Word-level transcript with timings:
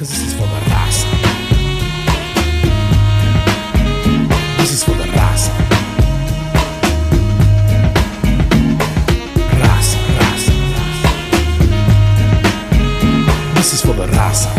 Cause 0.00 0.08
this 0.08 0.22
is 0.28 0.32
for 0.32 0.46
the 0.46 0.60
raza. 0.72 1.08
This 4.56 4.72
is 4.72 4.82
for 4.82 4.92
the 4.92 5.04
raza. 5.04 5.52
Raza, 9.60 9.98
raza, 10.16 10.52
raza. 10.72 11.12
This 13.56 13.70
is 13.74 13.80
for 13.82 13.92
the 13.92 14.06
raza. 14.06 14.50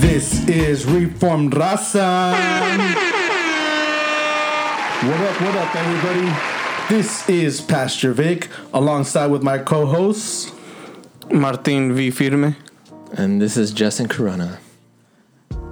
This 0.00 0.48
is 0.48 0.84
Reformed 0.84 1.52
Raza. 1.52 2.32
What 5.06 5.20
up, 5.20 5.40
what 5.40 5.54
up, 5.54 5.76
everybody? 5.76 6.32
This 6.88 7.28
is 7.28 7.60
Pastor 7.60 8.12
Vic 8.12 8.48
alongside 8.74 9.28
with 9.28 9.44
my 9.44 9.58
co 9.58 9.86
hosts. 9.86 10.50
Martin 11.30 11.94
V. 11.94 12.10
Firme. 12.10 12.56
And 13.14 13.40
this 13.40 13.56
is 13.56 13.72
Justin 13.72 14.08
Corona. 14.08 14.58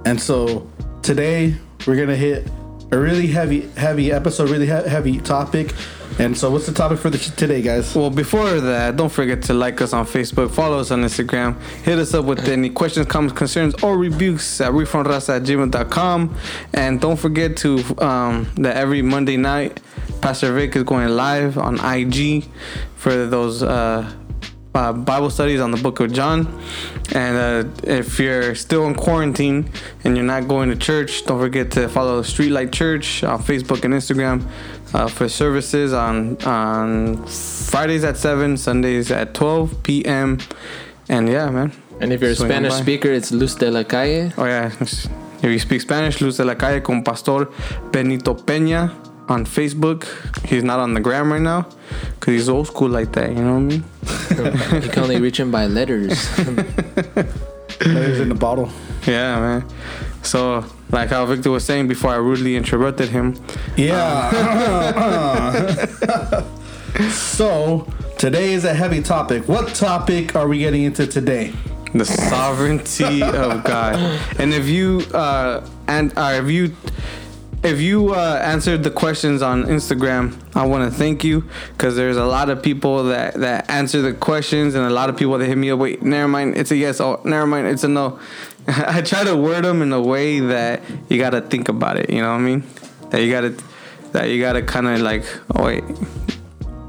And 0.05 0.21
so 0.21 0.69
today 1.01 1.55
we're 1.87 1.95
going 1.95 2.09
to 2.09 2.15
hit 2.15 2.47
a 2.91 2.99
really 2.99 3.27
heavy, 3.27 3.61
heavy 3.71 4.11
episode, 4.11 4.49
really 4.49 4.67
he- 4.67 4.71
heavy 4.71 5.19
topic. 5.19 5.73
And 6.19 6.37
so, 6.37 6.51
what's 6.51 6.65
the 6.65 6.73
topic 6.73 6.99
for 6.99 7.09
the 7.09 7.17
today, 7.17 7.61
guys? 7.61 7.95
Well, 7.95 8.09
before 8.09 8.59
that, 8.59 8.97
don't 8.97 9.09
forget 9.09 9.41
to 9.43 9.53
like 9.53 9.81
us 9.81 9.93
on 9.93 10.05
Facebook, 10.05 10.51
follow 10.51 10.79
us 10.79 10.91
on 10.91 11.01
Instagram, 11.03 11.59
hit 11.83 11.97
us 11.97 12.13
up 12.13 12.25
with 12.25 12.47
any 12.49 12.69
questions, 12.69 13.07
comments, 13.07 13.35
concerns, 13.35 13.81
or 13.81 13.97
rebukes 13.97 14.59
at 14.59 14.73
reformedraza 14.73 15.37
at 15.37 15.43
gmail.com. 15.43 16.35
And 16.73 16.99
don't 16.99 17.15
forget 17.15 17.55
to 17.57 17.79
um, 17.99 18.51
that 18.55 18.75
every 18.75 19.01
Monday 19.01 19.37
night, 19.37 19.79
Pastor 20.21 20.53
Vic 20.53 20.75
is 20.75 20.83
going 20.83 21.07
live 21.09 21.57
on 21.57 21.79
IG 21.79 22.45
for 22.97 23.25
those 23.25 23.63
uh, 23.63 24.13
uh, 24.73 24.93
Bible 24.93 25.29
studies 25.29 25.59
on 25.59 25.71
the 25.71 25.77
book 25.77 25.99
of 25.99 26.11
John. 26.13 26.47
And 27.13 27.37
uh, 27.37 27.69
if 27.83 28.19
you're 28.19 28.55
still 28.55 28.87
in 28.87 28.95
quarantine 28.95 29.69
and 30.03 30.15
you're 30.15 30.25
not 30.25 30.47
going 30.47 30.69
to 30.69 30.75
church, 30.75 31.25
don't 31.25 31.39
forget 31.39 31.71
to 31.71 31.89
follow 31.89 32.21
Streetlight 32.21 32.71
Church 32.71 33.23
on 33.23 33.41
Facebook 33.41 33.83
and 33.83 33.93
Instagram 33.93 34.47
uh, 34.93 35.07
for 35.07 35.27
services 35.27 35.93
on 35.93 36.41
on 36.43 37.25
Fridays 37.27 38.03
at 38.03 38.17
7, 38.17 38.57
Sundays 38.57 39.11
at 39.11 39.33
12 39.33 39.83
p.m. 39.83 40.39
And 41.09 41.27
yeah, 41.27 41.49
man. 41.49 41.71
And 41.99 42.11
if 42.11 42.21
you're 42.21 42.31
a 42.31 42.35
Spanish 42.35 42.73
speaker, 42.73 43.09
it's 43.09 43.31
Luz 43.31 43.55
de 43.55 43.69
la 43.69 43.83
Calle. 43.83 44.33
Oh, 44.37 44.45
yeah. 44.45 44.71
If 45.43 45.49
you 45.49 45.59
speak 45.59 45.81
Spanish, 45.81 46.21
Luz 46.21 46.37
de 46.37 46.45
la 46.45 46.55
Calle 46.55 46.81
con 46.81 47.03
Pastor 47.03 47.51
Benito 47.91 48.33
Peña 48.33 48.91
on 49.29 49.45
Facebook. 49.45 50.05
He's 50.45 50.63
not 50.63 50.79
on 50.79 50.93
the 50.93 50.99
gram 50.99 51.31
right 51.31 51.41
now 51.41 51.67
because 52.19 52.33
he's 52.33 52.49
old 52.49 52.67
school 52.67 52.89
like 52.89 53.11
that. 53.13 53.29
You 53.29 53.43
know 53.43 53.53
what 53.59 53.59
I 53.59 53.59
mean? 53.59 53.83
You 54.83 54.89
can 54.89 55.03
only 55.03 55.19
reach 55.19 55.39
him 55.39 55.51
by 55.51 55.65
letters. 55.67 56.27
Letters 57.79 58.19
in 58.19 58.29
the 58.29 58.35
bottle. 58.35 58.69
Yeah, 59.07 59.39
man. 59.39 59.65
So, 60.21 60.63
like 60.91 61.09
how 61.09 61.25
Victor 61.25 61.49
was 61.49 61.65
saying 61.65 61.87
before 61.87 62.11
I 62.11 62.17
rudely 62.17 62.55
interrupted 62.55 63.09
him, 63.09 63.35
Yeah. 63.75 64.29
so, 67.09 67.87
today 68.19 68.53
is 68.53 68.65
a 68.65 68.73
heavy 68.73 69.01
topic. 69.01 69.47
What 69.47 69.73
topic 69.73 70.35
are 70.35 70.47
we 70.47 70.59
getting 70.59 70.83
into 70.83 71.07
today? 71.07 71.53
the 71.93 72.05
sovereignty 72.05 73.21
of 73.21 73.63
God. 73.65 74.19
And 74.39 74.53
if 74.53 74.67
you 74.67 75.01
uh 75.13 75.65
and 75.87 76.13
uh, 76.17 76.39
if 76.41 76.49
you 76.49 76.73
if 77.63 77.79
you 77.79 78.13
uh, 78.13 78.39
answered 78.43 78.83
the 78.83 78.89
questions 78.89 79.41
on 79.41 79.65
Instagram, 79.65 80.35
I 80.55 80.65
want 80.65 80.91
to 80.91 80.97
thank 80.97 81.23
you 81.23 81.47
because 81.73 81.95
there's 81.95 82.17
a 82.17 82.25
lot 82.25 82.49
of 82.49 82.63
people 82.63 83.05
that 83.05 83.35
that 83.35 83.69
answer 83.69 84.01
the 84.01 84.13
questions 84.13 84.73
and 84.73 84.85
a 84.85 84.89
lot 84.89 85.09
of 85.09 85.17
people 85.17 85.37
that 85.37 85.45
hit 85.45 85.57
me 85.57 85.69
up. 85.69 85.79
Wait, 85.79 86.01
never 86.01 86.27
mind, 86.27 86.57
it's 86.57 86.71
a 86.71 86.75
yes. 86.75 86.99
Oh, 86.99 87.21
never 87.23 87.45
mind, 87.45 87.67
it's 87.67 87.83
a 87.83 87.87
no. 87.87 88.19
I 88.67 89.01
try 89.01 89.23
to 89.23 89.35
word 89.35 89.63
them 89.63 89.81
in 89.81 89.93
a 89.93 90.01
way 90.01 90.39
that 90.39 90.81
you 91.09 91.17
got 91.17 91.31
to 91.31 91.41
think 91.41 91.69
about 91.69 91.97
it. 91.97 92.09
You 92.09 92.21
know 92.21 92.31
what 92.31 92.39
I 92.39 92.41
mean? 92.41 92.63
That 93.09 93.21
you 93.21 93.31
got 93.31 93.41
to 93.41 93.63
that 94.13 94.29
you 94.29 94.41
got 94.41 94.53
to 94.53 94.63
kind 94.63 94.87
of 94.87 94.99
like, 95.01 95.23
oh 95.55 95.65
wait, 95.65 95.83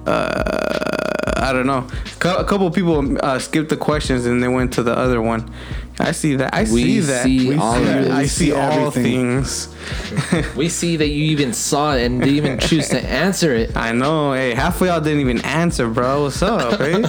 uh, 0.06 1.32
I 1.36 1.52
don't 1.52 1.66
know. 1.66 1.86
A 2.24 2.44
couple 2.44 2.70
people 2.70 3.22
uh, 3.24 3.38
skipped 3.38 3.68
the 3.68 3.76
questions 3.76 4.26
and 4.26 4.42
they 4.42 4.48
went 4.48 4.72
to 4.74 4.82
the 4.82 4.96
other 4.96 5.20
one. 5.20 5.52
I 5.98 6.12
see 6.12 6.36
that. 6.36 6.54
I 6.54 6.62
We 6.62 6.66
see 6.66 7.00
that. 7.00 7.24
see 7.24 7.48
We 7.50 7.56
all 7.56 7.74
see 7.76 7.84
that. 7.84 8.10
I 8.10 8.22
see, 8.22 8.28
see 8.46 8.52
all 8.52 8.88
everything. 8.88 9.42
things. 9.44 10.54
we 10.56 10.68
see 10.68 10.96
that 10.96 11.08
you 11.08 11.24
even 11.24 11.52
saw 11.52 11.94
it 11.94 12.04
and 12.04 12.20
didn't 12.20 12.34
even 12.36 12.58
choose 12.58 12.88
to 12.90 13.00
answer 13.04 13.54
it. 13.54 13.76
I 13.76 13.92
know. 13.92 14.32
Hey, 14.32 14.54
half 14.54 14.80
of 14.80 14.86
y'all 14.86 15.00
didn't 15.00 15.20
even 15.20 15.40
answer, 15.44 15.88
bro. 15.88 16.24
What's 16.24 16.42
up, 16.42 16.78
right? 16.80 17.04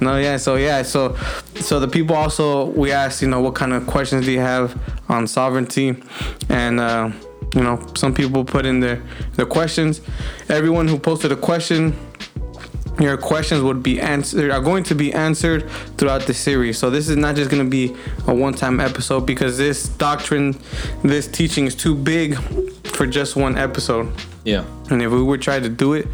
No, 0.00 0.18
yeah. 0.18 0.36
So 0.36 0.56
yeah. 0.56 0.82
So 0.82 1.16
so 1.56 1.80
the 1.80 1.88
people 1.88 2.14
also 2.14 2.66
we 2.66 2.92
asked, 2.92 3.22
you 3.22 3.28
know, 3.28 3.40
what 3.40 3.54
kind 3.54 3.72
of 3.72 3.86
questions 3.86 4.26
do 4.26 4.32
you 4.32 4.40
have 4.40 4.78
on 5.08 5.26
sovereignty, 5.26 5.96
and 6.48 6.80
uh, 6.80 7.10
you 7.54 7.62
know, 7.62 7.84
some 7.94 8.12
people 8.14 8.44
put 8.44 8.66
in 8.66 8.80
their 8.80 9.02
their 9.34 9.46
questions. 9.46 10.00
Everyone 10.48 10.86
who 10.88 10.98
posted 10.98 11.32
a 11.32 11.36
question. 11.36 11.94
Your 13.00 13.16
questions 13.16 13.62
would 13.62 13.82
be 13.82 14.00
answered 14.00 14.50
are 14.50 14.60
going 14.60 14.84
to 14.84 14.94
be 14.94 15.12
answered 15.12 15.68
throughout 15.96 16.22
the 16.22 16.34
series. 16.34 16.78
So 16.78 16.90
this 16.90 17.08
is 17.08 17.16
not 17.16 17.36
just 17.36 17.50
going 17.50 17.64
to 17.64 17.70
be 17.70 17.96
a 18.26 18.34
one-time 18.34 18.80
episode 18.80 19.26
because 19.26 19.56
this 19.56 19.88
doctrine, 19.88 20.58
this 21.02 21.26
teaching 21.26 21.66
is 21.66 21.74
too 21.74 21.94
big 21.94 22.36
for 22.86 23.06
just 23.06 23.34
one 23.34 23.56
episode. 23.56 24.12
Yeah. 24.44 24.64
And 24.90 25.02
if 25.02 25.10
we 25.10 25.22
would 25.22 25.40
try 25.40 25.58
to 25.58 25.68
do 25.68 25.94
it, 25.94 26.06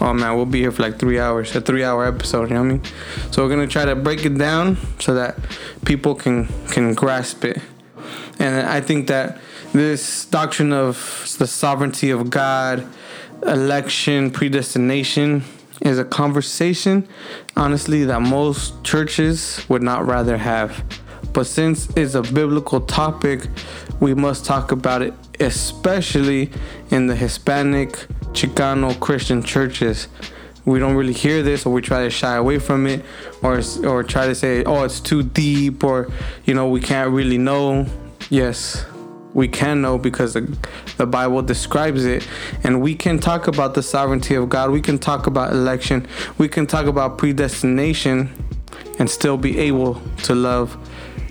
oh 0.00 0.12
man, 0.12 0.36
we'll 0.36 0.46
be 0.46 0.60
here 0.60 0.72
for 0.72 0.82
like 0.82 0.98
three 0.98 1.18
hours, 1.18 1.54
a 1.54 1.60
three 1.60 1.84
hour 1.84 2.04
episode, 2.04 2.50
you 2.50 2.54
know 2.54 2.62
what 2.62 2.68
I 2.68 2.72
mean? 2.72 2.82
So 3.30 3.42
we're 3.42 3.50
gonna 3.50 3.66
try 3.66 3.84
to 3.84 3.94
break 3.94 4.24
it 4.24 4.36
down 4.36 4.76
so 4.98 5.14
that 5.14 5.38
people 5.84 6.14
can 6.14 6.48
can 6.68 6.94
grasp 6.94 7.44
it. 7.44 7.60
And 8.38 8.66
I 8.66 8.80
think 8.80 9.06
that 9.08 9.38
this 9.72 10.26
doctrine 10.26 10.72
of 10.72 11.34
the 11.38 11.46
sovereignty 11.46 12.10
of 12.10 12.30
God, 12.30 12.86
election, 13.42 14.30
predestination 14.30 15.44
is 15.80 15.98
a 15.98 16.04
conversation, 16.04 17.06
honestly, 17.56 18.04
that 18.04 18.22
most 18.22 18.82
churches 18.84 19.64
would 19.68 19.82
not 19.82 20.06
rather 20.06 20.36
have. 20.36 20.84
But 21.32 21.46
since 21.46 21.88
it's 21.96 22.14
a 22.14 22.22
biblical 22.22 22.80
topic, 22.80 23.46
we 24.00 24.14
must 24.14 24.44
talk 24.44 24.72
about 24.72 25.02
it, 25.02 25.12
especially 25.38 26.50
in 26.90 27.06
the 27.08 27.16
Hispanic, 27.16 27.92
Chicano 28.32 28.98
Christian 29.00 29.42
churches. 29.42 30.08
We 30.64 30.78
don't 30.78 30.96
really 30.96 31.12
hear 31.12 31.42
this, 31.42 31.66
or 31.66 31.72
we 31.72 31.82
try 31.82 32.04
to 32.04 32.10
shy 32.10 32.36
away 32.36 32.58
from 32.58 32.86
it, 32.86 33.04
or 33.42 33.62
or 33.84 34.02
try 34.02 34.26
to 34.26 34.34
say, 34.34 34.64
"Oh, 34.64 34.82
it's 34.84 34.98
too 34.98 35.22
deep," 35.22 35.84
or 35.84 36.08
you 36.44 36.54
know, 36.54 36.68
we 36.68 36.80
can't 36.80 37.10
really 37.10 37.38
know. 37.38 37.86
Yes, 38.30 38.84
we 39.36 39.48
can 39.48 39.82
know 39.82 39.98
because 39.98 40.32
the, 40.32 40.58
the 40.96 41.04
Bible 41.04 41.42
describes 41.42 42.06
it, 42.06 42.26
and 42.64 42.80
we 42.80 42.94
can 42.94 43.18
talk 43.18 43.46
about 43.46 43.74
the 43.74 43.82
sovereignty 43.82 44.34
of 44.34 44.48
God. 44.48 44.70
We 44.70 44.80
can 44.80 44.98
talk 44.98 45.26
about 45.26 45.52
election. 45.52 46.08
We 46.38 46.48
can 46.48 46.66
talk 46.66 46.86
about 46.86 47.18
predestination, 47.18 48.32
and 48.98 49.10
still 49.10 49.36
be 49.36 49.58
able 49.58 50.00
to 50.22 50.34
love 50.34 50.78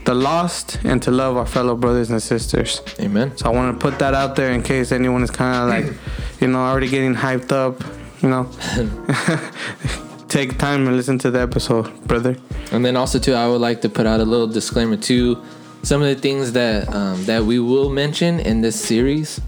the 0.06 0.14
lost 0.14 0.80
and 0.84 1.02
to 1.02 1.10
love 1.10 1.36
our 1.36 1.48
fellow 1.48 1.76
brothers 1.76 2.12
and 2.12 2.22
sisters. 2.22 2.80
Amen. 3.00 3.36
So 3.38 3.48
I 3.48 3.50
want 3.50 3.76
to 3.76 3.90
put 3.90 3.98
that 3.98 4.14
out 4.14 4.36
there 4.36 4.52
in 4.52 4.62
case 4.62 4.92
anyone 4.92 5.24
is 5.24 5.32
kind 5.32 5.56
of 5.64 5.70
like, 5.70 5.98
you 6.40 6.48
know, 6.48 6.60
already 6.60 6.88
getting 6.88 7.16
hyped 7.16 7.52
up. 7.52 7.82
You 8.22 8.30
know, 8.30 8.44
take 10.28 10.60
time 10.60 10.88
and 10.88 10.96
listen 10.96 11.18
to 11.20 11.32
the 11.32 11.40
episode, 11.40 12.08
brother. 12.08 12.38
And 12.72 12.86
then 12.86 12.96
also 12.96 13.18
too, 13.18 13.34
I 13.34 13.48
would 13.48 13.62
like 13.62 13.82
to 13.82 13.90
put 13.90 14.06
out 14.06 14.20
a 14.20 14.26
little 14.26 14.48
disclaimer 14.48 14.96
too. 14.96 15.44
Some 15.86 16.02
of 16.02 16.08
the 16.10 16.16
things 16.20 16.52
that 16.54 16.90
um, 16.94 17.24
that 17.26 17.44
we 17.46 17.60
will 17.60 17.90
mention 17.90 18.40
in 18.40 18.62
this 18.62 18.74
series 18.74 19.40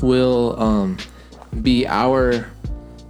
will 0.00 0.54
um, 0.62 0.96
be 1.62 1.86
our, 1.88 2.46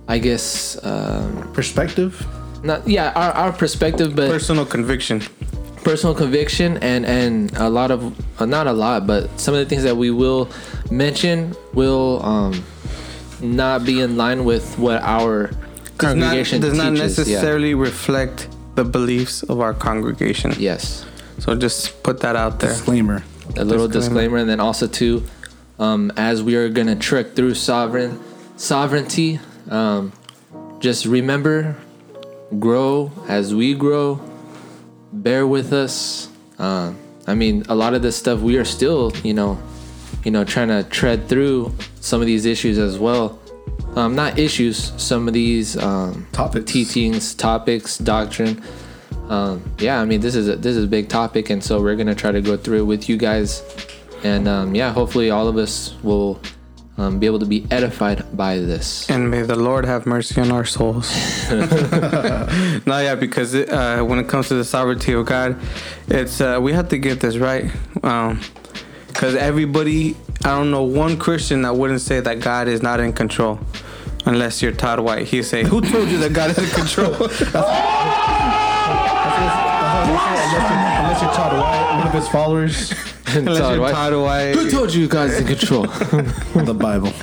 I 0.08 0.18
guess, 0.18 0.78
um, 0.84 1.52
Perspective? 1.52 2.16
not 2.62 2.88
yeah, 2.88 3.12
our, 3.14 3.32
our 3.32 3.52
perspective, 3.52 4.16
but 4.16 4.30
Personal 4.30 4.64
conviction. 4.64 5.20
personal 5.84 6.14
conviction 6.14 6.78
and 6.80 7.04
and 7.04 7.52
a 7.58 7.68
lot 7.68 7.90
of 7.90 8.00
uh, 8.40 8.46
not 8.46 8.66
a 8.66 8.72
lot, 8.72 9.06
but 9.06 9.28
some 9.38 9.52
of 9.52 9.60
the 9.60 9.66
things 9.68 9.82
that 9.82 9.96
we 9.98 10.10
will 10.10 10.48
mention 10.90 11.52
will 11.74 12.24
um, 12.24 12.64
not 13.42 13.84
be 13.84 14.00
in 14.00 14.16
line 14.16 14.46
with 14.46 14.64
what 14.78 15.02
our 15.02 15.48
Does 15.48 15.52
not, 15.52 15.98
congregation 15.98 16.62
does 16.62 16.72
not 16.72 16.96
teaches. 16.96 17.18
Yeah. 17.18 17.36
necessarily 17.36 17.74
reflect 17.74 18.48
the 18.76 18.84
beliefs 18.84 19.42
of 19.44 19.60
our 19.60 19.74
congregation. 19.74 20.54
Yes. 20.58 21.04
So 21.38 21.54
just 21.54 22.02
put 22.02 22.20
that 22.20 22.36
out 22.36 22.60
there. 22.60 22.70
Disclaimer. 22.70 23.24
a 23.56 23.64
little 23.64 23.86
Disclaimer. 23.88 23.88
disclaimer, 23.88 24.36
and 24.38 24.48
then 24.48 24.60
also 24.60 24.86
too, 24.86 25.24
um, 25.78 26.12
as 26.16 26.42
we 26.42 26.54
are 26.56 26.68
gonna 26.68 26.96
trek 26.96 27.34
through 27.34 27.54
sovereign 27.54 28.20
sovereignty, 28.56 29.40
um, 29.70 30.12
just 30.80 31.06
remember, 31.06 31.76
grow 32.58 33.10
as 33.28 33.54
we 33.54 33.74
grow. 33.74 34.20
Bear 35.12 35.46
with 35.46 35.72
us. 35.72 36.28
Um, 36.58 36.96
I 37.26 37.34
mean, 37.34 37.64
a 37.68 37.74
lot 37.74 37.94
of 37.94 38.02
this 38.02 38.16
stuff 38.16 38.40
we 38.40 38.56
are 38.58 38.64
still, 38.64 39.12
you 39.22 39.32
know, 39.34 39.58
you 40.24 40.30
know, 40.30 40.44
trying 40.44 40.68
to 40.68 40.84
tread 40.84 41.28
through 41.28 41.72
some 42.00 42.20
of 42.20 42.26
these 42.26 42.44
issues 42.44 42.78
as 42.78 42.98
well. 42.98 43.38
Um, 43.96 44.14
not 44.14 44.38
issues, 44.38 44.92
some 44.96 45.28
of 45.28 45.34
these 45.34 45.76
um, 45.76 46.26
Topics. 46.32 46.70
teachings, 46.70 47.34
topics, 47.34 47.96
doctrine. 47.98 48.62
Um, 49.28 49.62
yeah, 49.78 50.00
I 50.00 50.04
mean 50.04 50.20
this 50.20 50.34
is 50.34 50.48
a, 50.48 50.56
this 50.56 50.76
is 50.76 50.84
a 50.84 50.88
big 50.88 51.08
topic, 51.08 51.50
and 51.50 51.62
so 51.62 51.80
we're 51.80 51.96
gonna 51.96 52.14
try 52.14 52.32
to 52.32 52.40
go 52.40 52.56
through 52.56 52.80
it 52.80 52.84
with 52.84 53.08
you 53.08 53.16
guys, 53.16 53.62
and 54.22 54.46
um, 54.48 54.74
yeah, 54.74 54.92
hopefully 54.92 55.30
all 55.30 55.48
of 55.48 55.56
us 55.56 55.94
will 56.02 56.40
um, 56.96 57.18
be 57.18 57.26
able 57.26 57.38
to 57.40 57.46
be 57.46 57.66
edified 57.70 58.24
by 58.36 58.58
this. 58.58 59.08
And 59.10 59.30
may 59.30 59.42
the 59.42 59.56
Lord 59.56 59.84
have 59.84 60.06
mercy 60.06 60.40
on 60.40 60.52
our 60.52 60.64
souls. 60.64 61.10
no, 61.50 62.98
yeah, 62.98 63.14
because 63.14 63.54
it, 63.54 63.68
uh, 63.70 64.02
when 64.04 64.18
it 64.18 64.28
comes 64.28 64.48
to 64.48 64.54
the 64.54 64.64
sovereignty 64.64 65.12
of 65.12 65.26
God, 65.26 65.58
it's 66.08 66.40
uh, 66.40 66.58
we 66.62 66.72
have 66.72 66.88
to 66.90 66.98
get 66.98 67.20
this 67.20 67.36
right. 67.36 67.70
Because 67.94 69.34
everybody, 69.36 70.16
I 70.44 70.56
don't 70.56 70.70
know 70.70 70.84
one 70.84 71.18
Christian 71.18 71.62
that 71.62 71.76
wouldn't 71.76 72.00
say 72.00 72.20
that 72.20 72.40
God 72.40 72.68
is 72.68 72.82
not 72.82 73.00
in 73.00 73.12
control, 73.12 73.58
unless 74.26 74.62
you're 74.62 74.72
Todd 74.72 75.00
White. 75.00 75.26
He'd 75.26 75.44
say, 75.44 75.64
"Who 75.64 75.80
told 75.80 76.08
you 76.08 76.18
that 76.18 76.32
God 76.32 76.50
is 76.50 76.58
in 76.58 76.70
control?" 76.70 77.14
Unless 81.14 81.36
you're 81.36 81.44
Todd 81.44 81.60
White, 81.60 81.98
one 81.98 82.06
of 82.08 82.12
his 82.12 82.28
followers, 82.28 82.90
unless 83.36 83.58
Todd 83.60 83.72
you're 83.74 83.80
White. 83.82 83.92
Todd 83.92 84.14
White. 84.20 84.54
Who 84.56 84.68
told 84.68 84.92
you 84.92 85.06
guys 85.06 85.38
in 85.38 85.46
control? 85.46 85.82
the 85.86 86.74
Bible. 86.76 87.12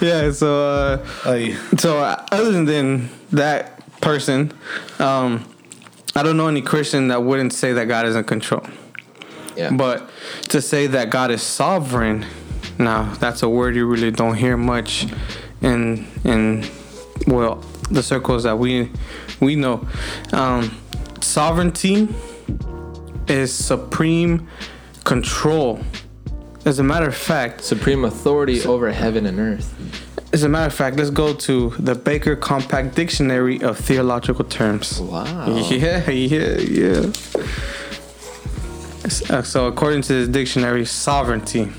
Yeah. 0.00 0.30
So. 0.32 0.64
Uh, 0.64 1.06
Ay, 1.24 1.56
So 1.78 1.98
uh, 1.98 2.24
other 2.30 2.64
than 2.64 3.08
that 3.32 3.82
person, 4.00 4.52
um, 4.98 5.44
I 6.14 6.22
don't 6.22 6.36
know 6.36 6.48
any 6.48 6.62
Christian 6.62 7.08
that 7.08 7.22
wouldn't 7.22 7.52
say 7.52 7.72
that 7.72 7.86
God 7.86 8.06
is 8.06 8.14
in 8.14 8.24
control. 8.24 8.62
yeah, 9.56 9.70
But 9.70 10.08
to 10.50 10.60
say 10.62 10.86
that 10.88 11.10
God 11.10 11.30
is 11.30 11.42
sovereign, 11.42 12.24
now 12.78 13.12
that's 13.14 13.42
a 13.42 13.48
word 13.48 13.74
you 13.74 13.86
really 13.86 14.10
don't 14.10 14.34
hear 14.36 14.56
much 14.56 15.06
in 15.60 16.06
in 16.24 16.64
well 17.26 17.56
the 17.90 18.02
circles 18.02 18.44
that 18.44 18.58
we 18.58 18.90
we 19.40 19.56
know. 19.56 19.86
Um, 20.32 20.70
sovereignty 21.22 22.08
is 23.28 23.52
supreme 23.52 24.48
control. 25.04 25.80
As 26.64 26.78
a 26.78 26.82
matter 26.82 27.08
of 27.08 27.16
fact, 27.16 27.62
supreme 27.62 28.04
authority 28.04 28.62
over 28.64 28.90
heaven 28.92 29.26
and 29.26 29.38
earth. 29.40 29.74
as 30.32 30.42
a 30.44 30.48
matter 30.48 30.66
of 30.66 30.74
fact, 30.74 30.96
let's 30.96 31.10
go 31.10 31.34
to 31.34 31.70
the 31.78 31.94
Baker 31.94 32.36
Compact 32.36 32.94
Dictionary 32.94 33.60
of 33.62 33.78
Theological 33.78 34.44
Terms. 34.44 35.00
Wow. 35.00 35.46
Yeah, 35.70 36.08
yeah, 36.10 36.58
yeah. 36.58 37.12
Uh, 39.30 39.42
So, 39.42 39.66
according 39.66 40.02
to 40.02 40.12
this 40.12 40.28
dictionary, 40.28 40.84
sovereignty 40.84 41.72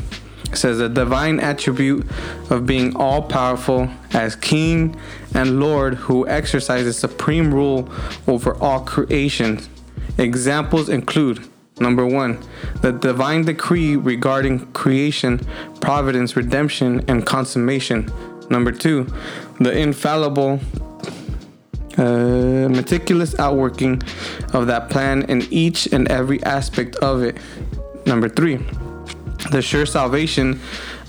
says 0.53 0.79
a 0.79 0.89
divine 0.89 1.39
attribute 1.39 2.05
of 2.51 2.65
being 2.65 2.95
all 2.95 3.21
powerful 3.23 3.89
as 4.11 4.35
king 4.35 4.95
and 5.33 5.59
lord 5.59 5.95
who 5.95 6.27
exercises 6.27 6.97
supreme 6.97 7.53
rule 7.53 7.89
over 8.27 8.55
all 8.61 8.81
creation. 8.81 9.59
Examples 10.17 10.89
include 10.89 11.47
number 11.79 12.05
one, 12.05 12.37
the 12.81 12.91
divine 12.91 13.43
decree 13.43 13.95
regarding 13.95 14.71
creation, 14.73 15.39
providence, 15.81 16.35
redemption, 16.35 17.03
and 17.07 17.25
consummation. 17.25 18.11
Number 18.49 18.71
two, 18.71 19.07
the 19.59 19.75
infallible 19.75 20.59
uh, 21.97 22.69
meticulous 22.69 23.37
outworking 23.39 24.01
of 24.53 24.67
that 24.67 24.89
plan 24.89 25.23
in 25.23 25.41
each 25.51 25.91
and 25.91 26.07
every 26.09 26.43
aspect 26.43 26.95
of 26.97 27.23
it. 27.23 27.37
Number 28.05 28.29
three, 28.29 28.57
the 29.51 29.61
sure 29.61 29.85
salvation 29.85 30.59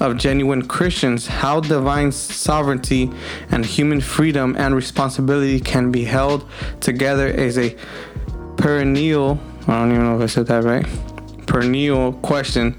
of 0.00 0.17
genuine 0.17 0.67
Christians, 0.67 1.26
how 1.26 1.61
divine 1.61 2.12
sovereignty 2.12 3.11
and 3.50 3.64
human 3.64 4.00
freedom 4.00 4.55
and 4.58 4.75
responsibility 4.75 5.61
can 5.61 5.91
be 5.91 6.05
held 6.05 6.49
together 6.81 7.29
as 7.29 7.58
a 7.58 7.76
perennial, 8.56 9.38
I 9.67 9.79
don't 9.79 9.93
even 9.93 10.05
know 10.05 10.17
if 10.17 10.23
I 10.23 10.26
said 10.26 10.46
that 10.46 10.64
right, 10.64 10.87
perennial 11.46 12.14
question. 12.14 12.76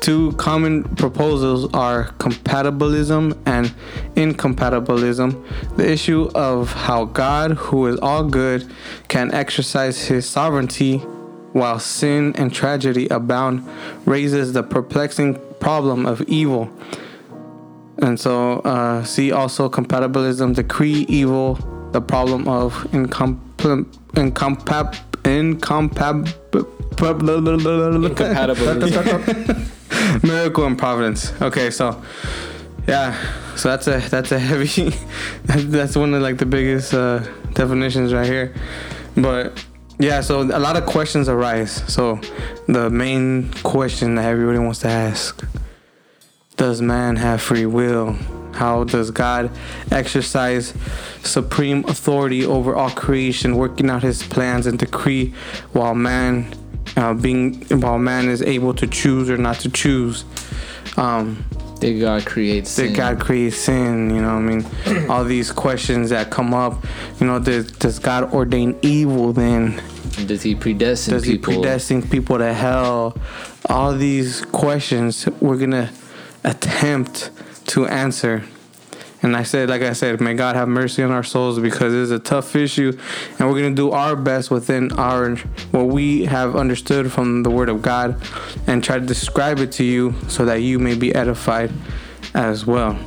Two 0.00 0.32
common 0.32 0.84
proposals 0.84 1.72
are 1.74 2.08
compatibilism 2.18 3.36
and 3.46 3.74
incompatibilism. 4.16 5.44
The 5.76 5.90
issue 5.90 6.30
of 6.34 6.72
how 6.72 7.06
God, 7.06 7.52
who 7.52 7.86
is 7.86 7.98
all 8.00 8.24
good, 8.24 8.70
can 9.08 9.32
exercise 9.34 10.06
his 10.06 10.28
sovereignty 10.28 10.98
while 11.52 11.78
sin 11.78 12.34
and 12.36 12.52
tragedy 12.52 13.08
abound 13.08 13.68
raises 14.06 14.52
the 14.52 14.62
perplexing 14.62 15.38
problem 15.64 16.04
of 16.04 16.20
evil. 16.28 16.68
And 17.98 18.20
so, 18.20 18.58
uh, 18.60 19.02
see 19.04 19.32
also 19.32 19.70
compatibilism, 19.70 20.54
decree 20.54 21.06
evil, 21.08 21.54
the 21.92 22.02
problem 22.02 22.46
of 22.48 22.74
incomp- 22.92 23.38
incompab- 24.12 24.98
incompab- 25.24 26.28
Incompatibility. 28.14 28.90
miracle 30.22 30.66
and 30.66 30.78
providence. 30.78 31.32
Okay, 31.40 31.70
so 31.70 32.02
yeah, 32.86 33.14
so 33.56 33.70
that's 33.70 33.86
a 33.86 33.98
that's 34.10 34.32
a 34.32 34.38
heavy. 34.38 34.94
that's 35.44 35.96
one 35.96 36.12
of 36.14 36.22
like 36.22 36.38
the 36.38 36.46
biggest 36.46 36.92
uh, 36.92 37.20
definitions 37.54 38.12
right 38.12 38.26
here. 38.26 38.52
But 39.16 39.64
yeah, 39.98 40.20
so 40.20 40.42
a 40.42 40.58
lot 40.58 40.76
of 40.76 40.86
questions 40.86 41.28
arise. 41.28 41.82
So 41.92 42.20
the 42.66 42.90
main 42.90 43.52
question 43.62 44.16
that 44.16 44.24
everybody 44.26 44.58
wants 44.58 44.80
to 44.80 44.88
ask: 44.88 45.46
Does 46.56 46.82
man 46.82 47.16
have 47.16 47.40
free 47.40 47.66
will? 47.66 48.16
How 48.52 48.84
does 48.84 49.10
God 49.10 49.50
exercise 49.90 50.74
supreme 51.22 51.84
authority 51.86 52.44
over 52.44 52.74
all 52.76 52.90
creation, 52.90 53.56
working 53.56 53.90
out 53.90 54.02
His 54.02 54.22
plans 54.22 54.66
and 54.66 54.78
decree, 54.78 55.34
while 55.72 55.94
man, 55.94 56.46
uh, 56.96 57.14
being 57.14 57.62
while 57.80 57.98
man 57.98 58.28
is 58.28 58.42
able 58.42 58.74
to 58.74 58.86
choose 58.86 59.30
or 59.30 59.36
not 59.36 59.60
to 59.60 59.70
choose? 59.70 60.24
Um, 60.96 61.44
Did 61.80 62.00
God 62.00 62.24
create 62.24 62.66
sin? 62.66 62.86
did 62.88 62.96
God 62.96 63.20
create 63.20 63.52
sin? 63.52 64.14
You 64.14 64.22
know, 64.22 64.34
what 64.34 64.86
I 64.86 64.94
mean, 65.02 65.08
all 65.10 65.24
these 65.24 65.52
questions 65.52 66.10
that 66.10 66.30
come 66.30 66.54
up. 66.54 66.84
You 67.20 67.26
know, 67.26 67.38
does, 67.38 67.70
does 67.72 67.98
God 67.98 68.32
ordain 68.32 68.78
evil? 68.82 69.32
Then 69.32 69.82
Does 70.26 70.42
He 70.42 70.54
predestine 70.54 71.12
people? 71.12 71.18
does 71.18 71.24
He 71.24 71.38
predestine 71.38 72.02
people 72.10 72.38
to 72.38 72.52
hell? 72.52 73.16
All 73.68 73.94
these 73.96 74.42
questions 74.46 75.26
we're 75.40 75.58
gonna 75.58 75.90
attempt 76.44 77.30
to 77.68 77.86
answer. 77.86 78.44
And 79.24 79.34
I 79.34 79.42
said, 79.42 79.70
like 79.70 79.80
I 79.80 79.94
said, 79.94 80.20
may 80.20 80.34
God 80.34 80.54
have 80.54 80.68
mercy 80.68 81.02
on 81.02 81.10
our 81.10 81.22
souls 81.22 81.58
because 81.58 81.94
it's 81.94 82.10
a 82.10 82.18
tough 82.18 82.54
issue, 82.54 82.92
and 83.38 83.48
we're 83.48 83.62
gonna 83.62 83.74
do 83.74 83.90
our 83.90 84.16
best 84.16 84.50
within 84.50 84.92
our 84.92 85.36
what 85.70 85.86
we 85.86 86.26
have 86.26 86.54
understood 86.54 87.10
from 87.10 87.42
the 87.42 87.48
Word 87.48 87.70
of 87.70 87.80
God, 87.80 88.20
and 88.66 88.84
try 88.84 88.98
to 88.98 89.06
describe 89.06 89.60
it 89.60 89.72
to 89.72 89.82
you 89.82 90.14
so 90.28 90.44
that 90.44 90.56
you 90.56 90.78
may 90.78 90.94
be 90.94 91.14
edified 91.14 91.72
as 92.34 92.66
well. 92.66 92.98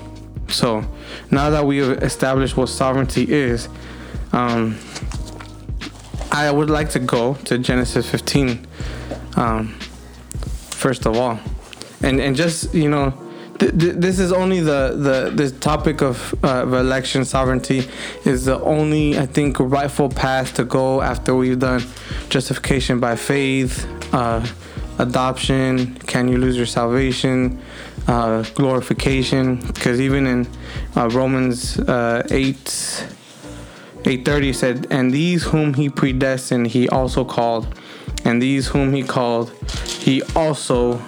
So 0.48 0.84
now 1.30 1.52
that 1.52 1.68
we 1.68 1.78
have 1.78 2.02
established 2.02 2.58
what 2.58 2.70
sovereignty 2.70 3.32
is, 3.32 3.70
um, 4.32 4.76
I 6.32 6.50
would 6.50 6.72
like 6.72 6.90
to 6.92 7.00
go 7.00 7.36
to 7.46 7.60
Genesis 7.60 8.10
15, 8.10 8.66
um, 9.36 9.68
first 10.72 11.06
of 11.06 11.16
all, 11.16 11.40
and 12.02 12.20
and 12.20 12.36
just 12.36 12.74
you 12.74 12.90
know, 12.90 13.14
th- 13.60 13.78
th- 13.78 13.96
this 13.96 14.20
is 14.20 14.32
only 14.32 14.60
the 14.60 14.96
the 14.98 15.32
this 15.34 15.52
topic 15.60 16.02
of, 16.02 16.34
uh, 16.44 16.64
of 16.64 16.74
election 16.74 17.26
sovereignty 17.26 17.88
is 18.26 18.46
the 18.46 18.60
only 18.62 19.18
I 19.18 19.26
think 19.26 19.60
rightful 19.60 20.10
path 20.10 20.54
to 20.56 20.64
go 20.64 21.02
after 21.02 21.36
we've 21.36 21.60
done 21.60 21.84
justification 22.30 23.00
by 23.00 23.16
faith, 23.16 23.88
uh, 24.14 24.46
adoption, 25.00 25.96
can 25.96 26.28
you 26.28 26.38
lose 26.38 26.58
your 26.58 26.66
salvation, 26.66 27.62
uh, 28.08 28.44
glorification, 28.56 29.58
because 29.74 30.00
even 30.00 30.28
in 30.28 30.48
uh, 30.96 31.10
Romans 31.10 31.80
uh, 31.80 32.26
eight. 32.32 33.06
830 34.06 34.54
said, 34.54 34.88
And 34.90 35.12
these 35.12 35.44
whom 35.44 35.74
he 35.74 35.90
predestined, 35.90 36.68
he 36.68 36.88
also 36.88 37.26
called. 37.26 37.68
And 38.24 38.42
these 38.42 38.68
whom 38.68 38.94
he 38.94 39.04
called, 39.04 39.52
he 40.00 40.22
also 40.34 41.02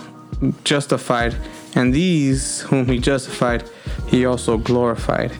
justified. 0.65 1.33
And 1.79 1.93
these 1.93 2.59
whom 2.59 2.87
he 2.87 2.99
justified, 2.99 3.63
he 4.09 4.25
also 4.25 4.57
glorified. 4.57 5.31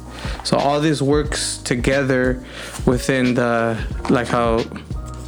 So 0.45 0.55
all 0.55 0.79
this 0.79 1.01
works 1.01 1.57
together 1.57 2.41
within 2.85 3.33
the, 3.33 3.77
like 4.09 4.27
how 4.27 4.63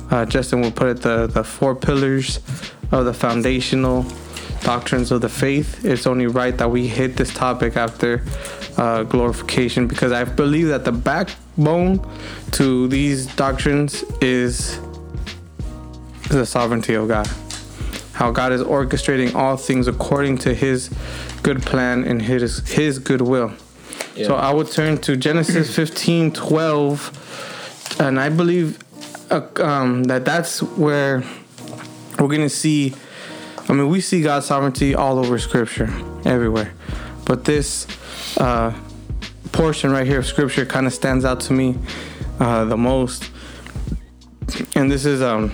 uh, 0.10 0.26
Justin 0.26 0.62
will 0.62 0.72
put 0.72 0.88
it, 0.88 1.02
the, 1.02 1.28
the 1.28 1.44
four 1.44 1.76
pillars 1.76 2.38
of 2.94 3.04
the 3.04 3.14
foundational 3.14 4.06
doctrines 4.62 5.12
of 5.12 5.20
the 5.20 5.28
faith. 5.28 5.84
It's 5.84 6.08
only 6.08 6.28
right 6.28 6.58
that 6.58 6.72
we 6.72 6.88
hit 6.88 7.18
this 7.18 7.34
topic 7.34 7.76
after 7.76 8.24
uh, 8.78 9.04
glorification 9.04 9.88
because 9.88 10.14
I 10.14 10.24
believe 10.24 10.70
that 10.70 10.86
the 10.86 10.94
backbone 10.94 12.00
to 12.52 12.88
these 12.88 13.26
doctrines 13.36 14.04
is 14.22 14.80
the 16.30 16.46
sovereignty 16.46 16.94
of 16.94 17.10
God. 17.10 17.30
How 18.22 18.30
God 18.30 18.52
is 18.52 18.62
orchestrating 18.62 19.34
all 19.34 19.58
things 19.58 19.88
according 19.88 20.38
to 20.46 20.54
His 20.54 20.92
good 21.42 21.64
plan 21.64 22.04
and 22.04 22.22
His 22.22 22.60
His 22.70 23.00
good 23.00 23.22
will. 23.22 23.52
Yeah. 24.16 24.28
So 24.28 24.36
I 24.36 24.54
would 24.54 24.70
turn 24.70 25.00
to 25.00 25.18
Genesis 25.18 25.76
15 25.76 26.32
12 26.32 27.98
and 28.00 28.20
I 28.20 28.30
believe 28.30 28.78
uh, 29.32 29.42
um, 29.56 30.04
that 30.04 30.24
that's 30.24 30.62
where 30.62 31.24
we're 32.20 32.28
gonna 32.28 32.48
see. 32.48 32.94
I 33.68 33.74
mean, 33.74 33.90
we 33.90 34.02
see 34.02 34.22
God's 34.22 34.46
sovereignty 34.46 34.94
all 34.94 35.18
over 35.18 35.40
Scripture, 35.40 35.90
everywhere, 36.24 36.76
but 37.26 37.46
this 37.46 37.88
uh, 38.38 38.72
portion 39.52 39.90
right 39.90 40.06
here 40.06 40.20
of 40.20 40.28
Scripture 40.28 40.68
kind 40.68 40.86
of 40.86 40.94
stands 40.94 41.26
out 41.26 41.40
to 41.40 41.54
me 41.54 41.76
uh, 42.40 42.66
the 42.66 42.78
most, 42.78 43.32
and 44.76 44.92
this 44.92 45.06
is 45.06 45.24
um, 45.24 45.52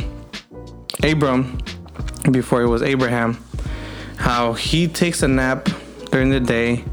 Abram 1.02 1.60
before 2.32 2.62
it 2.62 2.68
was 2.68 2.82
Abraham, 2.82 3.38
how 4.18 4.54
he 4.54 4.88
takes 4.88 5.22
a 5.24 5.28
nap 5.28 5.70
during 6.12 6.30
the 6.30 6.40
day, 6.40 6.84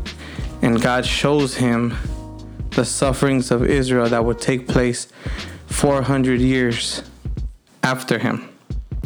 and 0.63 0.81
God 0.81 1.07
shows 1.07 1.57
him 1.57 1.95
the 2.71 2.85
sufferings 2.85 3.51
of 3.51 3.65
Israel 3.65 4.09
that 4.09 4.25
would 4.25 4.41
take 4.41 4.67
place 4.67 5.09
400 5.67 6.41
years 6.41 7.03
after 7.83 8.19
him. 8.19 8.49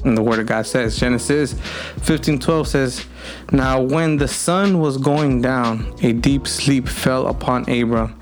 And 0.05 0.17
the 0.17 0.23
word 0.23 0.39
of 0.39 0.47
God 0.47 0.67
says, 0.67 0.99
Genesis 0.99 1.55
15:12 1.55 2.67
says, 2.67 3.07
Now 3.51 3.81
when 3.81 4.17
the 4.17 4.29
sun 4.29 4.79
was 4.79 4.97
going 4.97 5.43
down, 5.43 5.95
a 6.03 6.13
deep 6.13 6.47
sleep 6.47 6.89
fell 6.89 7.27
upon 7.27 7.69
Abram, 7.69 8.19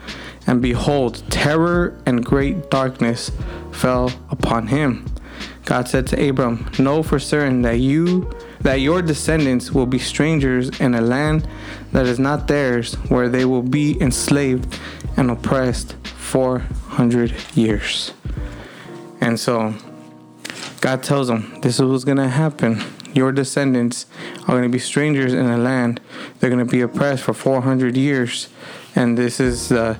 and 0.47 0.63
behold, 0.63 1.23
terror 1.31 2.01
and 2.07 2.25
great 2.25 2.71
darkness 2.71 3.31
fell 3.73 4.11
upon 4.31 4.69
him. 4.69 5.05
God 5.67 5.89
said 5.89 6.07
to 6.09 6.29
Abram, 6.29 6.71
Know 6.79 7.03
for 7.03 7.19
certain 7.19 7.63
that 7.63 7.81
you 7.81 8.31
that 8.61 8.81
your 8.81 9.03
descendants 9.03 9.73
will 9.73 9.85
be 9.85 9.99
strangers 9.99 10.81
in 10.81 10.95
a 10.95 11.01
land 11.01 11.47
that 11.93 12.07
is 12.07 12.19
not 12.19 12.49
theirs, 12.49 12.95
where 13.09 13.29
they 13.29 13.45
will 13.45 13.63
be 13.63 14.01
enslaved 14.01 14.79
and 15.17 15.31
oppressed 15.31 15.95
400 16.05 17.35
years. 17.55 18.13
And 19.21 19.39
so 19.39 19.75
God 20.81 21.03
tells 21.03 21.27
them, 21.27 21.59
This 21.63 21.81
is 21.81 21.83
what's 21.83 22.05
going 22.05 22.19
to 22.19 22.29
happen. 22.29 22.81
Your 23.13 23.33
descendants 23.33 24.07
are 24.43 24.55
going 24.55 24.63
to 24.63 24.69
be 24.69 24.79
strangers 24.79 25.33
in 25.33 25.47
a 25.47 25.59
land. 25.59 26.01
They're 26.39 26.51
going 26.51 26.65
to 26.65 26.71
be 26.71 26.81
oppressed 26.83 27.25
for 27.25 27.35
400 27.35 27.97
years. 27.97 28.49
And 28.95 29.19
this 29.19 29.41
is, 29.41 29.73
uh, 29.73 29.97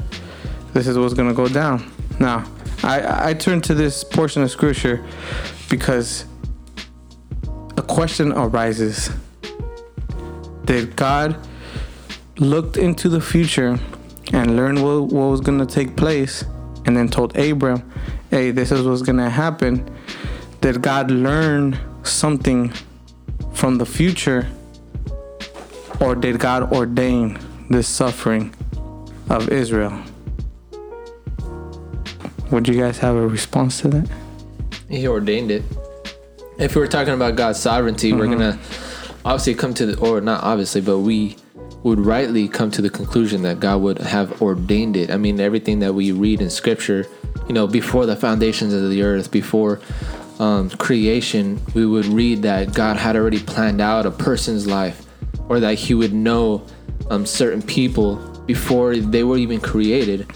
this 0.75 0.87
is 0.87 0.97
what's 0.97 1.15
going 1.15 1.29
to 1.29 1.35
go 1.35 1.49
down. 1.49 1.91
Now, 2.21 2.49
I, 2.85 3.31
I 3.31 3.35
turn 3.35 3.63
to 3.63 3.75
this 3.75 4.05
portion 4.05 4.43
of 4.43 4.51
scripture 4.51 5.05
because 5.69 6.25
a 7.77 7.83
question 7.83 8.33
arises 8.33 9.11
Did 10.65 10.97
God 10.97 11.37
looked 12.39 12.77
into 12.77 13.09
the 13.09 13.21
future 13.21 13.79
and 14.33 14.57
learned 14.57 14.83
what, 14.83 15.13
what 15.13 15.31
was 15.31 15.41
going 15.41 15.59
to 15.59 15.67
take 15.67 15.97
place 15.97 16.45
and 16.85 16.97
then 16.97 17.09
told 17.09 17.37
Abram, 17.37 17.91
hey, 18.31 18.51
this 18.51 18.73
is 18.73 18.87
what's 18.87 19.03
going 19.03 19.19
to 19.19 19.31
happen? 19.31 19.89
Did 20.61 20.83
God 20.83 21.11
learn 21.11 21.79
something 22.03 22.73
from 23.53 23.79
the 23.79 23.87
future 23.87 24.49
or 26.01 26.15
did 26.15 26.39
God 26.39 26.73
ordain 26.73 27.39
this 27.71 27.89
suffering 27.89 28.55
of 29.31 29.49
Israel? 29.51 30.03
Would 32.51 32.69
you 32.69 32.81
guys 32.81 32.99
have 32.99 33.17
a 33.17 33.27
response 33.27 33.81
to 33.81 33.89
that? 33.89 34.09
He 34.89 35.07
ordained 35.09 35.51
it. 35.51 35.63
If 36.59 36.75
we 36.75 36.81
were 36.81 36.87
talking 36.87 37.15
about 37.15 37.37
God's 37.37 37.59
sovereignty, 37.59 38.13
we're 38.13 38.29
gonna 38.29 38.59
obviously 39.25 39.55
come 39.55 39.75
to 39.75 39.87
the, 39.87 39.99
or 39.99 40.21
not 40.21 40.43
obviously, 40.45 40.81
but 40.81 41.01
we 41.01 41.37
would 41.83 42.01
rightly 42.01 42.49
come 42.49 42.71
to 42.71 42.83
the 42.83 42.91
conclusion 42.91 43.43
that 43.43 43.61
God 43.61 43.81
would 43.83 43.99
have 43.99 44.41
ordained 44.41 44.97
it. 44.97 45.11
I 45.11 45.17
mean, 45.17 45.39
everything 45.41 45.81
that 45.81 45.95
we 45.95 46.13
read 46.13 46.41
in 46.41 46.51
Scripture, 46.51 47.07
you 47.47 47.55
know, 47.55 47.67
before 47.67 48.07
the 48.07 48.17
foundations 48.17 48.73
of 48.73 48.89
the 48.91 49.03
earth, 49.03 49.31
before 49.31 49.81
um, 50.39 50.71
creation, 50.71 51.61
we 51.75 51.87
would 51.87 52.07
read 52.07 52.43
that 52.43 52.75
God 52.75 52.97
had 52.97 53.17
already 53.17 53.39
planned 53.39 53.81
out 53.81 54.07
a 54.07 54.11
person's 54.11 54.67
life, 54.67 55.07
or 55.49 55.61
that 55.61 55.75
He 55.75 55.95
would 55.95 56.13
know 56.13 56.67
um, 57.11 57.27
certain 57.27 57.63
people 57.63 58.17
before 58.47 58.97
they 58.97 59.25
were 59.25 59.37
even 59.37 59.61
created. 59.61 60.27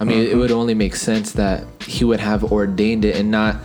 I 0.00 0.04
mean, 0.04 0.26
it 0.26 0.36
would 0.36 0.50
only 0.50 0.74
make 0.74 0.96
sense 0.96 1.32
that 1.32 1.64
He 1.84 2.04
would 2.04 2.20
have 2.20 2.44
ordained 2.44 3.04
it 3.04 3.16
and 3.16 3.30
not. 3.30 3.56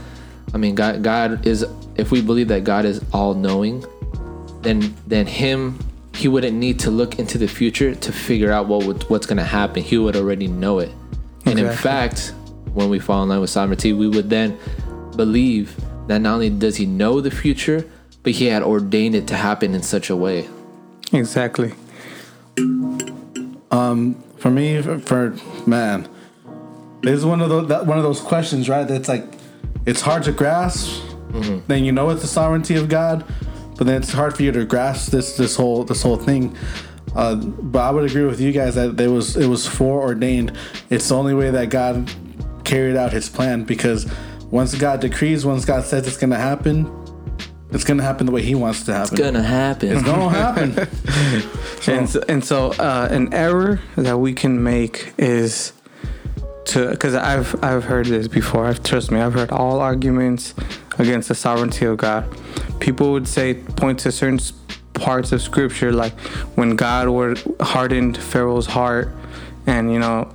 I 0.55 0.57
mean, 0.57 0.73
God, 0.73 1.03
God 1.03 1.45
is. 1.45 1.65
If 1.97 2.11
we 2.11 2.21
believe 2.21 2.47
that 2.47 2.63
God 2.63 2.85
is 2.85 3.03
all 3.11 3.33
knowing, 3.33 3.83
then 4.61 4.95
then 5.05 5.27
Him, 5.27 5.77
He 6.15 6.29
wouldn't 6.29 6.55
need 6.55 6.79
to 6.79 6.91
look 6.91 7.19
into 7.19 7.37
the 7.37 7.47
future 7.47 7.93
to 7.93 8.11
figure 8.13 8.53
out 8.53 8.67
what 8.67 8.85
would, 8.85 9.03
what's 9.09 9.25
going 9.25 9.37
to 9.37 9.43
happen. 9.43 9.83
He 9.83 9.97
would 9.97 10.15
already 10.15 10.47
know 10.47 10.79
it. 10.79 10.91
And 11.45 11.59
in 11.59 11.71
fact, 11.73 12.33
when 12.73 12.89
we 12.89 12.99
fall 12.99 13.21
in 13.21 13.29
line 13.29 13.41
with 13.41 13.49
sovereignty, 13.49 13.91
we 13.91 14.07
would 14.07 14.29
then 14.29 14.57
believe 15.17 15.75
that 16.07 16.19
not 16.19 16.35
only 16.35 16.49
does 16.49 16.77
He 16.77 16.85
know 16.85 17.19
the 17.19 17.31
future, 17.31 17.85
but 18.23 18.31
He 18.31 18.45
had 18.45 18.63
ordained 18.63 19.13
it 19.13 19.27
to 19.27 19.35
happen 19.35 19.75
in 19.75 19.83
such 19.83 20.09
a 20.09 20.15
way. 20.15 20.47
Exactly. 21.11 21.73
Um, 23.71 24.23
for 24.37 24.49
me, 24.49 24.81
for, 24.81 24.99
for 24.99 25.35
man, 25.67 26.07
it's 27.03 27.25
one 27.25 27.41
of 27.41 27.49
those 27.49 27.67
that 27.67 27.85
one 27.85 27.97
of 27.97 28.05
those 28.05 28.21
questions, 28.21 28.69
right? 28.69 28.87
That's 28.87 29.09
like 29.09 29.34
it's 29.85 30.01
hard 30.01 30.23
to 30.23 30.31
grasp. 30.31 31.01
Then 31.67 31.83
you 31.83 31.91
know 31.91 32.09
it's 32.11 32.21
the 32.21 32.27
sovereignty 32.27 32.75
of 32.75 32.87
God, 32.87 33.25
but 33.77 33.87
then 33.87 34.01
it's 34.01 34.13
hard 34.13 34.35
for 34.35 34.43
you 34.43 34.51
to 34.53 34.65
grasp 34.65 35.11
this 35.11 35.35
this 35.35 35.55
whole 35.55 35.83
this 35.83 36.01
whole 36.01 36.17
thing. 36.17 36.55
Uh, 37.13 37.35
but 37.35 37.79
I 37.79 37.91
would 37.91 38.09
agree 38.09 38.25
with 38.25 38.41
you 38.41 38.51
guys 38.51 38.75
that 38.75 38.99
it 38.99 39.07
was 39.07 39.35
it 39.35 39.47
was 39.47 39.67
foreordained. 39.67 40.57
It's 40.89 41.09
the 41.09 41.15
only 41.15 41.33
way 41.33 41.51
that 41.51 41.69
God 41.69 42.11
carried 42.63 42.95
out 42.95 43.11
His 43.11 43.29
plan 43.29 43.63
because 43.63 44.09
once 44.49 44.75
God 44.75 45.01
decrees, 45.01 45.45
once 45.45 45.65
God 45.65 45.83
says 45.83 46.07
it's 46.07 46.17
gonna 46.17 46.37
happen, 46.37 46.89
it's 47.71 47.83
gonna 47.83 48.03
happen 48.03 48.25
the 48.25 48.31
way 48.31 48.41
He 48.41 48.55
wants 48.55 48.81
it 48.83 48.85
to 48.85 48.93
happen. 48.93 49.13
It's 49.13 49.21
gonna 49.21 49.43
happen. 49.43 49.91
It's 49.91 50.03
gonna 50.03 50.29
happen. 50.29 50.87
and 51.93 52.09
so, 52.09 52.23
and 52.29 52.45
so 52.45 52.71
uh, 52.73 53.09
an 53.11 53.33
error 53.33 53.81
that 53.97 54.17
we 54.17 54.33
can 54.33 54.63
make 54.63 55.13
is 55.17 55.73
to 56.65 56.89
because 56.89 57.15
I've 57.15 57.63
I've 57.63 57.83
heard 57.83 58.07
this 58.07 58.27
before. 58.27 58.65
I've 58.65 58.83
trust 58.83 59.11
me. 59.11 59.19
I've 59.19 59.33
heard 59.33 59.51
all 59.51 59.79
arguments 59.79 60.53
against 60.97 61.29
the 61.29 61.35
sovereignty 61.35 61.85
of 61.85 61.97
God. 61.97 62.25
People 62.79 63.11
would 63.11 63.27
say 63.27 63.53
point 63.53 63.99
to 63.99 64.11
certain 64.11 64.39
parts 64.93 65.31
of 65.31 65.41
Scripture, 65.41 65.91
like 65.91 66.13
when 66.55 66.75
God 66.75 67.09
were 67.09 67.35
hardened 67.59 68.17
Pharaoh's 68.17 68.65
heart, 68.65 69.09
and 69.67 69.91
you 69.91 69.99
know 69.99 70.31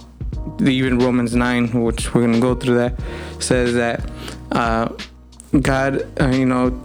even 0.61 0.99
Romans 0.99 1.35
nine, 1.35 1.69
which 1.69 2.15
we're 2.15 2.23
gonna 2.23 2.41
go 2.41 2.55
through 2.55 2.77
that, 2.77 3.01
says 3.39 3.75
that 3.75 4.09
uh, 4.53 4.89
God, 5.61 6.07
uh, 6.21 6.29
you 6.29 6.47
know, 6.47 6.81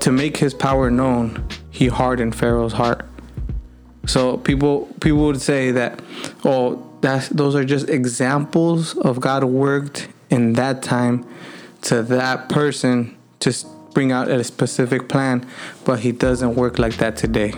to 0.00 0.12
make 0.12 0.36
His 0.36 0.54
power 0.54 0.90
known, 0.90 1.46
He 1.70 1.88
hardened 1.88 2.34
Pharaoh's 2.34 2.72
heart. 2.72 3.06
So 4.06 4.36
people 4.38 4.86
people 5.00 5.18
would 5.26 5.40
say 5.40 5.70
that, 5.72 6.00
oh, 6.44 6.88
that's 7.02 7.28
those 7.28 7.54
are 7.54 7.64
just 7.64 7.90
examples 7.90 8.96
of 8.96 9.20
God 9.20 9.44
worked 9.44 10.08
in 10.30 10.54
that 10.54 10.82
time 10.82 11.26
to 11.82 12.02
that 12.04 12.48
person 12.48 13.16
to 13.40 13.52
bring 13.92 14.12
out 14.12 14.28
a 14.28 14.42
specific 14.44 15.08
plan, 15.08 15.46
but 15.84 16.00
He 16.00 16.12
doesn't 16.12 16.54
work 16.54 16.78
like 16.78 16.96
that 16.98 17.16
today. 17.16 17.52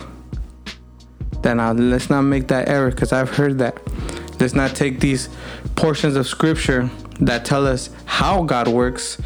Then 1.41 1.57
now 1.57 1.71
let's 1.71 2.09
not 2.09 2.23
make 2.23 2.47
that 2.47 2.67
error 2.67 2.89
because 2.89 3.13
I've 3.13 3.29
heard 3.29 3.59
that. 3.59 3.79
Let's 4.39 4.55
not 4.55 4.75
take 4.75 4.99
these 4.99 5.29
portions 5.75 6.15
of 6.15 6.27
Scripture 6.27 6.89
that 7.21 7.45
tell 7.45 7.65
us 7.65 7.89
how 8.05 8.43
God 8.43 8.67
works 8.67 9.21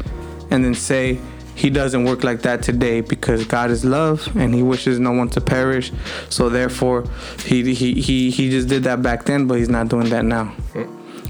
and 0.50 0.64
then 0.64 0.74
say 0.74 1.18
he 1.60 1.68
doesn't 1.68 2.04
work 2.04 2.24
like 2.24 2.40
that 2.40 2.62
today 2.62 3.02
because 3.02 3.44
God 3.44 3.70
is 3.70 3.84
love 3.84 4.34
and 4.34 4.54
he 4.54 4.62
wishes 4.62 4.98
no 4.98 5.12
one 5.12 5.28
to 5.30 5.42
perish. 5.42 5.92
So 6.30 6.48
therefore 6.48 7.04
he 7.44 7.74
he 7.74 8.00
he, 8.00 8.30
he 8.30 8.48
just 8.48 8.68
did 8.68 8.84
that 8.84 9.02
back 9.02 9.26
then 9.26 9.46
but 9.46 9.58
he's 9.58 9.68
not 9.68 9.88
doing 9.88 10.08
that 10.08 10.24
now. 10.24 10.54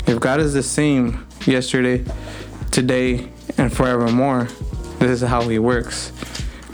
If 0.06 0.20
God 0.20 0.38
is 0.38 0.54
the 0.54 0.62
same 0.62 1.26
yesterday, 1.46 2.04
today 2.70 3.28
and 3.58 3.72
forevermore, 3.72 4.44
this 5.00 5.20
is 5.20 5.28
how 5.28 5.42
he 5.48 5.58
works. 5.58 6.12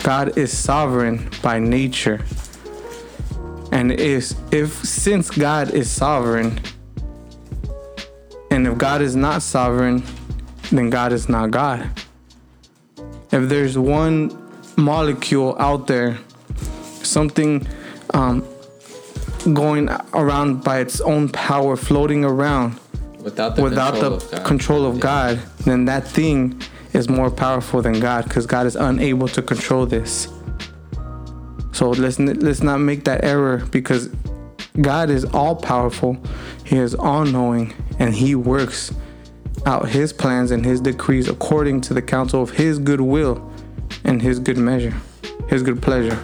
God 0.03 0.37
is 0.37 0.57
sovereign 0.57 1.31
by 1.43 1.59
nature. 1.59 2.27
And 3.73 3.91
is 3.91 4.37
if 4.53 4.85
since 4.85 5.31
God 5.31 5.71
is 5.71 5.91
sovereign 5.91 6.61
and 8.51 8.67
if 8.67 8.77
God 8.77 9.01
is 9.01 9.17
not 9.17 9.41
sovereign, 9.41 10.03
then 10.71 10.91
God 10.91 11.15
is 11.15 11.31
not 11.31 11.51
God. 11.51 11.91
If 13.33 13.49
there's 13.49 13.77
one 13.77 14.37
molecule 14.77 15.57
out 15.59 15.87
there, 15.87 16.19
something 17.03 17.67
um, 18.15 18.47
going 19.53 19.89
around 20.15 20.63
by 20.65 20.81
its 20.81 21.01
own 21.01 21.29
power, 21.29 21.77
floating 21.77 22.25
around 22.25 22.79
without 23.21 23.57
the 23.57 23.63
without 23.63 23.95
control 23.95 24.11
the 24.11 24.17
of 24.17 24.31
God. 24.31 24.45
control 24.45 24.87
of 24.87 25.01
God, 25.01 25.41
then 25.65 25.85
that 25.87 26.07
thing 26.07 26.61
is 26.93 27.09
more 27.09 27.31
powerful 27.31 27.83
than 27.83 28.01
God 28.01 28.25
because 28.25 28.47
God 28.47 28.67
is 28.67 28.77
unable 28.77 29.29
to 29.29 29.43
control 29.43 29.87
this. 29.87 30.29
So 31.73 31.91
let's 31.91 32.19
let's 32.19 32.63
not 32.63 32.79
make 32.79 33.05
that 33.05 33.25
error 33.25 33.59
because 33.71 34.09
God 34.81 35.11
is 35.11 35.25
all 35.27 35.57
powerful, 35.57 36.17
He 36.65 36.77
is 36.77 36.95
all 36.95 37.25
knowing, 37.25 37.75
and 37.99 38.15
He 38.15 38.35
works 38.35 38.93
out 39.67 39.89
his 39.89 40.13
plans 40.13 40.53
and 40.53 40.65
his 40.65 40.81
decrees 40.81 41.29
according 41.29 41.81
to 41.83 41.95
the 41.95 42.01
counsel 42.01 42.43
of 42.43 42.51
his 42.51 42.79
good 42.79 43.01
will 43.01 43.53
and 44.05 44.23
his 44.23 44.39
good 44.39 44.57
measure, 44.57 44.95
his 45.49 45.63
good 45.63 45.83
pleasure. 45.83 46.19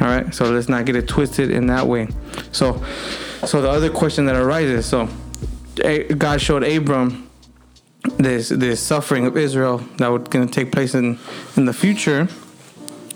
All 0.00 0.06
right, 0.06 0.32
so 0.34 0.50
let's 0.50 0.68
not 0.68 0.84
get 0.84 0.96
it 0.96 1.08
twisted 1.08 1.50
in 1.50 1.66
that 1.66 1.86
way. 1.86 2.08
So, 2.52 2.82
so 3.44 3.60
the 3.60 3.68
other 3.68 3.90
question 3.90 4.26
that 4.26 4.36
arises, 4.36 4.86
so 4.86 5.08
God 6.16 6.40
showed 6.40 6.62
Abram 6.62 7.28
this 8.16 8.48
this 8.48 8.80
suffering 8.80 9.26
of 9.26 9.36
Israel 9.36 9.78
that 9.98 10.08
was 10.08 10.22
going 10.28 10.46
to 10.46 10.52
take 10.52 10.72
place 10.72 10.94
in 10.94 11.18
in 11.56 11.64
the 11.64 11.72
future. 11.72 12.28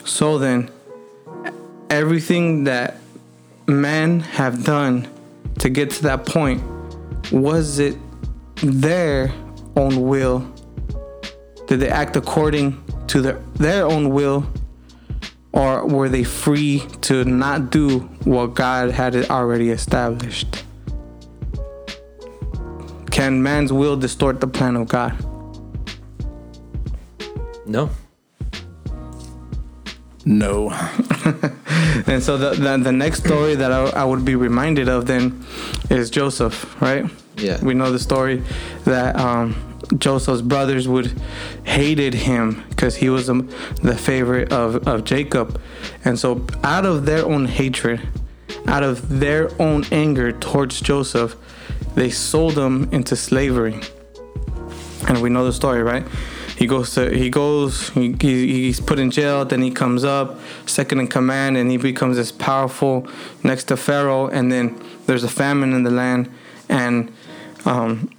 So 0.04 0.38
then, 0.38 0.70
everything 1.88 2.64
that 2.64 2.98
men 3.66 4.20
have 4.20 4.64
done 4.64 5.08
to 5.60 5.70
get 5.70 5.90
to 5.92 6.02
that 6.02 6.26
point 6.26 6.62
was 7.32 7.78
it 7.78 7.96
their 8.62 9.32
own 9.76 10.02
will? 10.02 10.50
Did 11.66 11.80
they 11.80 11.88
act 11.88 12.16
according 12.16 12.82
to 13.08 13.20
their 13.20 13.40
their 13.54 13.86
own 13.86 14.10
will, 14.10 14.46
or 15.52 15.86
were 15.86 16.08
they 16.08 16.24
free 16.24 16.82
to 17.02 17.24
not 17.24 17.70
do 17.70 18.00
what 18.24 18.54
God 18.54 18.90
had 18.90 19.16
already 19.30 19.70
established? 19.70 20.64
Can 23.10 23.42
man's 23.42 23.72
will 23.72 23.96
distort 23.96 24.40
the 24.40 24.48
plan 24.48 24.76
of 24.76 24.88
God? 24.88 25.14
No. 27.66 27.90
No. 30.24 30.70
And 32.06 32.22
so 32.22 32.36
the, 32.36 32.50
the, 32.50 32.76
the 32.76 32.92
next 32.92 33.24
story 33.24 33.54
that 33.54 33.72
I, 33.72 33.84
I 33.90 34.04
would 34.04 34.24
be 34.24 34.34
reminded 34.36 34.88
of 34.88 35.06
then 35.06 35.44
is 35.90 36.10
Joseph, 36.10 36.80
right? 36.80 37.06
Yeah. 37.36 37.62
We 37.64 37.74
know 37.74 37.90
the 37.90 37.98
story 37.98 38.42
that 38.84 39.16
um, 39.16 39.78
Joseph's 39.98 40.42
brothers 40.42 40.86
would 40.88 41.12
hated 41.64 42.14
him 42.14 42.64
because 42.70 42.96
he 42.96 43.10
was 43.10 43.28
um, 43.28 43.48
the 43.82 43.96
favorite 43.96 44.52
of, 44.52 44.86
of 44.86 45.04
Jacob. 45.04 45.60
And 46.04 46.18
so 46.18 46.46
out 46.62 46.86
of 46.86 47.06
their 47.06 47.24
own 47.26 47.46
hatred, 47.46 48.00
out 48.66 48.82
of 48.82 49.20
their 49.20 49.50
own 49.60 49.84
anger 49.92 50.32
towards 50.32 50.80
Joseph, 50.80 51.36
they 51.94 52.10
sold 52.10 52.56
him 52.56 52.88
into 52.92 53.16
slavery. 53.16 53.80
And 55.08 55.20
we 55.20 55.28
know 55.28 55.44
the 55.44 55.52
story, 55.52 55.82
right? 55.82 56.04
He 56.56 56.66
goes 56.68 56.94
to 56.94 57.10
he 57.10 57.30
goes 57.30 57.88
he, 57.90 58.14
he- 58.20 58.46
he's 58.66 58.80
put 58.80 58.98
in 59.00 59.10
jail. 59.10 59.44
Then 59.44 59.60
he 59.60 59.70
comes 59.72 60.04
up, 60.04 60.38
second 60.66 61.00
in 61.00 61.08
command, 61.08 61.56
and 61.56 61.68
he 61.70 61.76
becomes 61.76 62.16
this 62.16 62.30
powerful 62.30 63.06
next 63.42 63.64
to 63.64 63.76
Pharaoh. 63.76 64.28
And 64.28 64.50
then 64.52 64.80
there's 65.06 65.24
a 65.24 65.28
famine 65.28 65.72
in 65.74 65.82
the 65.82 65.90
land, 65.90 66.30
and 66.68 67.12
um, 67.64 68.10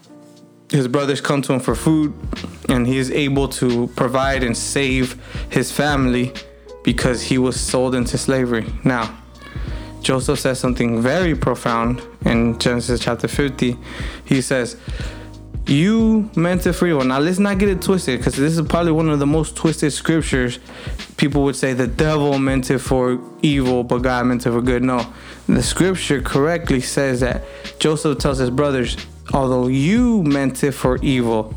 his 0.69 0.87
brothers 0.87 1.21
come 1.21 1.41
to 1.43 1.53
him 1.53 1.59
for 1.59 1.75
food, 1.75 2.13
and 2.69 2.87
he 2.87 2.97
is 2.97 3.11
able 3.11 3.47
to 3.49 3.87
provide 3.95 4.43
and 4.43 4.57
save 4.57 5.21
his 5.49 5.71
family 5.71 6.33
because 6.83 7.23
he 7.23 7.37
was 7.37 7.59
sold 7.59 7.95
into 7.95 8.17
slavery. 8.17 8.65
Now, 8.83 9.17
Joseph 10.01 10.39
says 10.39 10.59
something 10.59 11.01
very 11.01 11.35
profound 11.35 12.01
in 12.25 12.59
Genesis 12.59 12.99
chapter 12.99 13.27
50. 13.27 13.75
He 14.25 14.41
says, 14.41 14.77
You 15.65 16.29
meant 16.35 16.61
to 16.63 16.73
free 16.73 16.91
evil. 16.91 17.03
Now, 17.03 17.19
let's 17.19 17.39
not 17.39 17.57
get 17.57 17.69
it 17.69 17.81
twisted 17.81 18.19
because 18.19 18.35
this 18.35 18.57
is 18.57 18.67
probably 18.67 18.91
one 18.91 19.09
of 19.09 19.17
the 19.17 19.25
most 19.25 19.55
twisted 19.55 19.93
scriptures. 19.93 20.59
People 21.17 21.43
would 21.43 21.55
say 21.55 21.73
the 21.73 21.87
devil 21.87 22.37
meant 22.37 22.69
it 22.69 22.79
for 22.79 23.19
evil, 23.41 23.83
but 23.83 23.99
God 23.99 24.27
meant 24.27 24.45
it 24.45 24.51
for 24.51 24.61
good. 24.61 24.83
No, 24.83 25.11
the 25.47 25.63
scripture 25.63 26.21
correctly 26.21 26.81
says 26.81 27.21
that 27.21 27.43
Joseph 27.79 28.19
tells 28.19 28.37
his 28.37 28.51
brothers, 28.51 28.97
Although 29.33 29.67
you 29.67 30.23
meant 30.23 30.63
it 30.63 30.71
for 30.71 30.97
evil, 31.01 31.53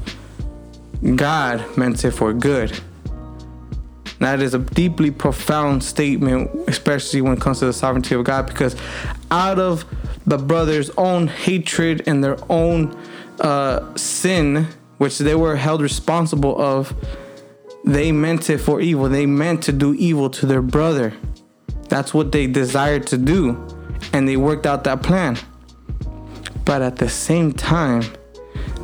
God 1.15 1.77
meant 1.77 2.05
it 2.05 2.11
for 2.13 2.33
good. 2.33 2.79
That 4.19 4.41
is 4.41 4.55
a 4.55 4.59
deeply 4.59 5.13
profound 5.13 5.85
statement, 5.85 6.51
especially 6.69 7.21
when 7.21 7.35
it 7.35 7.41
comes 7.41 7.61
to 7.61 7.67
the 7.67 7.73
sovereignty 7.73 8.17
of 8.17 8.25
God, 8.25 8.47
because 8.47 8.75
out 9.31 9.61
of 9.61 9.85
the 10.27 10.39
brothers' 10.39 10.91
own 10.97 11.29
hatred 11.29 12.03
and 12.07 12.23
their 12.23 12.37
own 12.51 12.97
uh, 13.41 13.95
sin, 13.97 14.67
which 14.99 15.19
they 15.19 15.37
were 15.37 15.55
held 15.55 15.81
responsible 15.81 16.61
of, 16.61 16.93
they 17.85 18.11
meant 18.11 18.51
it 18.51 18.59
for 18.59 18.81
evil. 18.81 19.09
They 19.09 19.25
meant 19.25 19.63
to 19.65 19.73
do 19.73 19.95
evil 19.95 20.29
to 20.31 20.47
their 20.47 20.63
brother. 20.63 21.15
That's 21.89 22.13
what 22.13 22.33
they 22.33 22.49
desired 22.49 23.07
to 23.09 23.19
do, 23.19 23.67
and 24.13 24.29
they 24.29 24.37
worked 24.37 24.67
out 24.67 24.83
that 24.85 25.03
plan. 25.03 25.39
But 26.69 26.83
at 26.83 26.97
the 26.97 27.09
same 27.09 27.55
time, 27.55 28.03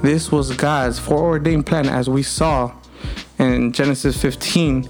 this 0.00 0.32
was 0.32 0.56
God's 0.56 0.98
foreordained 0.98 1.66
plan, 1.66 1.86
as 1.86 2.08
we 2.08 2.22
saw 2.22 2.72
in 3.38 3.74
Genesis 3.74 4.18
15, 4.22 4.88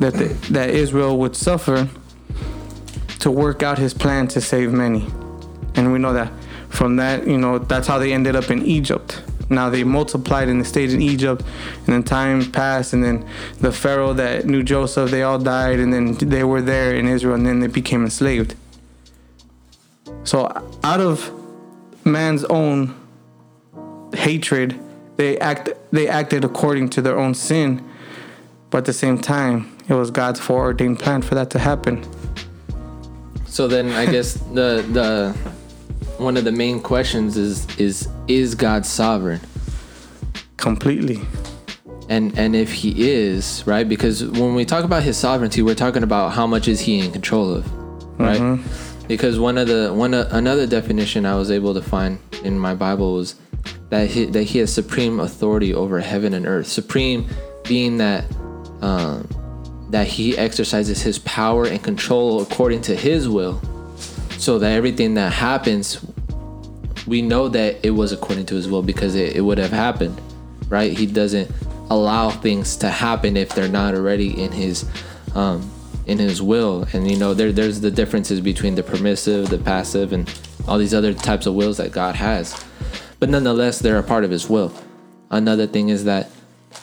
that 0.00 0.12
the, 0.12 0.24
that 0.52 0.68
Israel 0.68 1.16
would 1.20 1.36
suffer 1.36 1.88
to 3.20 3.30
work 3.30 3.62
out 3.62 3.78
His 3.78 3.94
plan 3.94 4.28
to 4.28 4.42
save 4.42 4.74
many, 4.74 5.06
and 5.74 5.90
we 5.90 5.98
know 5.98 6.12
that 6.12 6.30
from 6.68 6.96
that, 6.96 7.26
you 7.26 7.38
know, 7.38 7.58
that's 7.58 7.86
how 7.86 7.98
they 7.98 8.12
ended 8.12 8.36
up 8.36 8.50
in 8.50 8.60
Egypt. 8.66 9.22
Now 9.48 9.70
they 9.70 9.82
multiplied 9.82 10.50
and 10.50 10.60
they 10.60 10.64
stayed 10.64 10.90
in 10.90 11.00
Egypt, 11.00 11.42
and 11.86 11.86
then 11.86 12.02
time 12.02 12.52
passed, 12.52 12.92
and 12.92 13.02
then 13.02 13.26
the 13.62 13.72
Pharaoh 13.72 14.12
that 14.12 14.44
knew 14.44 14.62
Joseph, 14.62 15.10
they 15.10 15.22
all 15.22 15.38
died, 15.38 15.80
and 15.80 15.94
then 15.94 16.12
they 16.16 16.44
were 16.44 16.60
there 16.60 16.94
in 16.94 17.08
Israel, 17.08 17.36
and 17.36 17.46
then 17.46 17.60
they 17.60 17.68
became 17.68 18.04
enslaved. 18.04 18.54
So 20.24 20.44
out 20.82 21.00
of 21.00 21.40
man's 22.04 22.44
own 22.44 22.94
hatred, 24.14 24.78
they 25.16 25.38
act 25.38 25.70
they 25.90 26.08
acted 26.08 26.44
according 26.44 26.90
to 26.90 27.02
their 27.02 27.18
own 27.18 27.34
sin, 27.34 27.88
but 28.70 28.78
at 28.78 28.84
the 28.84 28.92
same 28.92 29.18
time, 29.18 29.76
it 29.88 29.94
was 29.94 30.10
God's 30.10 30.40
foreordained 30.40 30.98
plan 30.98 31.22
for 31.22 31.34
that 31.34 31.50
to 31.50 31.58
happen. 31.58 32.04
So 33.46 33.68
then 33.68 33.90
I 33.90 34.06
guess 34.06 34.34
the 34.52 34.84
the 34.92 35.36
one 36.18 36.36
of 36.36 36.44
the 36.44 36.52
main 36.52 36.80
questions 36.80 37.36
is 37.36 37.66
is 37.78 38.08
is 38.28 38.54
God 38.54 38.86
sovereign? 38.86 39.40
Completely. 40.56 41.20
And 42.08 42.36
and 42.38 42.54
if 42.54 42.72
he 42.72 43.10
is, 43.10 43.66
right? 43.66 43.88
Because 43.88 44.24
when 44.24 44.54
we 44.54 44.64
talk 44.64 44.84
about 44.84 45.02
his 45.02 45.16
sovereignty, 45.16 45.62
we're 45.62 45.74
talking 45.74 46.02
about 46.02 46.32
how 46.32 46.46
much 46.46 46.68
is 46.68 46.80
he 46.80 46.98
in 46.98 47.10
control 47.12 47.54
of, 47.54 47.64
right? 48.18 48.40
Mm-hmm. 48.40 48.93
Because 49.06 49.38
one 49.38 49.58
of 49.58 49.68
the 49.68 49.92
one 49.92 50.14
of, 50.14 50.32
another 50.32 50.66
definition 50.66 51.26
I 51.26 51.36
was 51.36 51.50
able 51.50 51.74
to 51.74 51.82
find 51.82 52.18
in 52.42 52.58
my 52.58 52.74
Bible 52.74 53.14
was 53.14 53.36
that 53.90 54.10
he, 54.10 54.24
that 54.26 54.44
he 54.44 54.58
has 54.58 54.72
supreme 54.72 55.20
authority 55.20 55.74
over 55.74 56.00
heaven 56.00 56.34
and 56.34 56.46
earth. 56.46 56.66
Supreme 56.66 57.28
being 57.64 57.98
that 57.98 58.24
um, 58.80 59.28
that 59.90 60.06
he 60.06 60.36
exercises 60.36 61.02
his 61.02 61.18
power 61.20 61.66
and 61.66 61.82
control 61.82 62.42
according 62.42 62.82
to 62.82 62.96
his 62.96 63.28
will, 63.28 63.60
so 64.38 64.58
that 64.58 64.72
everything 64.72 65.14
that 65.14 65.32
happens, 65.32 66.04
we 67.06 67.22
know 67.22 67.48
that 67.48 67.84
it 67.84 67.90
was 67.90 68.12
according 68.12 68.46
to 68.46 68.54
his 68.54 68.68
will 68.68 68.82
because 68.82 69.14
it, 69.14 69.36
it 69.36 69.40
would 69.42 69.58
have 69.58 69.70
happened, 69.70 70.20
right? 70.68 70.96
He 70.96 71.06
doesn't 71.06 71.50
allow 71.90 72.30
things 72.30 72.76
to 72.78 72.88
happen 72.88 73.36
if 73.36 73.50
they're 73.50 73.68
not 73.68 73.94
already 73.94 74.42
in 74.42 74.50
his 74.50 74.88
um, 75.34 75.70
in 76.06 76.18
his 76.18 76.42
will. 76.42 76.86
And 76.92 77.10
you 77.10 77.16
know, 77.16 77.34
there 77.34 77.52
there's 77.52 77.80
the 77.80 77.90
differences 77.90 78.40
between 78.40 78.74
the 78.74 78.82
permissive, 78.82 79.50
the 79.50 79.58
passive, 79.58 80.12
and 80.12 80.32
all 80.68 80.78
these 80.78 80.94
other 80.94 81.14
types 81.14 81.46
of 81.46 81.54
wills 81.54 81.76
that 81.78 81.92
God 81.92 82.14
has. 82.16 82.64
But 83.18 83.28
nonetheless, 83.28 83.78
they're 83.78 83.98
a 83.98 84.02
part 84.02 84.24
of 84.24 84.30
his 84.30 84.48
will. 84.48 84.72
Another 85.30 85.66
thing 85.66 85.88
is 85.88 86.04
that 86.04 86.30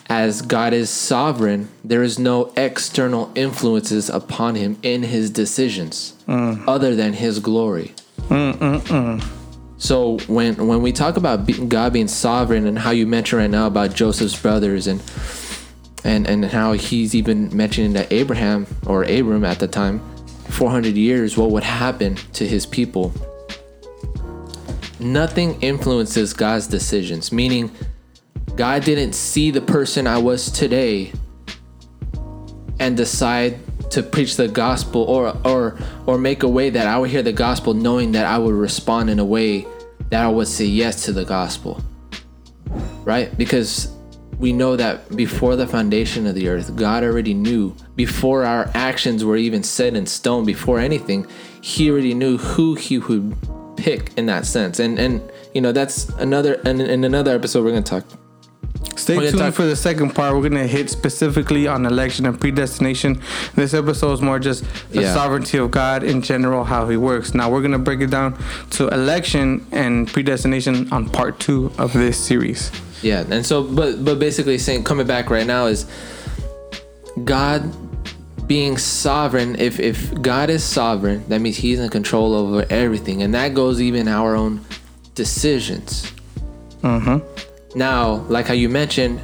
as 0.08 0.42
God 0.42 0.72
is 0.72 0.90
sovereign, 0.90 1.68
there 1.84 2.02
is 2.02 2.18
no 2.18 2.52
external 2.56 3.30
influences 3.34 4.10
upon 4.10 4.54
him 4.56 4.78
in 4.82 5.02
his 5.02 5.30
decisions 5.30 6.14
mm. 6.26 6.62
other 6.66 6.94
than 6.94 7.12
his 7.12 7.38
glory. 7.38 7.94
So 9.78 10.18
when 10.28 10.68
when 10.68 10.80
we 10.80 10.92
talk 10.92 11.16
about 11.16 11.68
God 11.68 11.92
being 11.92 12.08
sovereign 12.08 12.66
and 12.66 12.78
how 12.78 12.90
you 12.90 13.06
mentioned 13.06 13.40
right 13.40 13.50
now 13.50 13.66
about 13.66 13.94
Joseph's 13.94 14.40
brothers 14.40 14.86
and 14.86 15.00
and 16.04 16.26
and 16.26 16.44
how 16.44 16.72
he's 16.72 17.14
even 17.14 17.54
mentioning 17.56 17.92
that 17.94 18.12
Abraham 18.12 18.66
or 18.86 19.04
Abram 19.04 19.44
at 19.44 19.58
the 19.58 19.68
time, 19.68 20.00
400 20.48 20.96
years, 20.96 21.36
what 21.36 21.50
would 21.50 21.62
happen 21.62 22.16
to 22.34 22.46
his 22.46 22.66
people? 22.66 23.12
Nothing 24.98 25.60
influences 25.62 26.32
God's 26.32 26.66
decisions, 26.66 27.32
meaning 27.32 27.70
God 28.56 28.84
didn't 28.84 29.14
see 29.14 29.50
the 29.50 29.60
person 29.60 30.06
I 30.06 30.18
was 30.18 30.50
today 30.50 31.12
and 32.78 32.96
decide 32.96 33.58
to 33.90 34.02
preach 34.02 34.36
the 34.36 34.48
gospel 34.48 35.02
or 35.02 35.36
or 35.44 35.78
or 36.06 36.18
make 36.18 36.42
a 36.42 36.48
way 36.48 36.70
that 36.70 36.86
I 36.86 36.98
would 36.98 37.10
hear 37.10 37.22
the 37.22 37.32
gospel 37.32 37.74
knowing 37.74 38.12
that 38.12 38.26
I 38.26 38.38
would 38.38 38.54
respond 38.54 39.10
in 39.10 39.18
a 39.18 39.24
way 39.24 39.66
that 40.10 40.24
I 40.24 40.28
would 40.28 40.48
say 40.48 40.64
yes 40.64 41.04
to 41.04 41.12
the 41.12 41.24
gospel. 41.24 41.82
Right? 43.04 43.36
Because 43.36 43.88
we 44.38 44.52
know 44.52 44.76
that 44.76 45.14
before 45.16 45.56
the 45.56 45.66
foundation 45.66 46.26
of 46.26 46.34
the 46.34 46.48
earth, 46.48 46.74
God 46.76 47.04
already 47.04 47.34
knew 47.34 47.74
before 47.96 48.44
our 48.44 48.70
actions 48.74 49.24
were 49.24 49.36
even 49.36 49.62
set 49.62 49.94
in 49.94 50.06
stone, 50.06 50.44
before 50.44 50.78
anything, 50.78 51.26
he 51.60 51.90
already 51.90 52.14
knew 52.14 52.38
who 52.38 52.74
he 52.74 52.98
would 52.98 53.36
pick 53.76 54.12
in 54.16 54.26
that 54.26 54.46
sense. 54.46 54.78
And 54.78 54.98
and 54.98 55.20
you 55.54 55.60
know 55.60 55.72
that's 55.72 56.08
another 56.18 56.54
and 56.64 56.80
in 56.80 57.04
another 57.04 57.34
episode 57.34 57.64
we're 57.64 57.70
gonna 57.70 57.82
talk. 57.82 58.04
Stay 58.96 59.16
tuned 59.18 59.38
talk- 59.38 59.54
for 59.54 59.64
the 59.64 59.76
second 59.76 60.10
part. 60.14 60.34
We're 60.34 60.42
gonna 60.48 60.66
hit 60.66 60.90
specifically 60.90 61.66
on 61.66 61.86
election 61.86 62.26
and 62.26 62.38
predestination. 62.38 63.20
This 63.54 63.74
episode 63.74 64.12
is 64.14 64.20
more 64.20 64.38
just 64.38 64.64
the 64.90 65.02
Yeah. 65.02 65.14
sovereignty 65.14 65.58
of 65.58 65.70
God 65.70 66.02
in 66.02 66.20
general, 66.22 66.64
how 66.64 66.88
He 66.88 66.96
works. 66.96 67.34
Now 67.34 67.50
we're 67.50 67.62
gonna 67.62 67.78
break 67.78 68.00
it 68.00 68.10
down 68.10 68.34
to 68.70 68.88
election 68.88 69.64
and 69.72 70.08
predestination 70.08 70.88
on 70.90 71.08
part 71.08 71.38
two 71.38 71.70
of 71.78 71.92
this 71.92 72.16
series. 72.18 72.70
Yeah, 73.02 73.24
and 73.28 73.44
so 73.44 73.64
but 73.64 74.04
but 74.04 74.18
basically 74.18 74.58
saying 74.58 74.84
coming 74.84 75.06
back 75.06 75.28
right 75.28 75.46
now 75.46 75.66
is 75.66 75.86
God 77.24 77.70
being 78.46 78.76
sovereign. 78.76 79.56
If 79.58 79.80
if 79.80 80.20
God 80.22 80.50
is 80.50 80.62
sovereign, 80.62 81.24
that 81.28 81.40
means 81.40 81.56
He's 81.56 81.80
in 81.80 81.88
control 81.88 82.34
over 82.34 82.64
everything, 82.70 83.22
and 83.22 83.34
that 83.34 83.54
goes 83.54 83.80
even 83.80 84.08
our 84.08 84.34
own 84.36 84.64
decisions. 85.14 86.12
Mm-hmm. 86.82 87.78
Now, 87.78 88.14
like 88.28 88.46
how 88.46 88.54
you 88.54 88.68
mentioned, 88.68 89.20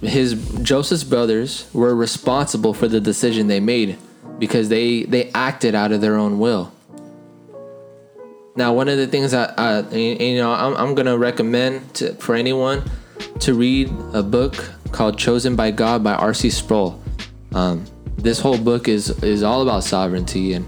his 0.00 0.34
Joseph's 0.62 1.04
brothers 1.04 1.68
were 1.72 1.94
responsible 1.94 2.72
for 2.74 2.88
the 2.88 3.00
decision 3.00 3.48
they 3.48 3.60
made 3.60 3.98
because 4.38 4.68
they 4.68 5.02
they 5.04 5.30
acted 5.32 5.74
out 5.74 5.92
of 5.92 6.00
their 6.00 6.16
own 6.16 6.38
will. 6.38 6.72
Now, 8.58 8.72
one 8.72 8.88
of 8.88 8.96
the 8.98 9.06
things 9.06 9.30
that 9.30 9.54
uh, 9.56 9.84
you 9.92 10.16
you 10.18 10.38
know 10.38 10.50
I'm, 10.50 10.74
I'm 10.76 10.96
gonna 10.96 11.16
recommend 11.16 11.94
to, 11.94 12.14
for 12.14 12.34
anyone 12.34 12.82
to 13.38 13.54
read 13.54 13.88
a 14.12 14.22
book 14.24 14.72
called 14.90 15.16
"Chosen 15.16 15.54
by 15.54 15.70
God" 15.70 16.02
by 16.02 16.14
R.C. 16.14 16.50
Sproul. 16.50 17.00
Um, 17.54 17.84
this 18.16 18.40
whole 18.40 18.58
book 18.58 18.88
is 18.88 19.10
is 19.22 19.44
all 19.44 19.62
about 19.62 19.84
sovereignty 19.84 20.54
and 20.54 20.66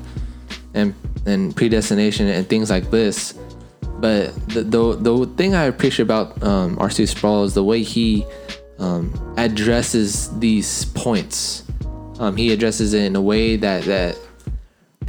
and 0.72 0.94
and 1.26 1.57
predestination 1.57 2.29
and 2.29 2.48
things 2.48 2.70
like 2.70 2.92
this. 2.92 3.33
But 3.98 4.37
the 4.50 4.62
the, 4.62 4.94
the 4.94 5.26
thing 5.37 5.57
I 5.57 5.64
appreciate 5.64 6.05
about 6.05 6.40
um, 6.44 6.79
R.C. 6.79 7.07
Sproul 7.07 7.42
is 7.42 7.55
the 7.55 7.64
way 7.64 7.83
he 7.83 8.24
um, 8.79 9.35
addresses 9.37 10.31
these 10.38 10.85
points. 10.85 11.64
Um, 12.20 12.37
he 12.37 12.53
addresses 12.53 12.94
it 12.94 13.03
in 13.03 13.16
a 13.16 13.20
way 13.20 13.57
that 13.57 13.83
that 13.87 14.16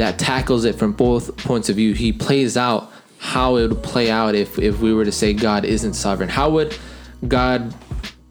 that 0.02 0.18
tackles 0.18 0.66
it 0.66 0.74
from 0.74 0.94
both 0.94 1.38
points 1.38 1.70
of 1.70 1.76
view. 1.76 1.94
He 1.94 2.12
plays 2.12 2.58
out 2.58 2.92
how 3.20 3.58
it 3.58 3.68
would 3.68 3.84
play 3.84 4.10
out 4.10 4.34
if 4.34 4.58
if 4.58 4.80
we 4.80 4.96
were 4.96 5.06
to 5.06 5.12
say 5.12 5.32
God 5.32 5.64
isn't 5.64 5.94
sovereign. 5.94 6.28
How 6.28 6.50
would 6.50 6.76
God 7.28 7.76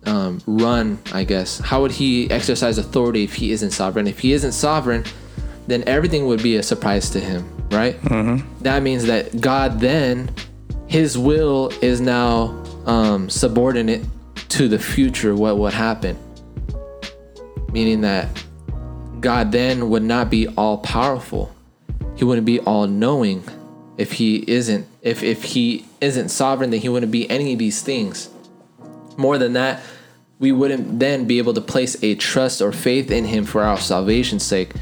um, 0.04 0.40
run? 0.46 0.98
I 1.12 1.22
guess 1.22 1.60
how 1.60 1.82
would 1.82 1.92
He 1.92 2.28
exercise 2.28 2.76
authority 2.76 3.22
if 3.22 3.34
He 3.34 3.52
isn't 3.52 3.70
sovereign? 3.70 4.08
If 4.08 4.18
He 4.18 4.32
isn't 4.32 4.50
sovereign, 4.50 5.04
then 5.68 5.84
everything 5.86 6.26
would 6.26 6.42
be 6.42 6.56
a 6.56 6.62
surprise 6.62 7.08
to 7.10 7.20
Him, 7.20 7.48
right? 7.70 7.96
That 8.62 8.82
means 8.82 9.04
that 9.04 9.40
God 9.40 9.78
then 9.78 10.34
His 10.88 11.16
will 11.16 11.70
is 11.82 12.00
now 12.00 12.48
um, 12.86 13.30
subordinate 13.30 14.04
to 14.48 14.66
the 14.66 14.78
future. 14.80 15.36
What 15.36 15.58
would 15.58 15.72
happen? 15.72 16.18
Meaning 17.70 18.00
that 18.00 18.26
God 19.20 19.52
then 19.52 19.88
would 19.90 20.02
not 20.02 20.30
be 20.30 20.48
all 20.48 20.78
powerful. 20.78 21.54
He 22.20 22.24
wouldn't 22.24 22.44
be 22.44 22.60
all 22.60 22.86
knowing 22.86 23.42
if 23.96 24.12
he 24.12 24.44
isn't 24.46 24.86
if 25.00 25.22
if 25.22 25.42
he 25.42 25.86
isn't 26.02 26.28
sovereign 26.28 26.68
then 26.68 26.80
he 26.80 26.88
wouldn't 26.90 27.10
be 27.10 27.28
any 27.30 27.54
of 27.54 27.58
these 27.58 27.80
things. 27.80 28.28
More 29.16 29.38
than 29.38 29.54
that, 29.54 29.80
we 30.38 30.52
wouldn't 30.52 31.00
then 31.00 31.24
be 31.24 31.38
able 31.38 31.54
to 31.54 31.62
place 31.62 31.96
a 32.04 32.16
trust 32.16 32.60
or 32.60 32.72
faith 32.72 33.10
in 33.10 33.24
him 33.24 33.46
for 33.46 33.62
our 33.62 33.78
salvation's 33.78 34.42
sake 34.42 34.74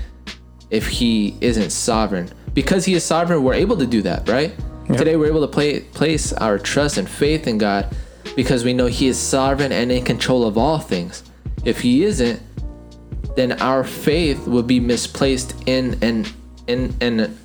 if 0.70 0.88
he 0.88 1.37
isn't 1.40 1.70
sovereign. 1.70 2.29
Because 2.55 2.85
he 2.87 2.94
is 2.94 3.05
sovereign, 3.05 3.44
we're 3.44 3.55
able 3.55 3.77
to 3.77 3.87
do 3.87 4.03
that, 4.03 4.29
right? 4.29 4.53
Today 4.88 5.14
we're 5.14 5.29
able 5.29 5.46
to 5.46 5.53
play, 5.53 5.83
place 5.83 6.33
our 6.33 6.59
trust 6.59 6.98
and 6.98 7.09
faith 7.09 7.46
in 7.46 7.57
God 7.59 7.94
because 8.35 8.64
we 8.64 8.72
know 8.72 8.87
he 8.87 9.07
is 9.07 9.16
sovereign 9.16 9.70
and 9.70 9.92
in 9.92 10.05
control 10.05 10.44
of 10.44 10.59
all 10.59 10.81
things. 10.81 11.22
If 11.64 11.83
he 11.83 12.03
isn't, 12.03 12.42
then 13.37 13.62
our 13.62 13.85
faith 13.85 14.48
would 14.48 14.66
be 14.66 14.81
misplaced 14.81 15.55
in 15.68 16.03
in 16.03 16.27
in 16.68 16.94
in 17.00 17.37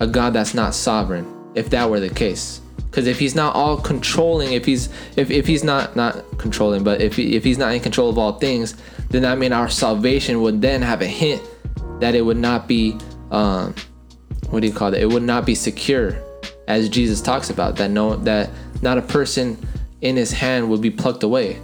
a 0.00 0.06
God 0.06 0.32
that's 0.32 0.54
not 0.54 0.74
sovereign. 0.74 1.30
If 1.54 1.70
that 1.70 1.88
were 1.88 2.00
the 2.00 2.10
case, 2.10 2.60
because 2.90 3.06
if 3.06 3.18
he's 3.20 3.36
not 3.36 3.54
all 3.54 3.76
controlling, 3.76 4.54
if 4.54 4.64
he's 4.64 4.88
if, 5.16 5.30
if 5.30 5.46
he's 5.46 5.62
not 5.62 5.94
not 5.94 6.24
controlling, 6.38 6.82
but 6.82 7.00
if 7.00 7.14
he, 7.14 7.36
if 7.36 7.44
he's 7.44 7.58
not 7.58 7.72
in 7.72 7.80
control 7.80 8.10
of 8.10 8.18
all 8.18 8.32
things, 8.32 8.76
then 9.10 9.22
that 9.22 9.38
mean 9.38 9.52
our 9.52 9.68
salvation 9.68 10.40
would 10.42 10.60
then 10.60 10.82
have 10.82 11.00
a 11.00 11.06
hint 11.06 11.40
that 12.00 12.16
it 12.16 12.22
would 12.22 12.36
not 12.36 12.66
be 12.66 12.98
um, 13.30 13.72
what 14.50 14.60
do 14.60 14.66
you 14.66 14.72
call 14.72 14.92
it? 14.94 15.00
It 15.00 15.08
would 15.08 15.22
not 15.22 15.46
be 15.46 15.54
secure, 15.54 16.16
as 16.66 16.88
Jesus 16.88 17.20
talks 17.20 17.50
about 17.50 17.76
that 17.76 17.90
no 17.92 18.16
that 18.16 18.50
not 18.82 18.98
a 18.98 19.02
person 19.02 19.56
in 20.00 20.16
his 20.16 20.32
hand 20.32 20.68
would 20.68 20.80
be 20.82 20.90
plucked 20.90 21.22
away 21.22 21.60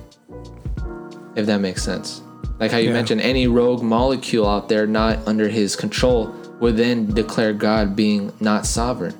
if 1.36 1.46
that 1.46 1.60
makes 1.60 1.82
sense. 1.82 2.22
Like 2.58 2.70
how 2.70 2.78
you 2.78 2.88
Yeah. 2.88 2.94
mentioned, 2.94 3.20
any 3.20 3.46
rogue 3.46 3.82
molecule 3.82 4.46
out 4.46 4.68
there 4.68 4.86
not 4.86 5.18
under 5.26 5.48
his 5.48 5.76
control 5.76 6.34
would 6.60 6.76
then 6.76 7.06
declare 7.12 7.52
God 7.52 7.96
being 7.96 8.32
not 8.40 8.66
sovereign. 8.66 9.14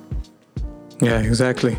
Yeah, 1.01 1.19
exactly. 1.19 1.77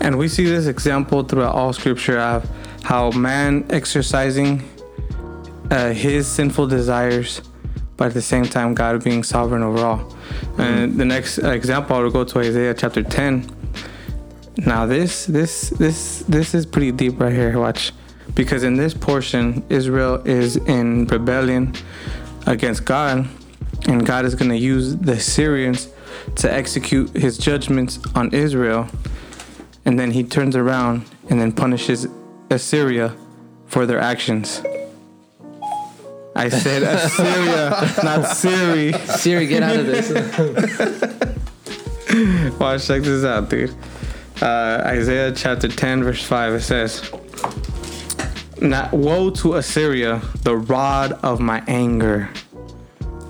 And 0.00 0.18
we 0.18 0.28
see 0.28 0.46
this 0.46 0.66
example 0.66 1.22
throughout 1.22 1.54
all 1.54 1.72
scripture 1.72 2.18
of 2.18 2.48
how 2.82 3.10
man 3.10 3.66
exercising 3.70 4.62
uh, 5.70 5.92
his 5.92 6.26
sinful 6.26 6.68
desires, 6.68 7.42
but 7.96 8.08
at 8.08 8.14
the 8.14 8.22
same 8.22 8.44
time 8.44 8.74
God 8.74 9.02
being 9.02 9.22
sovereign 9.22 9.62
over 9.62 9.84
all. 9.84 10.16
And 10.58 10.98
the 10.98 11.04
next 11.04 11.38
example, 11.38 11.96
I 11.96 12.00
will 12.00 12.10
go 12.10 12.24
to 12.24 12.38
Isaiah 12.38 12.74
chapter 12.74 13.02
10. 13.02 13.50
Now 14.58 14.86
this 14.86 15.26
this 15.26 15.68
this 15.70 16.20
this 16.28 16.54
is 16.54 16.64
pretty 16.64 16.90
deep 16.90 17.20
right 17.20 17.32
here. 17.32 17.58
Watch, 17.58 17.92
because 18.34 18.62
in 18.62 18.76
this 18.76 18.94
portion, 18.94 19.62
Israel 19.68 20.22
is 20.24 20.56
in 20.56 21.06
rebellion 21.06 21.74
against 22.46 22.86
God, 22.86 23.28
and 23.86 24.06
God 24.06 24.24
is 24.24 24.34
going 24.34 24.50
to 24.50 24.56
use 24.56 24.96
the 24.96 25.20
Syrians 25.20 25.88
to 26.36 26.52
execute 26.52 27.10
His 27.10 27.38
judgments 27.38 27.98
on 28.14 28.32
Israel, 28.32 28.88
and 29.84 29.98
then 29.98 30.12
He 30.12 30.22
turns 30.24 30.56
around 30.56 31.04
and 31.28 31.40
then 31.40 31.52
punishes 31.52 32.06
Assyria 32.50 33.14
for 33.66 33.86
their 33.86 34.00
actions. 34.00 34.62
I 36.34 36.48
said 36.50 36.82
Assyria, 36.82 37.70
not 38.04 38.36
Siri. 38.36 38.92
Siri, 38.92 39.46
get 39.46 39.62
out 39.62 39.76
of 39.76 39.86
this. 39.86 40.10
Watch, 42.60 42.86
check 42.86 43.02
this 43.02 43.24
out, 43.24 43.48
dude. 43.48 43.74
Uh, 44.40 44.82
Isaiah 44.84 45.32
chapter 45.32 45.66
10, 45.66 46.04
verse 46.04 46.22
5, 46.22 46.54
it 46.54 46.60
says, 46.60 47.10
Not 48.60 48.92
woe 48.92 49.30
to 49.30 49.54
Assyria, 49.54 50.20
the 50.42 50.56
rod 50.56 51.12
of 51.22 51.40
my 51.40 51.64
anger. 51.66 52.28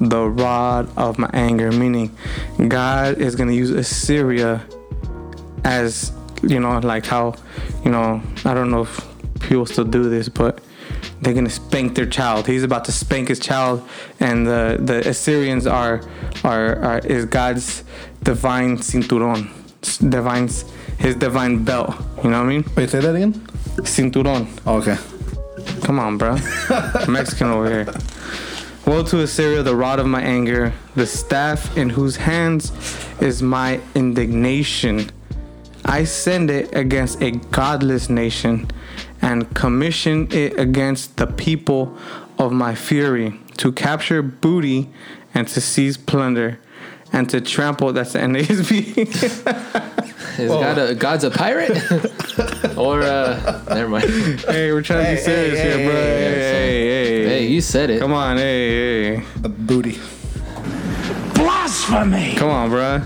The 0.01 0.29
rod 0.29 0.91
of 0.97 1.19
my 1.19 1.31
anger, 1.33 1.73
meaning 1.73 2.17
God 2.69 3.19
is 3.19 3.35
going 3.35 3.49
to 3.49 3.55
use 3.55 3.71
Assyria 3.71 4.65
as, 5.65 6.13
you 6.43 6.61
know, 6.61 6.79
like 6.79 7.07
how, 7.07 7.35
you 7.85 7.91
know, 7.91 8.23
I 8.45 8.55
don't 8.55 8.71
know 8.71 8.83
if 8.83 9.07
people 9.41 9.67
still 9.67 9.85
do 9.85 10.09
this, 10.09 10.29
but 10.29 10.61
they're 11.21 11.35
gonna 11.35 11.51
spank 11.51 11.95
their 11.95 12.07
child. 12.07 12.47
He's 12.47 12.63
about 12.63 12.85
to 12.87 12.93
spank 12.93 13.29
his 13.29 13.39
child, 13.41 13.87
and 14.21 14.47
the 14.47 14.79
the 14.81 15.09
Assyrians 15.09 15.67
are 15.67 16.03
are, 16.45 16.77
are 16.77 16.99
is 16.99 17.25
God's 17.25 17.85
divine 18.23 18.79
cinturón, 18.79 19.49
divine 20.11 20.49
his 20.99 21.17
divine 21.17 21.65
belt. 21.65 21.95
You 22.23 22.31
know 22.31 22.39
what 22.41 22.47
I 22.47 22.53
mean? 22.55 22.65
Wait, 22.77 22.91
say 22.91 23.01
that 23.01 23.15
again. 23.15 23.35
Cinturón. 23.83 24.47
Oh, 24.67 24.77
okay. 24.79 24.97
Come 25.83 25.99
on, 25.99 26.19
bro. 26.19 26.37
Mexican 27.09 27.49
over 27.49 27.69
here. 27.69 27.95
Woe 28.87 29.03
to 29.03 29.21
Assyria, 29.21 29.65
the 29.65 29.75
rod 29.75 29.99
of 29.99 30.07
my 30.07 30.23
anger, 30.23 30.73
the 30.95 31.09
staff 31.09 31.77
in 31.77 31.91
whose 31.91 32.15
hands 32.15 32.71
is 33.21 33.43
my 33.43 33.81
indignation. 33.97 35.11
I 35.85 36.05
send 36.05 36.51
it 36.51 36.73
against 36.73 37.21
a 37.21 37.33
godless 37.33 38.09
nation 38.09 38.71
and 39.21 39.53
commission 39.57 40.29
it 40.31 40.57
against 40.57 41.17
the 41.17 41.27
people 41.27 41.99
of 42.39 42.53
my 42.53 42.77
fury 42.77 43.41
to 43.57 43.73
capture 43.73 44.23
booty 44.23 44.89
and 45.35 45.49
to 45.49 45.61
seize 45.61 45.97
plunder 45.97 46.61
and 47.17 47.31
to 47.31 47.41
trample. 47.41 47.93
That's 47.93 48.13
the 48.13 48.21
NASB. 48.21 48.99
Is 50.39 50.51
God 50.51 50.79
a 50.79 50.95
God's 50.95 51.25
a 51.25 51.31
pirate? 51.31 51.71
or 52.77 53.03
uh 53.03 53.65
never 53.71 53.89
mind. 53.89 54.05
hey, 54.43 54.71
we're 54.73 54.83
trying 54.83 55.07
to 55.07 55.13
be 55.13 55.21
serious 55.21 55.59
hey, 55.59 55.79
here, 55.79 55.91
bro. 55.91 55.95
hey, 55.95 56.21
Hey, 56.21 56.87
hey, 56.87 57.25
hey. 57.25 57.29
Hey, 57.29 57.47
you 57.47 57.61
said 57.63 57.89
it. 57.89 58.01
Come 58.01 58.13
on, 58.13 58.37
hey, 58.37 59.17
hey. 59.17 59.27
A 59.45 59.49
booty. 59.49 59.99
Blasphemy! 61.35 62.35
Come 62.37 62.51
on, 62.51 62.71
bro. 62.71 63.03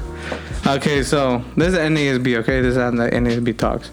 Okay, 0.66 1.02
so 1.02 1.42
this 1.56 1.72
is 1.72 1.78
NASB, 1.78 2.36
okay? 2.38 2.60
This 2.60 2.72
is 2.72 2.76
how 2.76 2.90
the 2.90 3.10
NASB 3.10 3.56
talks. 3.56 3.90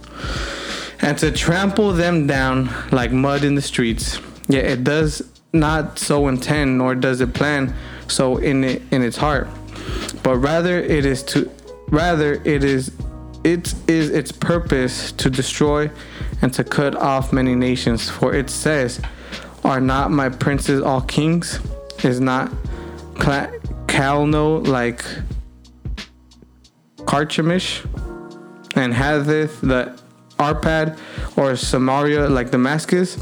And 1.02 1.18
to 1.20 1.32
trample 1.32 1.94
them 1.94 2.28
down 2.28 2.70
like 2.92 3.12
mud 3.12 3.44
in 3.44 3.56
the 3.56 3.62
streets. 3.62 4.20
Yet 4.48 4.66
it 4.66 4.84
does 4.84 5.22
not 5.54 6.00
so 6.00 6.28
intend, 6.28 6.78
nor 6.78 6.96
does 6.96 7.22
it 7.22 7.34
plan 7.34 7.74
so 8.08 8.38
in 8.38 8.64
it 8.64 8.82
in 8.92 9.02
its 9.04 9.18
heart. 9.18 9.48
But 10.24 10.38
rather 10.38 10.80
it 10.80 11.06
is 11.06 11.24
to 11.24 11.50
Rather, 11.90 12.34
it 12.44 12.64
is 12.66 12.92
it 13.44 13.74
is 13.88 14.10
its 14.10 14.32
purpose 14.32 15.14
to 15.14 15.30
destroy 15.30 15.90
and 16.42 16.54
to 16.54 16.64
cut 16.64 16.96
off 16.96 17.32
many 17.32 17.56
nations. 17.56 18.10
For 18.10 18.34
it 18.34 18.50
says, 18.50 19.00
"Are 19.64 19.80
not 19.80 20.12
my 20.12 20.28
princes 20.28 20.82
all 20.82 21.02
kings? 21.02 21.60
Is 22.04 22.20
not 22.20 22.52
Calno 23.88 24.68
like 24.68 25.04
Carchemish, 27.06 27.86
and 28.76 28.94
hatheth 28.94 29.62
the 29.62 29.98
Arpad 30.38 30.98
or 31.36 31.56
Samaria 31.56 32.30
like 32.30 32.52
Damascus, 32.52 33.18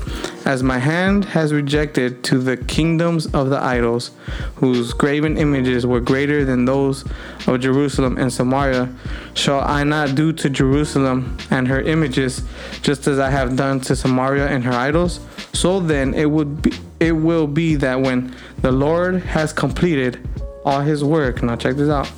as 0.45 0.62
my 0.62 0.78
hand 0.78 1.25
has 1.25 1.54
rejected 1.54 2.23
to 2.25 2.39
the 2.39 2.58
kingdoms 2.58 3.25
of 3.28 3.49
the 3.49 3.58
idols, 3.58 4.12
whose 4.56 4.93
graven 4.93 5.38
images 5.38 5.86
were 5.86 6.01
greater 6.01 6.43
than 6.45 6.65
those 6.65 7.06
of 7.47 7.60
Jerusalem 7.60 8.17
and 8.17 8.32
Samaria, 8.32 8.93
shall 9.34 9.62
I 9.62 9.84
not 9.84 10.15
do 10.15 10.34
to 10.34 10.49
Jerusalem 10.49 11.38
and 11.51 11.67
her 11.67 11.82
images, 11.82 12.43
just 12.82 13.08
as 13.08 13.19
I 13.19 13.30
have 13.30 13.56
done 13.56 13.80
to 13.82 13.95
Samaria 13.95 14.47
and 14.47 14.63
her 14.63 14.73
idols? 14.73 15.19
So 15.54 15.80
then 15.80 16.13
it 16.13 16.30
would 16.30 16.62
be 16.62 16.71
it 16.99 17.12
will 17.12 17.45
be 17.45 17.75
that 17.75 17.99
when 17.99 18.34
the 18.62 18.71
Lord 18.71 19.21
has 19.23 19.51
completed 19.51 20.28
all 20.63 20.80
his 20.80 21.04
work, 21.04 21.43
now 21.43 21.56
check 21.56 21.75
this 21.75 21.89
out. 21.89 22.10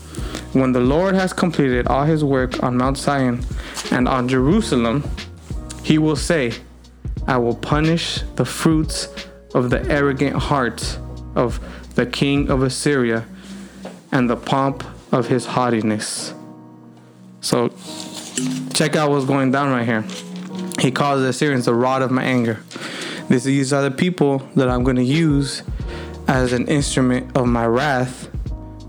When 0.58 0.72
the 0.72 0.80
Lord 0.80 1.14
has 1.14 1.34
completed 1.34 1.86
all 1.86 2.06
his 2.06 2.24
work 2.24 2.64
on 2.64 2.78
Mount 2.78 2.98
Zion 2.98 3.46
and 3.92 4.08
on 4.08 4.28
Jerusalem, 4.28 5.08
he 5.84 6.00
will 6.00 6.16
say, 6.16 6.52
I 7.28 7.38
will 7.38 7.54
punish 7.54 8.24
the 8.38 8.44
fruits 8.44 9.08
of 9.54 9.70
the 9.70 9.80
arrogant 9.88 10.36
heart 10.36 10.98
of 11.36 11.60
the 11.94 12.08
king 12.08 12.50
of 12.50 12.64
Assyria 12.64 13.24
and 14.12 14.28
the 14.28 14.36
pomp 14.36 14.84
of 15.12 15.28
his 15.28 15.46
haughtiness. 15.46 16.34
So, 17.42 17.70
check 18.74 18.96
out 18.96 19.12
what's 19.12 19.26
going 19.26 19.52
down 19.52 19.70
right 19.70 19.86
here. 19.86 20.06
He 20.80 20.90
calls 20.90 21.22
the 21.22 21.28
Assyrians 21.28 21.66
the 21.66 21.76
rod 21.76 22.02
of 22.02 22.10
my 22.10 22.24
anger. 22.24 22.64
These 23.30 23.72
are 23.74 23.84
the 23.84 23.92
people 23.92 24.40
that 24.56 24.70
I'm 24.70 24.84
going 24.84 24.96
to 24.96 25.04
use 25.04 25.62
as 26.28 26.52
an 26.52 26.68
instrument 26.68 27.38
of 27.38 27.46
my 27.46 27.68
wrath 27.68 28.28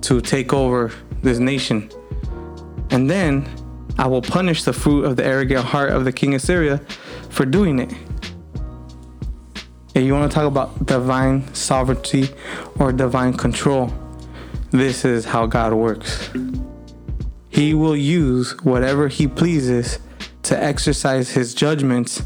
to 0.01 0.23
take 0.23 0.55
over 0.55 0.93
this 1.23 1.39
nation. 1.39 1.91
And 2.91 3.09
then 3.11 3.49
I 3.99 4.07
will 4.07 4.23
punish 4.23 4.63
the 4.63 4.73
fruit 4.73 5.05
of 5.05 5.17
the 5.17 5.25
arrogant 5.25 5.65
heart 5.65 5.91
of 5.91 6.05
the 6.05 6.13
king 6.13 6.35
of 6.35 6.41
Syria 6.41 6.79
for 7.31 7.45
doing 7.45 7.79
it. 7.79 7.93
If 9.95 10.05
you 10.05 10.13
want 10.13 10.31
to 10.31 10.35
talk 10.35 10.47
about 10.47 10.87
divine 10.87 11.53
sovereignty 11.55 12.31
or 12.79 12.93
divine 12.93 13.35
control, 13.35 13.93
this 14.71 15.05
is 15.05 15.25
how 15.25 15.47
God 15.47 15.73
works. 15.73 16.31
He 17.49 17.75
will 17.75 17.97
use 17.97 18.53
whatever 18.63 19.09
he 19.09 19.27
pleases 19.27 19.99
to 20.45 20.63
exercise 20.63 21.31
his 21.31 21.55
judgments, 21.55 22.23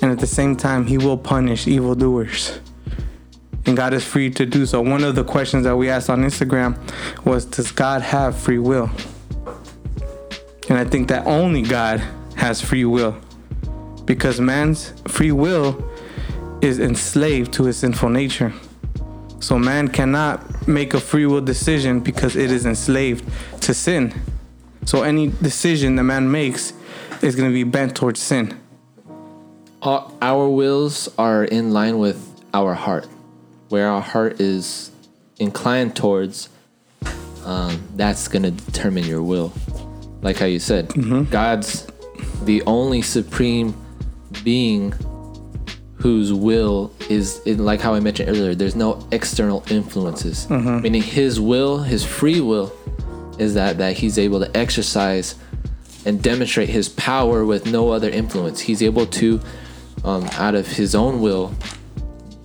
and 0.00 0.12
at 0.12 0.20
the 0.20 0.26
same 0.26 0.56
time, 0.56 0.86
he 0.86 0.96
will 0.96 1.18
punish 1.18 1.66
evildoers 1.66 2.60
and 3.68 3.76
God 3.76 3.92
is 3.92 4.02
free 4.02 4.30
to 4.30 4.46
do 4.46 4.64
so. 4.64 4.80
One 4.80 5.04
of 5.04 5.14
the 5.14 5.22
questions 5.22 5.64
that 5.64 5.76
we 5.76 5.90
asked 5.90 6.08
on 6.08 6.22
Instagram 6.22 6.76
was 7.24 7.44
Does 7.44 7.70
God 7.70 8.00
have 8.00 8.34
free 8.36 8.58
will? 8.58 8.90
And 10.70 10.78
I 10.78 10.84
think 10.84 11.08
that 11.08 11.26
only 11.26 11.62
God 11.62 12.00
has 12.36 12.60
free 12.62 12.84
will 12.86 13.16
because 14.06 14.40
man's 14.40 14.94
free 15.06 15.32
will 15.32 15.84
is 16.62 16.78
enslaved 16.78 17.52
to 17.54 17.64
his 17.64 17.76
sinful 17.76 18.08
nature. 18.08 18.54
So 19.40 19.58
man 19.58 19.88
cannot 19.88 20.66
make 20.66 20.94
a 20.94 21.00
free 21.00 21.26
will 21.26 21.42
decision 21.42 22.00
because 22.00 22.36
it 22.36 22.50
is 22.50 22.64
enslaved 22.64 23.24
to 23.62 23.74
sin. 23.74 24.14
So 24.86 25.02
any 25.02 25.28
decision 25.28 25.96
that 25.96 26.04
man 26.04 26.30
makes 26.30 26.72
is 27.20 27.36
going 27.36 27.50
to 27.50 27.54
be 27.54 27.64
bent 27.64 27.94
towards 27.94 28.20
sin. 28.20 28.58
Our- 29.82 30.10
Our 30.22 30.48
wills 30.48 31.08
are 31.18 31.44
in 31.44 31.72
line 31.72 31.98
with 31.98 32.18
our 32.54 32.74
heart. 32.74 33.06
Where 33.68 33.88
our 33.88 34.00
heart 34.00 34.40
is 34.40 34.90
inclined 35.38 35.94
towards, 35.94 36.48
um, 37.44 37.82
that's 37.96 38.28
going 38.28 38.42
to 38.44 38.50
determine 38.50 39.04
your 39.04 39.22
will. 39.22 39.52
Like 40.22 40.36
how 40.36 40.46
you 40.46 40.58
said, 40.58 40.92
God's 41.30 41.86
the 42.44 42.62
only 42.66 43.02
supreme 43.02 43.74
being 44.42 44.92
whose 45.96 46.32
will 46.32 46.92
is 47.08 47.40
in, 47.44 47.64
like 47.64 47.80
how 47.80 47.94
I 47.94 48.00
mentioned 48.00 48.28
earlier. 48.30 48.54
There's 48.54 48.76
no 48.76 49.06
external 49.12 49.64
influences, 49.70 50.48
meaning 50.80 51.02
His 51.02 51.40
will, 51.40 51.78
His 51.78 52.04
free 52.04 52.40
will, 52.40 52.72
is 53.38 53.54
that 53.54 53.78
that 53.78 53.96
He's 53.96 54.18
able 54.18 54.40
to 54.40 54.56
exercise 54.56 55.34
and 56.06 56.22
demonstrate 56.22 56.68
His 56.68 56.88
power 56.88 57.44
with 57.44 57.66
no 57.66 57.90
other 57.90 58.08
influence. 58.08 58.60
He's 58.60 58.82
able 58.82 59.06
to, 59.06 59.40
um, 60.04 60.24
out 60.34 60.54
of 60.54 60.66
His 60.68 60.94
own 60.94 61.20
will, 61.20 61.52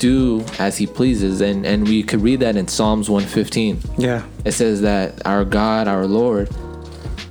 do 0.04 0.44
as 0.60 0.78
He 0.78 0.86
pleases, 1.00 1.42
and 1.42 1.66
and 1.66 1.88
we 1.88 2.04
could 2.04 2.22
read 2.22 2.40
that 2.42 2.56
in 2.58 2.68
Psalms 2.68 3.10
115 3.10 3.80
Yeah. 3.98 4.22
it 4.44 4.52
says 4.54 4.82
that 4.82 5.26
our 5.26 5.46
God, 5.46 5.88
our 5.88 6.06
Lord, 6.06 6.50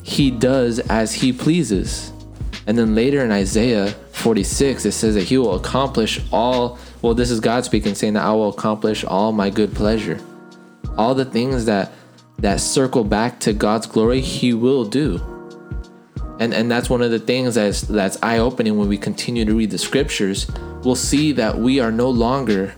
He 0.03 0.31
does 0.31 0.79
as 1.01 1.13
He 1.15 1.33
pleases. 1.33 2.13
And 2.67 2.79
then 2.79 2.95
later 2.95 3.21
in 3.25 3.31
Isaiah 3.33 3.89
46, 4.13 4.85
it 4.87 4.93
says 4.93 5.15
that 5.17 5.25
He 5.25 5.37
will 5.39 5.55
accomplish 5.57 6.21
all. 6.33 6.79
Well, 7.03 7.15
this 7.15 7.31
is 7.31 7.41
God 7.41 7.65
speaking, 7.65 7.95
saying 7.95 8.15
that 8.15 8.25
I 8.25 8.33
will 8.33 8.49
accomplish 8.57 9.05
all 9.05 9.33
my 9.33 9.51
good 9.51 9.75
pleasure. 9.75 10.19
All 10.97 11.15
the 11.15 11.25
things 11.39 11.65
that 11.67 11.93
that 12.39 12.61
circle 12.61 13.05
back 13.05 13.39
to 13.41 13.53
God's 13.53 13.87
glory, 13.87 14.21
He 14.21 14.55
will 14.55 14.85
do. 14.85 15.21
And 16.41 16.55
and 16.55 16.71
that's 16.71 16.89
one 16.89 17.03
of 17.03 17.11
the 17.11 17.19
things 17.19 17.55
that's 17.57 17.83
that's 17.83 18.17
eye 18.23 18.39
opening 18.39 18.79
when 18.79 18.89
we 18.89 18.97
continue 18.97 19.45
to 19.45 19.55
read 19.61 19.71
the 19.71 19.79
scriptures. 19.79 20.47
We'll 20.85 20.97
see 20.97 21.33
that 21.33 21.59
we 21.59 21.81
are 21.81 21.93
no 21.93 22.11
longer 22.11 22.75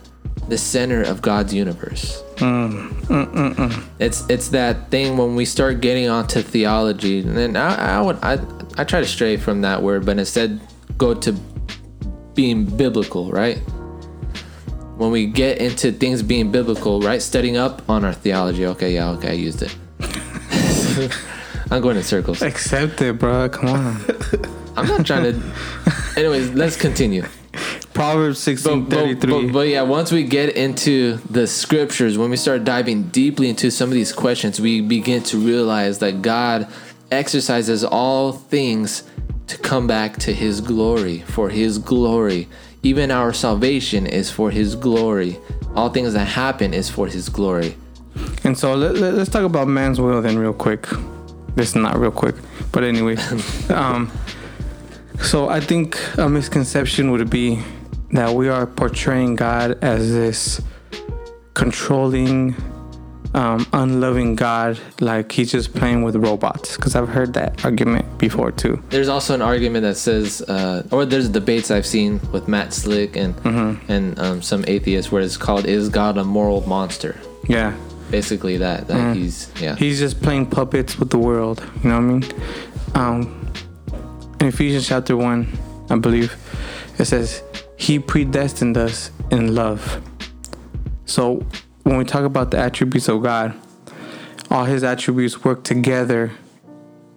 the 0.48 0.58
center 0.58 1.02
of 1.02 1.22
God's 1.22 1.54
universe. 1.54 2.22
Mm, 2.36 2.90
mm, 3.06 3.54
mm, 3.54 3.84
it's 3.98 4.28
it's 4.28 4.48
that 4.50 4.90
thing 4.90 5.16
when 5.16 5.36
we 5.36 5.44
start 5.44 5.80
getting 5.80 6.08
onto 6.08 6.42
theology, 6.42 7.20
and 7.20 7.36
then 7.36 7.56
I, 7.56 7.96
I 7.96 8.00
would 8.00 8.18
I 8.22 8.38
I 8.76 8.84
try 8.84 9.00
to 9.00 9.06
stray 9.06 9.36
from 9.36 9.62
that 9.62 9.82
word, 9.82 10.04
but 10.04 10.18
instead 10.18 10.60
go 10.98 11.14
to 11.14 11.32
being 12.34 12.64
biblical, 12.64 13.30
right? 13.30 13.58
When 14.96 15.10
we 15.10 15.26
get 15.26 15.58
into 15.58 15.92
things 15.92 16.22
being 16.22 16.52
biblical, 16.52 17.00
right? 17.00 17.22
Studying 17.22 17.56
up 17.56 17.88
on 17.88 18.04
our 18.04 18.12
theology. 18.12 18.66
Okay, 18.66 18.94
yeah, 18.94 19.10
okay, 19.10 19.30
I 19.30 19.32
used 19.32 19.62
it. 19.62 19.74
I'm 21.70 21.80
going 21.80 21.96
in 21.96 22.02
circles. 22.02 22.42
Accept 22.42 23.00
it, 23.00 23.18
bro. 23.18 23.48
Come 23.48 23.70
on. 23.70 24.04
I'm 24.76 24.86
not 24.86 25.06
trying 25.06 25.32
to. 25.32 25.52
Anyways, 26.16 26.50
let's 26.50 26.76
continue. 26.76 27.24
Proverbs 27.94 28.40
sixteen 28.40 28.84
But, 28.84 28.90
but, 28.90 28.96
thirty 28.96 29.14
three. 29.14 29.46
but, 29.46 29.52
but 29.52 29.68
yeah, 29.68 29.82
once 29.82 30.10
we 30.10 30.24
get 30.24 30.56
into 30.56 31.18
the 31.30 31.46
scriptures, 31.46 32.18
when 32.18 32.28
we 32.28 32.36
start 32.36 32.64
diving 32.64 33.04
deeply 33.04 33.48
into 33.48 33.70
some 33.70 33.88
of 33.88 33.94
these 33.94 34.12
questions, 34.12 34.60
we 34.60 34.80
begin 34.80 35.22
to 35.24 35.38
realize 35.38 36.00
that 36.00 36.20
God 36.20 36.66
exercises 37.12 37.84
all 37.84 38.32
things 38.32 39.04
to 39.46 39.56
come 39.58 39.86
back 39.86 40.16
to 40.18 40.34
His 40.34 40.60
glory, 40.60 41.20
for 41.20 41.48
His 41.50 41.78
glory. 41.78 42.48
Even 42.82 43.10
our 43.10 43.32
salvation 43.32 44.06
is 44.06 44.30
for 44.30 44.50
His 44.50 44.74
glory. 44.74 45.38
All 45.76 45.88
things 45.88 46.14
that 46.14 46.26
happen 46.26 46.74
is 46.74 46.90
for 46.90 47.06
His 47.06 47.28
glory. 47.28 47.76
And 48.42 48.58
so 48.58 48.74
let, 48.74 48.96
let, 48.96 49.14
us 49.14 49.28
talk 49.28 49.44
about 49.44 49.68
man's 49.68 50.00
will 50.00 50.20
then, 50.20 50.38
real 50.38 50.52
quick. 50.52 50.88
This 51.54 51.70
is 51.70 51.76
not 51.76 51.96
real 51.96 52.10
quick, 52.10 52.34
but 52.72 52.82
anyway. 52.82 53.16
um, 53.68 54.10
so 55.22 55.48
I 55.48 55.60
think 55.60 55.96
a 56.18 56.28
misconception 56.28 57.12
would 57.12 57.30
be 57.30 57.62
that 58.14 58.34
we 58.34 58.48
are 58.48 58.66
portraying 58.66 59.36
God 59.36 59.78
as 59.82 60.10
this 60.12 60.60
controlling, 61.54 62.54
um, 63.34 63.66
unloving 63.72 64.36
God, 64.36 64.78
like 65.00 65.32
he's 65.32 65.50
just 65.50 65.74
playing 65.74 66.02
with 66.02 66.16
robots. 66.16 66.76
Because 66.76 66.94
I've 66.96 67.08
heard 67.08 67.34
that 67.34 67.64
argument 67.64 68.18
before 68.18 68.52
too. 68.52 68.82
There's 68.90 69.08
also 69.08 69.34
an 69.34 69.42
argument 69.42 69.82
that 69.82 69.96
says, 69.96 70.42
uh, 70.42 70.86
or 70.90 71.04
there's 71.04 71.28
debates 71.28 71.70
I've 71.70 71.86
seen 71.86 72.20
with 72.32 72.48
Matt 72.48 72.72
Slick 72.72 73.16
and 73.16 73.34
and 73.88 74.18
um, 74.18 74.42
some 74.42 74.64
atheists 74.66 75.12
where 75.12 75.22
it's 75.22 75.36
called 75.36 75.66
"Is 75.66 75.88
God 75.88 76.16
a 76.16 76.24
moral 76.24 76.66
monster?" 76.66 77.20
Yeah. 77.48 77.76
Basically, 78.10 78.58
that 78.58 78.86
that 78.86 79.16
he's 79.16 79.50
yeah. 79.60 79.74
He's 79.74 79.98
just 79.98 80.22
playing 80.22 80.46
puppets 80.46 80.98
with 80.98 81.10
the 81.10 81.18
world. 81.18 81.64
You 81.82 81.90
know 81.90 82.00
what 82.00 82.04
I 82.04 82.12
mean? 82.12 82.24
Um, 82.94 83.52
in 84.40 84.48
Ephesians 84.48 84.86
chapter 84.86 85.16
1, 85.16 85.48
I 85.90 85.96
believe, 85.96 86.36
it 86.98 87.06
says, 87.06 87.42
He 87.76 87.98
predestined 87.98 88.76
us 88.76 89.10
in 89.30 89.54
love. 89.54 90.02
So 91.06 91.44
when 91.82 91.96
we 91.98 92.04
talk 92.04 92.24
about 92.24 92.50
the 92.50 92.58
attributes 92.58 93.08
of 93.08 93.22
God, 93.22 93.54
all 94.50 94.64
His 94.64 94.84
attributes 94.84 95.44
work 95.44 95.64
together 95.64 96.32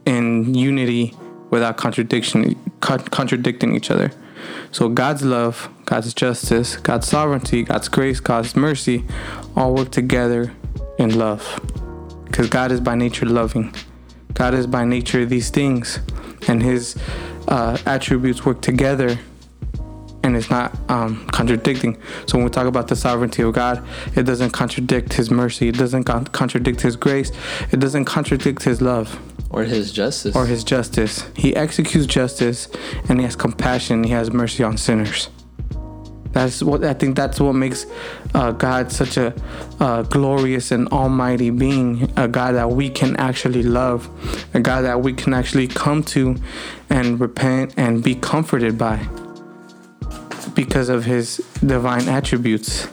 in 0.06 0.54
unity 0.54 1.14
without 1.50 1.78
contradiction, 1.78 2.56
contradicting 2.80 3.76
each 3.76 3.92
other. 3.92 4.12
So 4.72 4.90
God's 4.90 5.24
love, 5.24 5.70
God's 5.86 6.14
justice, 6.14 6.78
God's 6.78 7.08
sovereignty, 7.08 7.64
God's 7.64 7.90
grace, 7.90 8.20
God's 8.20 8.56
mercy 8.56 9.06
all 9.56 9.74
work 9.74 9.92
together 9.92 10.54
in 10.98 11.18
love. 11.18 11.60
Because 12.26 12.50
God 12.50 12.72
is 12.72 12.82
by 12.82 12.96
nature 12.96 13.26
loving. 13.26 13.74
God 14.34 14.54
is 14.54 14.68
by 14.68 14.86
nature 14.86 15.26
these 15.26 15.50
things, 15.50 16.00
and 16.48 16.62
His 16.62 16.96
uh, 17.48 17.78
attributes 17.86 18.46
work 18.46 18.62
together, 18.62 19.18
and 20.28 20.36
it's 20.36 20.50
not 20.50 20.78
um, 20.90 21.26
contradicting. 21.28 21.98
So 22.28 22.38
when 22.38 22.44
we 22.44 22.50
talk 22.52 22.68
about 22.68 22.90
the 22.90 22.96
sovereignty 22.96 23.42
of 23.44 23.54
God, 23.54 23.82
it 24.16 24.24
doesn't 24.24 24.52
contradict 24.52 25.14
His 25.14 25.32
mercy. 25.32 25.70
It 25.70 25.78
doesn't 25.78 26.04
con- 26.04 26.26
contradict 26.26 26.82
His 26.82 26.96
grace. 26.98 27.32
It 27.72 27.80
doesn't 27.80 28.06
contradict 28.06 28.64
His 28.64 28.82
love 28.82 29.18
Or 29.50 29.64
his 29.64 29.92
justice. 29.94 30.36
or 30.36 30.46
His 30.46 30.64
justice. 30.66 31.26
He 31.36 31.56
executes 31.56 32.06
justice, 32.06 32.68
and 33.08 33.20
He 33.20 33.24
has 33.26 33.36
compassion. 33.38 34.04
He 34.04 34.12
has 34.12 34.30
mercy 34.32 34.64
on 34.64 34.78
sinners. 34.78 35.30
That's 36.34 36.62
what 36.62 36.84
I 36.84 36.94
think. 36.94 37.16
That's 37.16 37.40
what 37.40 37.54
makes 37.54 37.86
uh, 38.36 38.52
God 38.52 38.92
such 38.92 39.18
a 39.18 39.34
uh, 39.80 40.04
glorious 40.04 40.72
and 40.72 40.88
almighty 40.90 41.50
being. 41.50 42.12
A 42.18 42.28
God 42.28 42.52
that 42.56 42.70
we 42.70 42.90
can 42.90 43.16
actually 43.16 43.64
love, 43.64 44.08
a 44.54 44.60
God 44.60 44.82
that 44.82 45.02
we 45.02 45.14
can 45.14 45.34
actually 45.34 45.68
come 45.68 46.04
to, 46.16 46.36
and 46.90 47.20
repent 47.20 47.74
and 47.78 48.04
be 48.04 48.14
comforted 48.14 48.78
by, 48.78 48.98
because 50.58 50.90
of 50.90 51.06
His 51.06 51.38
divine 51.66 52.10
attributes. 52.10 52.88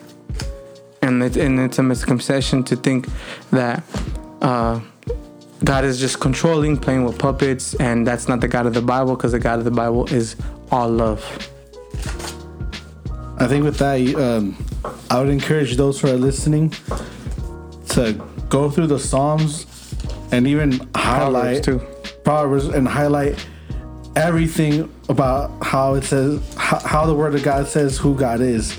And 1.01 1.23
it, 1.23 1.37
and 1.37 1.59
it's 1.59 1.79
a 1.79 1.83
misconception 1.83 2.63
to 2.65 2.77
think 2.77 3.09
that 3.51 3.83
uh, 4.43 4.81
God 5.65 5.85
is 5.85 5.99
just 5.99 6.21
controlling, 6.21 6.77
playing 6.77 7.05
with 7.05 7.19
puppets, 7.19 7.75
and 7.77 8.07
that's 8.07 8.29
not 8.29 8.41
the 8.43 8.49
God 8.49 8.67
of 8.67 8.75
the 8.75 8.83
Bible. 8.83 9.17
Because 9.17 9.33
the 9.33 9.39
God 9.39 9.59
of 9.59 9.65
the 9.65 9.71
Bible 9.71 10.07
is 10.13 10.37
all 10.71 10.91
love. 10.91 11.23
I 13.39 13.49
think 13.49 13.65
with 13.65 13.79
that, 13.79 14.15
um, 14.15 14.57
I 15.11 15.21
would 15.21 15.31
encourage 15.31 15.77
those 15.77 16.01
who 16.01 16.09
are 16.09 16.19
listening 16.19 16.71
to 17.89 18.13
go 18.51 18.71
through 18.71 18.89
the 18.89 18.99
Psalms 18.99 19.67
and 20.33 20.47
even 20.47 20.87
highlight 20.95 21.65
too. 21.65 21.81
Proverbs 22.25 22.67
and 22.67 22.87
highlight 22.87 23.45
everything 24.17 24.93
about 25.09 25.51
how 25.63 25.95
it 25.95 26.05
says 26.05 26.55
how, 26.55 26.79
how 26.81 27.07
the 27.07 27.15
Word 27.15 27.35
of 27.35 27.43
God 27.43 27.67
says 27.67 27.99
who 27.99 28.15
God 28.15 28.41
is. 28.41 28.79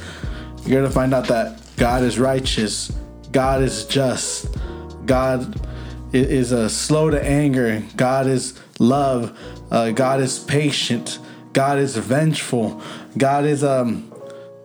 You're 0.66 0.82
gonna 0.82 0.94
find 0.94 1.14
out 1.14 1.28
that 1.28 1.62
God 1.78 2.04
is 2.04 2.18
righteous, 2.18 2.92
God 3.32 3.62
is 3.62 3.86
just, 3.86 4.56
God 5.06 5.60
is 6.14 6.54
uh, 6.54 6.70
slow 6.70 7.10
to 7.10 7.24
anger, 7.24 7.84
God 7.96 8.28
is 8.28 8.60
love, 8.80 9.38
uh, 9.72 9.92
God 9.92 10.22
is 10.22 10.40
patient, 10.40 11.20
God 11.54 11.78
is 11.78 11.98
vengeful, 11.98 12.82
God 13.18 13.46
is 13.46 13.64
um 13.64 14.12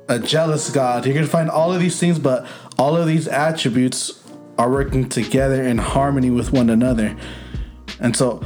a 0.09 0.19
jealous 0.19 0.71
God. 0.71 1.07
You're 1.07 1.15
gonna 1.15 1.27
find 1.27 1.51
all 1.51 1.73
of 1.73 1.81
these 1.81 1.99
things, 1.99 2.19
but 2.19 2.47
all 2.79 2.97
of 2.97 3.07
these 3.07 3.29
attributes 3.29 4.21
are 4.59 4.71
working 4.71 5.09
together 5.09 5.63
in 5.63 5.79
harmony 5.79 6.31
with 6.31 6.53
one 6.53 6.69
another. 6.69 7.17
And 8.01 8.17
so 8.17 8.43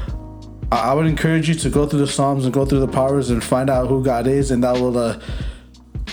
I 0.71 0.91
I 0.91 0.95
would 0.95 1.07
encourage 1.07 1.49
you 1.49 1.55
to 1.55 1.71
go 1.71 1.87
through 1.87 2.01
the 2.01 2.07
Psalms 2.07 2.45
and 2.45 2.53
go 2.53 2.65
through 2.65 2.81
the 2.81 2.89
powers 2.89 3.31
and 3.31 3.43
find 3.43 3.71
out 3.71 3.89
who 3.89 4.03
God 4.03 4.27
is, 4.27 4.51
and 4.51 4.63
that 4.65 4.75
will 4.75 4.97
uh, 4.97 5.21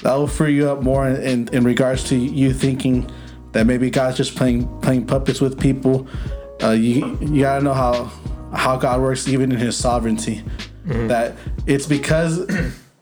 that 0.04 0.14
will 0.14 0.28
free 0.28 0.56
you 0.56 0.70
up 0.70 0.82
more 0.82 1.08
in, 1.08 1.22
in, 1.22 1.48
in 1.54 1.64
regards 1.64 2.04
to 2.06 2.16
you 2.16 2.54
thinking 2.54 3.10
that 3.52 3.68
maybe 3.68 3.90
God's 3.90 4.18
just 4.18 4.36
playing 4.36 4.68
playing 4.82 5.08
puppets 5.08 5.42
with 5.42 5.60
people. 5.60 6.08
Uh, 6.62 6.72
you 6.72 7.18
you 7.22 7.42
gotta 7.42 7.64
know 7.64 7.74
how 7.74 8.12
how 8.54 8.78
God 8.78 9.02
works 9.02 9.28
even 9.28 9.52
in 9.52 9.58
His 9.58 9.78
sovereignty. 9.78 10.44
That 10.86 11.36
it's 11.68 11.86
because 11.86 12.46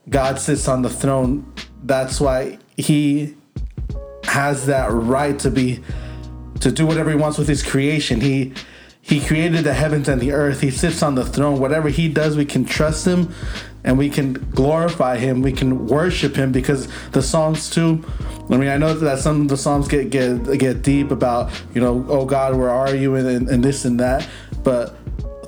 God 0.08 0.38
sits 0.38 0.68
on 0.68 0.82
the 0.82 0.90
throne. 0.90 1.50
That's 1.82 2.20
why 2.20 2.58
He 2.76 3.34
has 4.24 4.66
that 4.66 4.90
right 4.92 5.38
to 5.40 5.50
be 5.50 5.80
to 6.60 6.70
do 6.70 6.86
whatever 6.86 7.10
he 7.10 7.16
wants 7.16 7.38
with 7.38 7.48
his 7.48 7.62
creation. 7.62 8.20
He 8.20 8.52
he 9.10 9.18
created 9.18 9.64
the 9.64 9.74
heavens 9.74 10.08
and 10.08 10.20
the 10.20 10.30
earth. 10.30 10.60
He 10.60 10.70
sits 10.70 11.02
on 11.02 11.16
the 11.16 11.24
throne. 11.24 11.58
Whatever 11.58 11.88
he 11.88 12.08
does, 12.08 12.36
we 12.36 12.44
can 12.44 12.64
trust 12.64 13.04
him 13.04 13.34
and 13.82 13.98
we 13.98 14.08
can 14.08 14.34
glorify 14.34 15.16
him. 15.16 15.42
We 15.42 15.50
can 15.50 15.88
worship 15.88 16.36
him 16.36 16.52
because 16.52 16.86
the 17.10 17.20
Psalms 17.20 17.68
too. 17.68 18.04
I 18.48 18.56
mean, 18.56 18.68
I 18.68 18.76
know 18.76 18.94
that 18.94 19.18
some 19.18 19.42
of 19.42 19.48
the 19.48 19.56
Psalms 19.56 19.88
get 19.88 20.10
get 20.10 20.56
get 20.60 20.82
deep 20.82 21.10
about, 21.10 21.50
you 21.74 21.80
know, 21.80 22.06
oh 22.08 22.24
God, 22.24 22.54
where 22.54 22.70
are 22.70 22.94
you 22.94 23.16
and, 23.16 23.26
and, 23.26 23.48
and 23.48 23.64
this 23.64 23.84
and 23.84 23.98
that. 23.98 24.28
But 24.62 24.96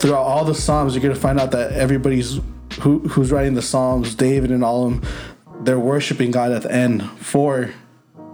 throughout 0.01 0.25
all 0.25 0.44
the 0.44 0.57
Psalms, 0.57 0.96
you're 0.96 1.03
gonna 1.03 1.14
find 1.14 1.38
out 1.38 1.53
that 1.53 1.70
everybody's 1.70 2.40
who 2.81 2.98
who's 3.11 3.31
writing 3.31 3.55
the 3.55 3.62
Psalms, 3.62 4.16
David 4.16 4.51
and 4.51 4.64
all 4.64 4.88
of 4.88 5.01
them, 5.01 5.12
they're 5.61 5.79
worshiping 5.79 6.33
God 6.33 6.51
at 6.51 6.62
the 6.62 6.72
end 6.72 7.09
for 7.11 7.72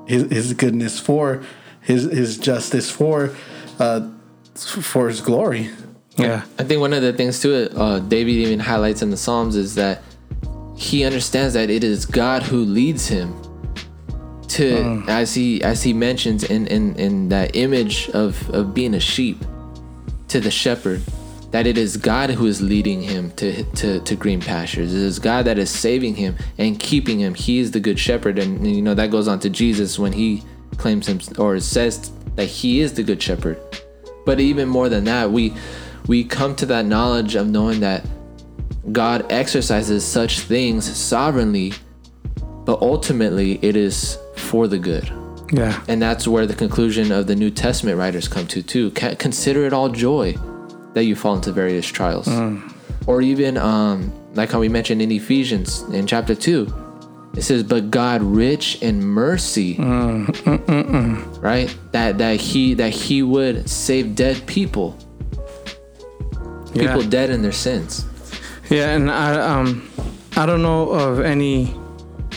his, 0.06 0.22
his 0.30 0.54
goodness, 0.54 0.98
for 0.98 1.42
his 1.82 2.04
his 2.04 2.38
justice, 2.38 2.90
for 2.90 3.34
uh, 3.78 4.08
for 4.64 5.08
his 5.08 5.20
glory. 5.20 5.70
Yeah. 6.16 6.44
I 6.58 6.64
think 6.64 6.80
one 6.80 6.92
of 6.92 7.02
the 7.02 7.12
things 7.12 7.40
too, 7.40 7.68
uh, 7.76 8.00
David 8.00 8.32
even 8.32 8.58
highlights 8.58 9.02
in 9.02 9.10
the 9.10 9.16
Psalms 9.16 9.54
is 9.54 9.76
that 9.76 10.02
he 10.76 11.04
understands 11.04 11.54
that 11.54 11.70
it 11.70 11.84
is 11.84 12.06
God 12.06 12.42
who 12.42 12.58
leads 12.64 13.06
him 13.08 13.34
to, 14.48 15.04
as 15.08 15.34
he 15.34 15.62
as 15.62 15.82
he 15.82 15.92
mentions 15.92 16.44
in 16.44 16.66
in 16.68 16.96
in 16.96 17.28
that 17.28 17.54
image 17.54 18.08
of 18.10 18.48
of 18.50 18.74
being 18.74 18.94
a 18.94 19.00
sheep 19.00 19.38
to 20.28 20.40
the 20.40 20.50
shepherd, 20.50 21.02
that 21.50 21.66
it 21.66 21.76
is 21.78 21.96
God 21.96 22.30
who 22.30 22.46
is 22.46 22.60
leading 22.60 23.02
him 23.02 23.30
to 23.32 23.62
to 23.64 24.00
to 24.00 24.16
green 24.16 24.40
pastures. 24.40 24.94
It 24.94 25.02
is 25.02 25.18
God 25.18 25.44
that 25.44 25.58
is 25.58 25.70
saving 25.70 26.14
him 26.16 26.36
and 26.56 26.78
keeping 26.78 27.18
him. 27.18 27.34
He 27.34 27.58
is 27.58 27.72
the 27.72 27.80
good 27.80 27.98
shepherd, 27.98 28.38
and 28.38 28.66
you 28.66 28.82
know 28.82 28.94
that 28.94 29.10
goes 29.10 29.28
on 29.28 29.38
to 29.40 29.50
Jesus 29.50 29.98
when 29.98 30.12
he 30.12 30.42
claims 30.76 31.06
him 31.08 31.20
or 31.38 31.58
says 31.60 32.10
that 32.36 32.46
he 32.46 32.80
is 32.80 32.94
the 32.94 33.02
good 33.02 33.22
shepherd. 33.22 33.60
But 34.28 34.40
even 34.40 34.68
more 34.68 34.90
than 34.90 35.04
that, 35.04 35.32
we 35.32 35.54
we 36.06 36.22
come 36.22 36.54
to 36.56 36.66
that 36.66 36.84
knowledge 36.84 37.34
of 37.34 37.48
knowing 37.48 37.80
that 37.80 38.04
God 38.92 39.24
exercises 39.32 40.04
such 40.04 40.40
things 40.40 40.84
sovereignly, 40.84 41.72
but 42.66 42.78
ultimately 42.82 43.58
it 43.62 43.74
is 43.74 44.18
for 44.36 44.68
the 44.68 44.78
good. 44.78 45.10
Yeah. 45.50 45.82
And 45.88 46.02
that's 46.02 46.28
where 46.28 46.44
the 46.44 46.54
conclusion 46.54 47.10
of 47.10 47.26
the 47.26 47.34
New 47.34 47.50
Testament 47.50 47.96
writers 47.96 48.28
come 48.28 48.46
to 48.48 48.62
too. 48.62 48.90
Consider 48.90 49.64
it 49.64 49.72
all 49.72 49.88
joy 49.88 50.34
that 50.92 51.04
you 51.04 51.16
fall 51.16 51.36
into 51.36 51.50
various 51.50 51.86
trials. 51.86 52.28
Or 53.06 53.22
even 53.22 53.56
um, 53.56 54.12
like 54.34 54.50
how 54.50 54.60
we 54.60 54.68
mentioned 54.68 55.00
in 55.00 55.10
Ephesians 55.10 55.80
in 55.84 56.06
chapter 56.06 56.34
2, 56.34 56.66
it 57.34 57.42
says, 57.42 57.62
But 57.62 57.90
God 57.90 58.22
rich 58.22 58.80
in 58.82 59.02
mercy. 59.04 59.76
Mm, 59.76 60.26
mm, 60.26 60.58
mm, 60.84 61.42
right? 61.42 61.74
That 61.92 62.18
that 62.18 62.40
he 62.40 62.74
that 62.74 62.90
he 62.90 63.22
would 63.22 63.68
save 63.68 64.14
dead 64.14 64.46
people. 64.46 64.96
Yeah. 66.74 66.94
People 66.94 67.08
dead 67.08 67.30
in 67.30 67.42
their 67.42 67.52
sins. 67.52 68.04
Yeah, 68.70 68.90
and 68.94 69.10
I 69.10 69.40
um 69.40 69.90
I 70.36 70.46
don't 70.46 70.62
know 70.62 70.90
of 70.90 71.20
any 71.20 71.74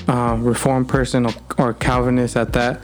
uh, 0.08 0.36
reformed 0.39 0.88
person 0.89 1.25
or, 1.25 1.34
or 1.58 1.73
Calvinist 1.73 2.36
at 2.38 2.54
that 2.54 2.82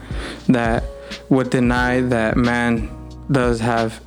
that 0.48 0.84
would 1.30 1.50
deny 1.50 2.00
that 2.02 2.36
man 2.36 2.88
does 3.30 3.60
have 3.60 4.00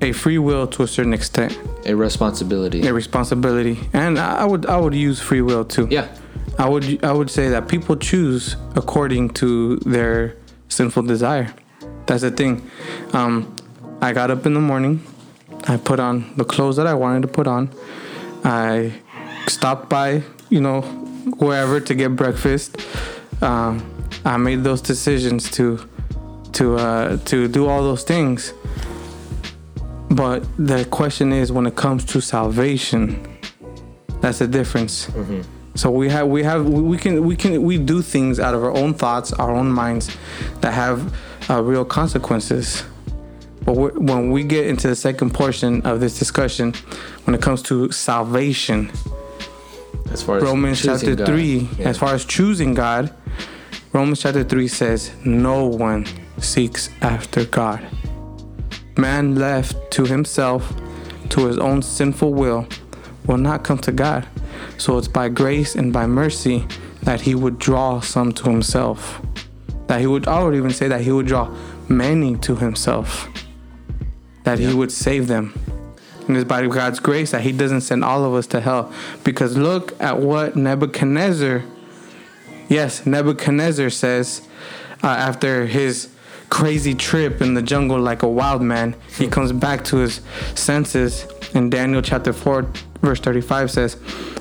a 0.00 0.12
free 0.12 0.38
will 0.38 0.66
to 0.68 0.82
a 0.82 0.86
certain 0.86 1.12
extent, 1.12 1.58
A 1.86 1.94
responsibility. 1.94 2.86
a 2.86 2.92
responsibility, 2.92 3.78
and 3.92 4.18
I 4.18 4.44
would 4.44 4.66
I 4.66 4.76
would 4.78 4.94
use 4.94 5.20
free 5.20 5.40
will 5.42 5.64
too. 5.64 5.88
Yeah. 5.90 6.08
I 6.58 6.68
would 6.68 7.04
I 7.04 7.12
would 7.12 7.30
say 7.30 7.48
that 7.48 7.68
people 7.68 7.96
choose 7.96 8.56
according 8.76 9.30
to 9.30 9.76
their 9.78 10.36
sinful 10.68 11.02
desire. 11.04 11.52
That's 12.06 12.22
the 12.22 12.30
thing. 12.30 12.70
Um, 13.12 13.54
I 14.00 14.12
got 14.12 14.30
up 14.30 14.46
in 14.46 14.54
the 14.54 14.60
morning. 14.60 15.02
I 15.66 15.76
put 15.78 15.98
on 15.98 16.32
the 16.36 16.44
clothes 16.44 16.76
that 16.76 16.86
I 16.86 16.94
wanted 16.94 17.22
to 17.22 17.28
put 17.28 17.46
on. 17.46 17.70
I 18.44 18.92
stopped 19.46 19.88
by, 19.88 20.22
you 20.50 20.60
know, 20.60 20.82
wherever 21.38 21.80
to 21.80 21.94
get 21.94 22.14
breakfast. 22.14 22.76
Um, 23.42 23.82
I 24.24 24.36
made 24.36 24.62
those 24.62 24.80
decisions 24.80 25.50
to 25.52 25.88
to 26.52 26.76
uh, 26.76 27.16
to 27.24 27.48
do 27.48 27.66
all 27.66 27.82
those 27.82 28.04
things. 28.04 28.52
But 30.10 30.44
the 30.58 30.84
question 30.84 31.32
is, 31.32 31.50
when 31.50 31.66
it 31.66 31.74
comes 31.74 32.04
to 32.06 32.20
salvation, 32.20 33.26
that's 34.20 34.38
the 34.38 34.46
difference. 34.46 35.08
So 35.76 35.90
we 35.90 36.08
have 36.08 36.28
we 36.28 36.42
have 36.44 36.66
we 36.66 36.96
can 36.96 37.24
we 37.24 37.34
can 37.36 37.62
we 37.62 37.78
do 37.78 38.00
things 38.00 38.38
out 38.38 38.54
of 38.54 38.62
our 38.62 38.72
own 38.72 38.94
thoughts, 38.94 39.32
our 39.32 39.50
own 39.50 39.70
minds, 39.70 40.16
that 40.60 40.72
have 40.72 41.12
uh, 41.50 41.62
real 41.62 41.84
consequences. 41.84 42.84
But 43.64 43.74
when 44.00 44.30
we 44.30 44.44
get 44.44 44.66
into 44.66 44.88
the 44.88 44.94
second 44.96 45.32
portion 45.32 45.82
of 45.82 45.98
this 45.98 46.18
discussion, 46.18 46.74
when 47.24 47.34
it 47.34 47.42
comes 47.42 47.62
to 47.62 47.90
salvation, 47.90 48.90
As 50.12 50.22
far 50.22 50.36
as 50.36 50.42
Romans 50.44 50.82
chapter 50.82 51.16
God. 51.16 51.26
three, 51.26 51.68
Yeah. 51.78 51.88
as 51.88 51.98
far 51.98 52.14
as 52.14 52.24
choosing 52.24 52.74
God, 52.74 53.10
Romans 53.92 54.20
chapter 54.20 54.44
three 54.44 54.68
says, 54.68 55.10
"No 55.24 55.64
one 55.64 56.06
seeks 56.38 56.90
after 57.00 57.44
God." 57.46 57.80
Man 58.96 59.34
left 59.34 59.90
to 59.92 60.04
himself, 60.04 60.72
to 61.30 61.46
his 61.46 61.58
own 61.58 61.82
sinful 61.82 62.32
will, 62.34 62.66
will 63.26 63.38
not 63.38 63.64
come 63.64 63.78
to 63.78 63.92
God. 63.92 64.26
So 64.78 64.98
it's 64.98 65.08
by 65.08 65.28
grace 65.28 65.74
and 65.74 65.92
by 65.92 66.06
mercy 66.06 66.66
that 67.02 67.22
he 67.22 67.34
would 67.34 67.58
draw 67.58 68.00
some 68.00 68.32
to 68.32 68.44
himself. 68.50 69.20
That 69.86 70.00
he 70.00 70.06
would, 70.06 70.26
I 70.26 70.42
would 70.42 70.54
even 70.54 70.70
say 70.70 70.88
that 70.88 71.02
he 71.02 71.12
would 71.12 71.26
draw 71.26 71.54
many 71.88 72.36
to 72.38 72.56
himself. 72.56 73.28
That 74.44 74.58
he 74.58 74.74
would 74.74 74.92
save 74.92 75.26
them. 75.26 75.54
And 76.26 76.36
it's 76.36 76.48
by 76.48 76.66
God's 76.66 77.00
grace 77.00 77.32
that 77.32 77.42
He 77.42 77.52
doesn't 77.52 77.82
send 77.82 78.02
all 78.02 78.24
of 78.24 78.34
us 78.34 78.46
to 78.48 78.60
hell. 78.60 78.92
Because 79.24 79.56
look 79.56 80.00
at 80.00 80.18
what 80.18 80.56
Nebuchadnezzar, 80.56 81.62
yes, 82.68 83.04
Nebuchadnezzar 83.04 83.90
says 83.90 84.46
uh, 85.02 85.08
after 85.08 85.66
his 85.66 86.08
crazy 86.48 86.94
trip 86.94 87.42
in 87.42 87.54
the 87.54 87.62
jungle 87.62 88.00
like 88.00 88.22
a 88.22 88.28
wild 88.28 88.62
man, 88.62 88.96
he 89.16 89.28
comes 89.28 89.52
back 89.52 89.84
to 89.84 89.98
his 89.98 90.20
senses. 90.54 91.26
In 91.54 91.70
Daniel 91.70 92.02
chapter 92.02 92.32
4, 92.32 92.62
verse 93.00 93.20
35 93.20 93.70
says, 93.70 93.96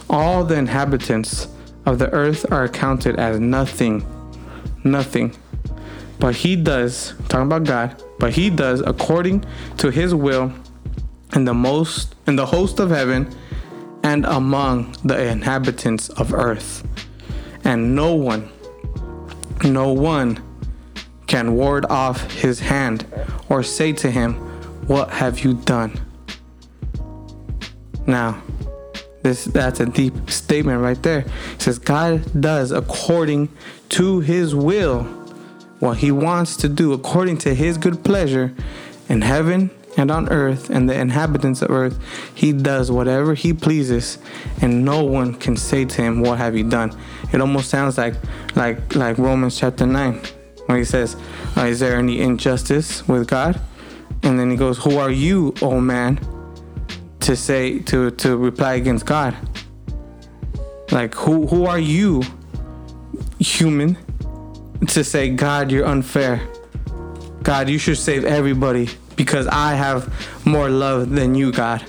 All 0.09 0.43
the 0.43 0.57
inhabitants 0.57 1.47
of 1.85 1.99
the 1.99 2.11
earth 2.11 2.51
are 2.51 2.63
accounted 2.63 3.19
as 3.19 3.39
nothing. 3.39 4.03
Nothing. 4.83 5.35
But 6.19 6.35
he 6.35 6.55
does, 6.55 7.13
talking 7.29 7.45
about 7.45 7.65
God, 7.65 8.01
but 8.17 8.33
he 8.33 8.49
does 8.49 8.81
according 8.81 9.45
to 9.77 9.91
his 9.91 10.15
will 10.15 10.51
in 11.35 11.45
the 11.45 11.53
most 11.53 12.15
in 12.27 12.35
the 12.35 12.45
host 12.45 12.79
of 12.79 12.89
heaven 12.89 13.33
and 14.03 14.25
among 14.25 14.95
the 15.03 15.21
inhabitants 15.27 16.09
of 16.09 16.33
earth. 16.33 16.87
And 17.63 17.95
no 17.95 18.13
one, 18.15 18.49
no 19.63 19.93
one 19.93 20.41
can 21.27 21.55
ward 21.55 21.85
off 21.85 22.31
his 22.31 22.59
hand 22.59 23.05
or 23.49 23.63
say 23.63 23.93
to 23.93 24.11
him, 24.11 24.33
What 24.87 25.11
have 25.11 25.43
you 25.43 25.53
done? 25.53 25.99
Now, 28.05 28.41
this 29.23 29.45
that's 29.45 29.79
a 29.79 29.85
deep 29.85 30.29
statement 30.29 30.81
right 30.81 31.01
there. 31.01 31.25
It 31.53 31.61
says 31.61 31.79
God 31.79 32.23
does 32.39 32.71
according 32.71 33.49
to 33.89 34.19
his 34.19 34.53
will 34.53 35.03
what 35.79 35.97
he 35.97 36.11
wants 36.11 36.55
to 36.57 36.69
do 36.69 36.93
according 36.93 37.37
to 37.39 37.53
his 37.55 37.77
good 37.77 38.03
pleasure 38.03 38.53
in 39.09 39.21
heaven 39.21 39.71
and 39.97 40.09
on 40.09 40.29
earth 40.29 40.69
and 40.69 40.89
the 40.89 40.99
inhabitants 40.99 41.61
of 41.61 41.71
earth. 41.71 41.99
He 42.33 42.51
does 42.51 42.91
whatever 42.91 43.33
he 43.33 43.53
pleases 43.53 44.17
and 44.61 44.83
no 44.83 45.03
one 45.03 45.35
can 45.35 45.55
say 45.55 45.85
to 45.85 46.01
him, 46.01 46.21
What 46.21 46.37
have 46.37 46.55
you 46.57 46.69
done? 46.69 46.97
It 47.31 47.41
almost 47.41 47.69
sounds 47.69 47.97
like 47.97 48.15
like 48.55 48.95
like 48.95 49.17
Romans 49.17 49.57
chapter 49.57 49.85
9 49.85 50.21
when 50.65 50.77
he 50.77 50.85
says, 50.85 51.15
uh, 51.57 51.61
Is 51.61 51.79
there 51.79 51.97
any 51.97 52.19
injustice 52.19 53.07
with 53.07 53.27
God? 53.27 53.59
And 54.23 54.39
then 54.39 54.49
he 54.49 54.57
goes, 54.57 54.77
Who 54.79 54.97
are 54.97 55.11
you, 55.11 55.53
O 55.61 55.79
man, 55.79 56.19
to 57.23 57.35
say 57.35 57.79
to 57.79 58.11
to 58.11 58.37
reply 58.37 58.75
against 58.75 59.05
God? 59.05 59.35
Like 60.91 61.15
who 61.15 61.47
who 61.47 61.65
are 61.65 61.79
you, 61.79 62.23
human, 63.39 63.97
to 64.87 65.03
say, 65.03 65.29
God, 65.29 65.71
you're 65.71 65.85
unfair. 65.85 66.47
God, 67.41 67.69
you 67.69 67.77
should 67.77 67.97
save 67.97 68.23
everybody 68.23 68.89
because 69.15 69.47
I 69.47 69.73
have 69.75 70.11
more 70.45 70.69
love 70.69 71.09
than 71.09 71.35
you, 71.35 71.51
God. 71.51 71.85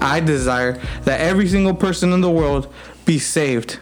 I 0.00 0.20
desire 0.20 0.80
that 1.02 1.20
every 1.20 1.48
single 1.48 1.74
person 1.74 2.12
in 2.12 2.20
the 2.20 2.30
world 2.30 2.72
be 3.04 3.18
saved. 3.18 3.78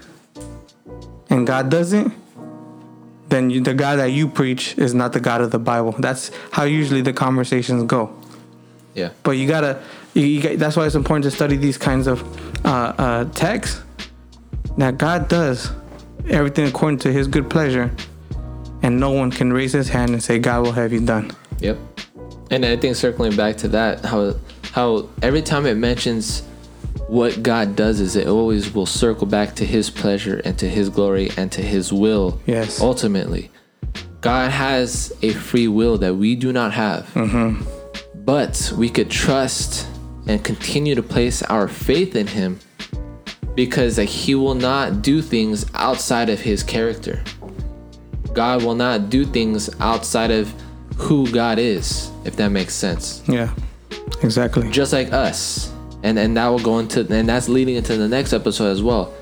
And 1.29 1.47
God 1.47 1.71
doesn't, 1.71 2.15
then 3.29 3.51
you, 3.51 3.61
the 3.61 3.75
God 3.75 3.97
that 3.97 4.13
you 4.13 4.29
preach 4.29 4.79
is 4.79 4.95
not 4.95 5.13
the 5.13 5.21
God 5.21 5.41
of 5.41 5.51
the 5.51 5.59
Bible. 5.59 5.93
That's 5.99 6.31
how 6.53 6.63
usually 6.63 7.03
the 7.03 7.13
conversations 7.13 7.83
go. 7.85 8.17
Yeah. 8.95 9.11
But 9.25 9.33
you 9.33 9.49
gotta, 9.49 9.83
you, 10.17 10.27
you 10.27 10.43
got, 10.43 10.59
that's 10.59 10.77
why 10.77 10.87
it's 10.87 10.95
important 10.95 11.25
to 11.25 11.31
study 11.31 11.57
these 11.57 11.77
kinds 11.79 12.07
of 12.07 12.23
uh, 12.64 12.95
uh, 12.99 13.25
texts. 13.27 13.83
Now 14.77 14.91
God 14.91 15.29
does 15.29 15.71
everything 16.29 16.67
according 16.67 16.99
to 17.01 17.12
His 17.12 17.29
good 17.29 17.51
pleasure, 17.51 17.93
and 18.83 18.99
no 18.99 19.11
one 19.11 19.31
can 19.31 19.53
raise 19.53 19.73
his 19.73 19.89
hand 19.89 20.11
and 20.11 20.23
say, 20.23 20.39
"God 20.39 20.62
will 20.62 20.73
have 20.73 20.93
you 20.93 21.01
done." 21.01 21.31
Yep. 21.61 21.79
And 22.51 22.64
I 22.64 22.77
think 22.77 22.97
circling 22.97 23.37
back 23.37 23.57
to 23.59 23.69
that, 23.69 24.05
how 24.05 24.35
how 24.73 25.09
every 25.23 25.43
time 25.43 25.67
it 25.67 25.77
mentions 25.77 26.43
what 27.09 27.43
God 27.43 27.77
does 27.77 28.01
is 28.01 28.17
it 28.17 28.27
always 28.27 28.73
will 28.75 28.87
circle 28.87 29.27
back 29.27 29.55
to 29.57 29.64
his 29.64 29.91
pleasure 29.91 30.41
and 30.45 30.59
to 30.59 30.69
his 30.69 30.89
glory 30.89 31.31
and 31.37 31.53
to 31.53 31.62
his 31.62 31.93
will. 31.93 32.41
Yes. 32.47 32.81
Ultimately. 32.81 33.51
God 34.21 34.51
has 34.51 35.12
a 35.23 35.33
free 35.33 35.69
will 35.69 35.99
that 35.99 36.17
we 36.17 36.35
do 36.35 36.53
not 36.53 36.73
have. 36.73 37.09
But 38.14 38.73
we 38.77 38.89
could 38.89 39.09
trust 39.09 39.87
and 40.27 40.45
continue 40.45 40.95
to 40.95 41.03
place 41.03 41.43
our 41.43 41.68
faith 41.68 42.16
in 42.16 42.27
him 42.27 42.59
because 43.55 43.99
like, 43.99 44.09
he 44.09 44.35
will 44.35 44.55
not 44.55 45.03
do 45.03 45.22
things 45.22 45.66
outside 45.74 46.29
of 46.29 46.41
his 46.41 46.62
character. 46.62 47.22
God 48.33 48.62
will 48.62 48.74
not 48.74 49.09
do 49.09 49.24
things 49.24 49.70
outside 49.81 50.31
of 50.31 50.53
who 50.97 51.31
God 51.31 51.59
is, 51.59 52.11
if 52.24 52.37
that 52.37 52.51
makes 52.51 52.74
sense. 52.74 53.22
Yeah, 53.27 53.55
exactly. 54.22 54.70
Just 54.70 54.93
like 54.93 55.12
us. 55.12 55.72
And 56.03 56.18
and 56.18 56.37
that 56.37 56.47
will 56.49 56.59
go 56.59 56.79
into 56.79 57.01
and 57.01 57.29
that's 57.29 57.49
leading 57.49 57.77
into 57.77 57.97
the 57.97 58.09
next 58.09 58.33
episode 58.33 58.70
as 58.70 58.83
well. 58.83 59.14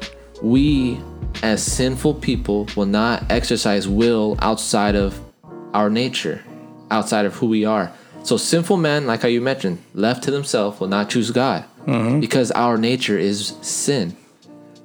We 0.42 1.00
as 1.42 1.62
sinful 1.62 2.14
people 2.14 2.66
will 2.76 2.86
not 2.86 3.30
exercise 3.30 3.86
will 3.86 4.36
outside 4.40 4.96
of 4.96 5.20
our 5.72 5.90
nature, 5.90 6.42
outside 6.90 7.24
of 7.24 7.34
who 7.34 7.46
we 7.46 7.64
are. 7.64 7.92
So 8.24 8.38
sinful 8.38 8.78
man, 8.78 9.06
like 9.06 9.20
how 9.20 9.28
you 9.28 9.42
mentioned, 9.42 9.84
left 9.92 10.24
to 10.24 10.30
themselves 10.30 10.80
will 10.80 10.88
not 10.88 11.10
choose 11.10 11.30
God 11.30 11.66
mm-hmm. 11.86 12.20
because 12.20 12.50
our 12.52 12.78
nature 12.78 13.18
is 13.18 13.48
sin. 13.60 14.16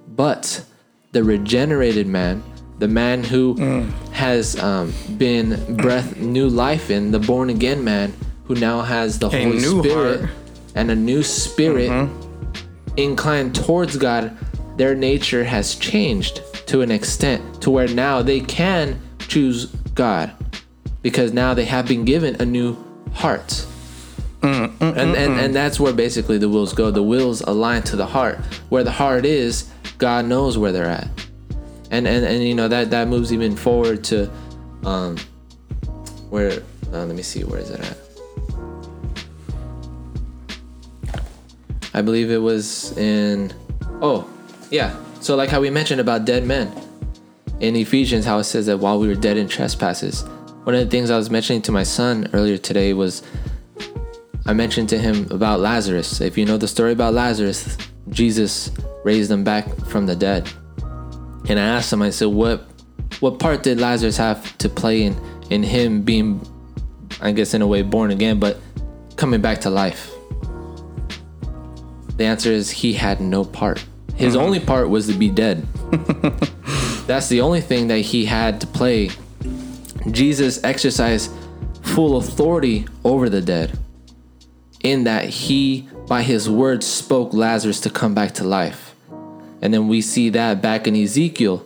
But 0.10 0.66
the 1.14 1.24
regenerated 1.24 2.06
man, 2.06 2.44
the 2.80 2.90
man 2.90 3.24
who 3.24 3.56
mm. 3.56 3.90
has 4.12 4.60
um, 4.60 4.94
been 5.18 5.78
breath 5.78 6.18
new 6.18 6.50
life 6.50 6.92
in, 6.92 7.12
the 7.12 7.20
born 7.20 7.50
again 7.50 7.82
man 7.82 8.14
who 8.44 8.56
now 8.56 8.82
has 8.82 9.20
the 9.20 9.28
A 9.28 9.30
Holy 9.30 9.58
new 9.58 9.84
Spirit 9.84 10.20
heart. 10.20 10.32
and 10.76 10.92
a 10.92 10.96
new 10.96 11.24
spirit 11.24 11.90
mm-hmm. 11.90 12.98
inclined 12.98 13.56
towards 13.56 13.96
God, 13.96 14.38
their 14.76 14.96
nature 14.96 15.46
has 15.46 15.76
changed 15.76 16.42
to 16.68 16.82
an 16.82 16.92
extent 16.92 17.62
to 17.62 17.70
where 17.70 17.88
now 17.88 18.22
they 18.22 18.42
can 18.42 19.00
choose 19.20 19.68
God 19.96 20.34
because 21.02 21.32
now 21.32 21.54
they 21.54 21.66
have 21.66 21.88
been 21.88 22.04
given 22.04 22.36
a 22.42 22.46
new 22.46 22.76
heart. 23.14 23.66
and, 24.42 24.82
and 24.82 25.16
and 25.16 25.54
that's 25.54 25.80
where 25.80 25.92
basically 25.92 26.38
the 26.38 26.48
wills 26.48 26.74
go. 26.74 26.92
The 26.92 27.04
wills 27.04 27.42
align 27.42 27.84
to 27.84 27.96
the 27.96 28.06
heart. 28.06 28.38
Where 28.70 28.84
the 28.84 28.92
heart 28.92 29.26
is, 29.26 29.70
God 29.98 30.26
knows 30.26 30.58
where 30.58 30.72
they're 30.72 30.86
at. 30.86 31.08
And 31.92 32.08
and, 32.08 32.26
and 32.26 32.44
you 32.44 32.56
know 32.56 32.68
that 32.68 32.90
that 32.92 33.08
moves 33.08 33.34
even 33.34 33.56
forward 33.56 34.04
to 34.06 34.32
um 34.86 35.18
where 36.30 36.62
uh, 36.94 37.06
let 37.06 37.16
me 37.16 37.22
see 37.22 37.44
where 37.44 37.60
is 37.60 37.70
it 37.70 37.80
at? 37.82 37.98
I 41.94 42.02
believe 42.02 42.32
it 42.32 42.38
was 42.38 42.98
in 42.98 43.54
oh 44.02 44.30
yeah. 44.72 44.96
So 45.20 45.36
like 45.36 45.50
how 45.50 45.60
we 45.60 45.70
mentioned 45.70 46.00
about 46.00 46.24
dead 46.24 46.46
men 46.46 46.72
in 47.60 47.76
Ephesians, 47.76 48.26
how 48.26 48.38
it 48.40 48.46
says 48.46 48.68
that 48.68 48.78
while 48.78 49.00
we 49.00 49.08
were 49.08 49.16
dead 49.16 49.38
in 49.38 49.48
trespasses. 49.48 50.24
One 50.70 50.76
of 50.76 50.86
the 50.86 50.92
things 50.92 51.10
I 51.10 51.18
was 51.18 51.32
mentioning 51.32 51.64
to 51.64 51.72
my 51.72 51.82
son 51.82 52.30
earlier 52.32 52.60
today 52.60 52.94
was 52.94 53.24
I 54.46 54.54
mentioned 54.54 54.88
to 54.90 55.00
him 55.00 55.28
about 55.32 55.62
Lazarus. 55.62 56.22
If 56.22 56.38
you 56.38 56.46
know 56.46 56.58
the 56.58 56.68
story 56.68 56.92
about 56.92 57.16
Lazarus, 57.16 57.76
Jesus 58.10 58.70
raised 59.04 59.32
him 59.32 59.44
back 59.44 59.66
from 59.88 60.06
the 60.06 60.16
dead. 60.16 60.48
And 61.50 61.60
I 61.60 61.64
asked 61.64 61.92
him, 61.92 62.04
I 62.04 62.12
said, 62.12 62.28
what 62.28 62.68
what 63.20 63.40
part 63.40 63.64
did 63.64 63.80
Lazarus 63.80 64.16
have 64.18 64.56
to 64.60 64.70
play 64.70 65.02
in 65.02 65.20
in 65.50 65.64
him 65.64 66.04
being 66.04 66.40
I 67.20 67.32
guess 67.32 67.56
in 67.56 67.64
a 67.64 67.68
way 67.68 67.82
born 67.82 68.12
again, 68.12 68.40
but 68.40 68.60
coming 69.16 69.42
back 69.42 69.62
to 69.62 69.72
life? 69.72 70.12
The 72.18 72.26
answer 72.26 72.52
is 72.52 72.70
he 72.70 72.94
had 72.94 73.22
no 73.22 73.44
part. 73.44 73.84
His 74.14 74.36
mm-hmm. 74.36 74.44
only 74.44 74.60
part 74.60 74.88
was 74.90 75.08
to 75.08 75.14
be 75.14 75.32
dead. 75.32 75.66
That's 77.08 77.28
the 77.28 77.42
only 77.42 77.62
thing 77.62 77.88
that 77.88 78.02
he 78.02 78.24
had 78.24 78.62
to 78.62 78.68
play. 78.68 79.10
Jesus 80.12 80.64
exercised 80.64 81.32
full 81.82 82.18
authority 82.18 82.86
over 83.04 83.30
the 83.30 83.42
dead, 83.42 83.78
in 84.84 85.04
that 85.04 85.26
he, 85.26 85.88
by 86.08 86.22
his 86.22 86.50
words, 86.50 86.86
spoke 86.86 87.34
Lazarus 87.34 87.80
to 87.82 87.90
come 87.90 88.14
back 88.14 88.34
to 88.36 88.44
life. 88.44 88.96
And 89.62 89.74
then 89.74 89.88
we 89.88 90.02
see 90.02 90.30
that 90.30 90.62
back 90.62 90.88
in 90.88 90.96
Ezekiel 90.96 91.66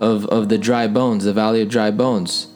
of, 0.00 0.26
of 0.26 0.48
the 0.48 0.58
dry 0.58 0.86
bones, 0.86 1.24
the 1.24 1.32
valley 1.32 1.62
of 1.62 1.68
dry 1.68 1.90
bones, 1.90 2.46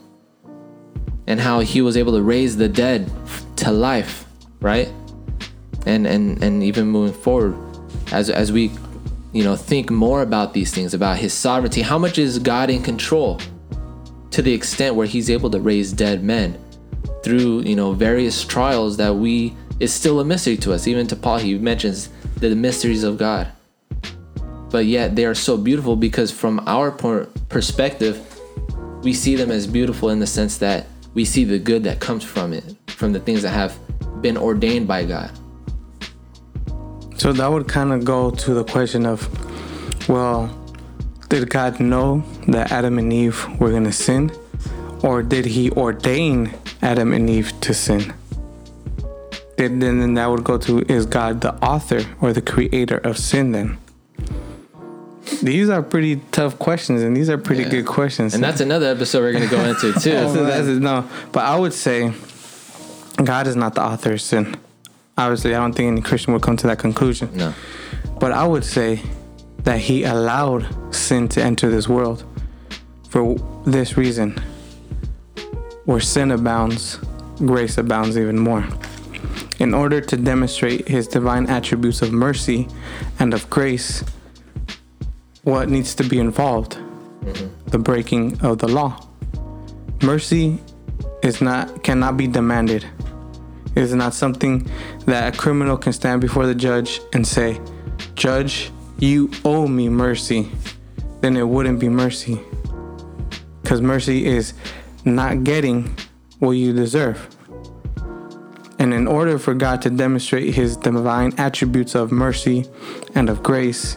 and 1.26 1.40
how 1.40 1.60
he 1.60 1.82
was 1.82 1.96
able 1.96 2.12
to 2.12 2.22
raise 2.22 2.56
the 2.56 2.68
dead 2.68 3.10
to 3.56 3.72
life, 3.72 4.24
right? 4.60 4.88
And 5.84 6.06
and 6.06 6.40
and 6.42 6.62
even 6.62 6.86
moving 6.86 7.14
forward, 7.14 7.56
as 8.12 8.30
as 8.30 8.52
we, 8.52 8.70
you 9.32 9.42
know, 9.42 9.56
think 9.56 9.90
more 9.90 10.22
about 10.22 10.52
these 10.52 10.72
things, 10.72 10.94
about 10.94 11.16
his 11.16 11.32
sovereignty, 11.32 11.82
how 11.82 11.98
much 11.98 12.18
is 12.18 12.38
God 12.38 12.70
in 12.70 12.82
control? 12.82 13.40
To 14.32 14.42
the 14.42 14.52
extent 14.52 14.94
where 14.96 15.06
he's 15.06 15.30
able 15.30 15.50
to 15.50 15.60
raise 15.60 15.92
dead 15.92 16.24
men 16.24 16.58
through, 17.22 17.62
you 17.62 17.76
know, 17.76 17.92
various 17.92 18.44
trials 18.44 18.96
that 18.96 19.14
we 19.14 19.54
is 19.78 19.92
still 19.92 20.20
a 20.20 20.24
mystery 20.24 20.56
to 20.58 20.72
us. 20.72 20.86
Even 20.86 21.06
to 21.08 21.16
Paul, 21.16 21.38
he 21.38 21.56
mentions 21.58 22.08
the 22.36 22.54
mysteries 22.54 23.04
of 23.04 23.18
God 23.18 23.52
but 24.72 24.86
yet 24.86 25.14
they 25.14 25.26
are 25.26 25.34
so 25.34 25.56
beautiful 25.56 25.94
because 25.94 26.32
from 26.32 26.58
our 26.66 26.90
per- 26.90 27.26
perspective 27.48 28.26
we 29.02 29.12
see 29.12 29.36
them 29.36 29.50
as 29.50 29.66
beautiful 29.66 30.08
in 30.08 30.18
the 30.18 30.26
sense 30.26 30.56
that 30.58 30.86
we 31.14 31.24
see 31.24 31.44
the 31.44 31.58
good 31.58 31.84
that 31.84 32.00
comes 32.00 32.24
from 32.24 32.52
it 32.52 32.64
from 32.86 33.12
the 33.12 33.20
things 33.20 33.42
that 33.42 33.50
have 33.50 33.78
been 34.22 34.36
ordained 34.36 34.88
by 34.88 35.04
god 35.04 35.30
So 37.16 37.32
that 37.32 37.48
would 37.48 37.68
kind 37.68 37.92
of 37.92 38.04
go 38.04 38.32
to 38.32 38.54
the 38.54 38.64
question 38.64 39.06
of, 39.06 39.28
well, 40.08 40.50
did 41.32 41.48
God 41.48 41.80
know 41.80 42.22
that 42.48 42.70
Adam 42.72 42.98
and 42.98 43.10
Eve 43.10 43.46
were 43.58 43.70
going 43.70 43.84
to 43.84 43.92
sin? 43.92 44.30
Or 45.02 45.22
did 45.22 45.46
he 45.46 45.70
ordain 45.70 46.52
Adam 46.82 47.14
and 47.14 47.30
Eve 47.30 47.58
to 47.62 47.72
sin? 47.72 48.12
Then, 49.56 49.78
then 49.78 50.12
that 50.14 50.26
would 50.26 50.44
go 50.44 50.58
to, 50.58 50.80
is 50.92 51.06
God 51.06 51.40
the 51.40 51.54
author 51.64 52.04
or 52.20 52.34
the 52.34 52.42
creator 52.42 52.98
of 52.98 53.16
sin 53.16 53.52
then? 53.52 53.78
These 55.42 55.70
are 55.70 55.82
pretty 55.82 56.16
tough 56.32 56.58
questions, 56.58 57.00
and 57.00 57.16
these 57.16 57.30
are 57.30 57.38
pretty 57.38 57.62
Yeah. 57.62 57.70
good 57.70 57.86
questions. 57.86 58.34
And 58.34 58.44
that's 58.44 58.60
another 58.60 58.86
episode 58.88 59.20
we're 59.22 59.32
gonna 59.32 59.46
go 59.46 59.60
into 59.64 59.92
too. 60.00 60.10
that's, 60.10 60.66
no, 60.66 61.04
but 61.32 61.44
I 61.44 61.58
would 61.58 61.72
say 61.72 62.12
God 63.24 63.46
is 63.46 63.56
not 63.56 63.74
the 63.74 63.82
author 63.82 64.12
of 64.12 64.20
sin. 64.20 64.54
Obviously, 65.16 65.54
I 65.54 65.58
don't 65.60 65.72
think 65.72 65.88
any 65.88 66.02
Christian 66.02 66.34
would 66.34 66.42
come 66.42 66.58
to 66.58 66.66
that 66.66 66.78
conclusion. 66.78 67.30
No. 67.34 67.54
But 68.20 68.32
I 68.32 68.46
would 68.46 68.64
say 68.64 69.00
that 69.64 69.78
He 69.78 70.04
allowed 70.04 70.66
sin 70.94 71.28
to 71.28 71.42
enter 71.42 71.70
this 71.70 71.88
world 71.88 72.24
for 73.08 73.36
this 73.66 73.96
reason. 73.96 74.40
Where 75.84 76.00
sin 76.00 76.30
abounds, 76.30 76.98
grace 77.38 77.78
abounds 77.78 78.16
even 78.16 78.38
more. 78.38 78.66
In 79.58 79.74
order 79.74 80.00
to 80.00 80.16
demonstrate 80.16 80.88
His 80.88 81.06
divine 81.06 81.46
attributes 81.48 82.02
of 82.02 82.12
mercy 82.12 82.68
and 83.18 83.34
of 83.34 83.48
grace, 83.50 84.04
what 85.44 85.68
needs 85.68 85.94
to 85.96 86.04
be 86.04 86.18
involved? 86.18 86.78
The 87.66 87.78
breaking 87.78 88.40
of 88.40 88.58
the 88.58 88.68
law. 88.68 89.06
Mercy 90.02 90.58
is 91.22 91.40
not 91.40 91.82
cannot 91.84 92.16
be 92.16 92.26
demanded. 92.26 92.84
It 93.74 93.82
is 93.82 93.94
not 93.94 94.12
something 94.14 94.68
that 95.06 95.34
a 95.34 95.36
criminal 95.36 95.76
can 95.76 95.92
stand 95.92 96.20
before 96.20 96.46
the 96.46 96.54
judge 96.54 97.00
and 97.12 97.26
say, 97.26 97.60
Judge, 98.14 98.70
you 98.98 99.30
owe 99.44 99.66
me 99.66 99.88
mercy. 99.88 100.50
Then 101.20 101.36
it 101.36 101.46
wouldn't 101.48 101.78
be 101.80 101.88
mercy. 101.88 102.40
Because 103.62 103.80
mercy 103.80 104.26
is 104.26 104.54
not 105.04 105.44
getting 105.44 105.96
what 106.38 106.52
you 106.52 106.72
deserve. 106.72 107.28
And 108.78 108.92
in 108.92 109.06
order 109.06 109.38
for 109.38 109.54
God 109.54 109.80
to 109.82 109.90
demonstrate 109.90 110.54
his 110.54 110.76
divine 110.76 111.32
attributes 111.38 111.94
of 111.94 112.10
mercy 112.10 112.64
and 113.14 113.28
of 113.30 113.42
grace, 113.42 113.96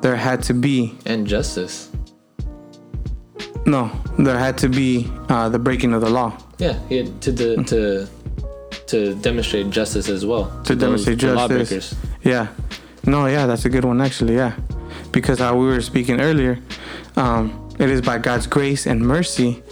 there 0.00 0.16
had 0.16 0.42
to 0.44 0.54
be 0.54 0.98
And 1.06 1.26
justice. 1.26 1.90
no, 3.66 3.90
there 4.18 4.38
had 4.38 4.58
to 4.58 4.68
be 4.68 5.10
uh, 5.28 5.48
the 5.48 5.58
breaking 5.58 5.92
of 5.94 6.00
the 6.00 6.10
law. 6.10 6.36
Yeah, 6.58 6.78
he 6.88 6.96
had 6.98 7.20
to 7.22 7.32
to 7.32 7.64
to, 7.64 8.08
to 8.86 9.14
demonstrate 9.16 9.70
justice 9.70 10.08
as 10.08 10.24
well. 10.26 10.46
To 10.64 10.74
those- 10.74 10.78
demonstrate 10.80 11.18
justice. 11.18 11.36
lawbreakers. 11.36 11.94
Yeah. 12.22 12.48
No, 13.06 13.26
yeah, 13.26 13.46
that's 13.46 13.64
a 13.64 13.68
good 13.68 13.84
one 13.84 14.00
actually, 14.00 14.34
yeah. 14.34 14.56
Because 15.12 15.38
how 15.38 15.56
we 15.56 15.66
were 15.66 15.80
speaking 15.80 16.20
earlier, 16.20 16.58
um, 17.16 17.70
it 17.78 17.88
is 17.88 18.02
by 18.02 18.18
God's 18.18 18.46
grace 18.46 18.86
and 18.86 19.00
mercy 19.00 19.62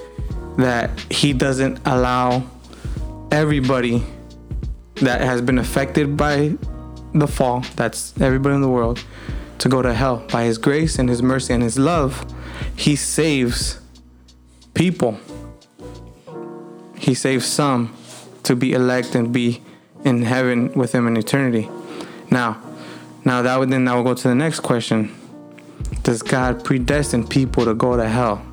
that 0.56 0.90
He 1.10 1.32
doesn't 1.32 1.80
allow 1.84 2.44
everybody 3.32 4.04
that 4.96 5.20
has 5.20 5.42
been 5.42 5.58
affected 5.58 6.16
by 6.16 6.54
the 7.12 7.26
fall, 7.26 7.64
that's 7.74 8.18
everybody 8.20 8.54
in 8.54 8.60
the 8.60 8.68
world, 8.68 9.04
to 9.58 9.68
go 9.68 9.82
to 9.82 9.92
hell. 9.92 10.24
By 10.30 10.44
His 10.44 10.58
grace 10.58 10.98
and 10.98 11.08
His 11.08 11.22
mercy 11.22 11.52
and 11.52 11.62
His 11.62 11.78
love, 11.78 12.24
He 12.76 12.94
saves 12.94 13.80
people. 14.74 15.18
He 16.96 17.14
saves 17.14 17.46
some 17.46 17.94
to 18.44 18.54
be 18.54 18.72
elect 18.72 19.14
and 19.14 19.32
be 19.32 19.62
in 20.04 20.22
heaven 20.22 20.72
with 20.74 20.94
Him 20.94 21.06
in 21.06 21.16
eternity. 21.16 21.68
Now, 22.30 22.60
now 23.24 23.42
that 23.42 23.58
would 23.58 23.70
then 23.70 23.84
now 23.84 23.96
we'll 23.96 24.04
go 24.04 24.14
to 24.14 24.28
the 24.28 24.34
next 24.34 24.60
question. 24.60 25.14
Does 26.02 26.22
God 26.22 26.64
predestine 26.64 27.28
people 27.28 27.64
to 27.64 27.74
go 27.74 27.96
to 27.96 28.08
hell? 28.08 28.44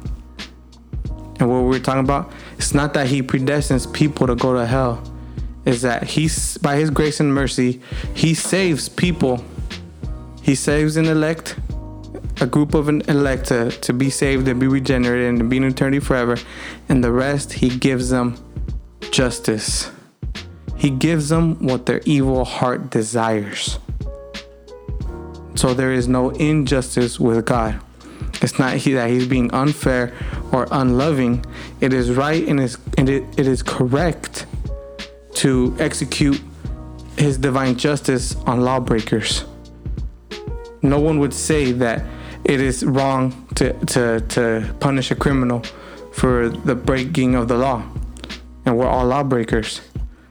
And 1.40 1.50
what 1.50 1.64
we're 1.64 1.80
talking 1.80 2.04
about, 2.04 2.32
it's 2.58 2.74
not 2.74 2.94
that 2.94 3.08
He 3.08 3.22
predestines 3.22 3.92
people 3.92 4.28
to 4.28 4.36
go 4.36 4.54
to 4.54 4.66
hell. 4.66 5.04
Is 5.66 5.82
that 5.82 6.04
He's 6.04 6.58
by 6.60 6.76
His 6.76 6.90
grace 6.90 7.20
and 7.20 7.34
mercy, 7.34 7.82
He 8.14 8.34
saves 8.34 8.88
people. 8.88 9.44
He 10.42 10.56
saves 10.56 10.98
an 10.98 11.06
elect, 11.06 11.56
a 12.40 12.48
group 12.48 12.74
of 12.74 12.88
an 12.88 13.02
elect 13.02 13.48
to, 13.48 13.70
to 13.70 13.94
be 13.94 14.10
saved 14.10 14.48
and 14.48 14.60
be 14.60 14.68
regenerated 14.68 15.30
and 15.30 15.38
to 15.40 15.44
be 15.44 15.58
in 15.58 15.64
eternity 15.64 16.00
forever. 16.00 16.38
And 16.88 17.04
the 17.04 17.12
rest 17.12 17.54
He 17.54 17.70
gives 17.70 18.10
them 18.10 18.38
justice. 19.12 19.92
He 20.78 20.90
gives 20.90 21.30
them 21.30 21.60
what 21.66 21.86
their 21.86 22.02
evil 22.06 22.46
heart 22.46 22.90
desires. 22.90 23.78
So 25.56 25.74
there 25.74 25.92
is 25.92 26.08
no 26.08 26.30
injustice 26.32 27.20
with 27.20 27.46
God. 27.46 27.80
It's 28.42 28.58
not 28.58 28.78
he, 28.78 28.94
that 28.94 29.10
he's 29.10 29.28
being 29.28 29.52
unfair 29.54 30.14
or 30.52 30.68
unloving. 30.72 31.46
It 31.80 31.94
is 31.94 32.12
right 32.12 32.48
and, 32.48 32.60
is, 32.60 32.78
and 32.98 33.10
it, 33.10 33.24
it 33.38 33.48
is 33.48 33.62
correct 33.62 34.46
to 35.36 35.76
execute 35.80 36.42
his 37.18 37.38
divine 37.38 37.78
justice 37.78 38.36
on 38.48 38.62
lawbreakers. 38.62 39.46
No 40.82 41.00
one 41.00 41.20
would 41.20 41.34
say 41.34 41.72
that 41.74 42.04
it 42.44 42.60
is 42.60 42.84
wrong 42.84 43.48
to, 43.56 43.74
to, 43.86 44.22
to 44.22 44.76
punish 44.80 45.12
a 45.12 45.16
criminal 45.16 45.64
for 46.14 46.50
the 46.50 46.76
breaking 46.76 47.36
of 47.36 47.48
the 47.48 47.58
law. 47.58 47.84
And 48.66 48.78
we're 48.78 48.88
all 48.88 49.06
lawbreakers. 49.06 49.82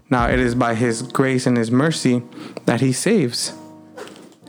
Now 0.09 0.29
it 0.29 0.41
is 0.41 0.55
by 0.55 0.75
his 0.75 1.03
grace 1.03 1.47
and 1.47 1.57
his 1.57 1.71
mercy 1.71 2.23
that 2.65 2.81
he 2.81 2.93
saves. 2.93 3.53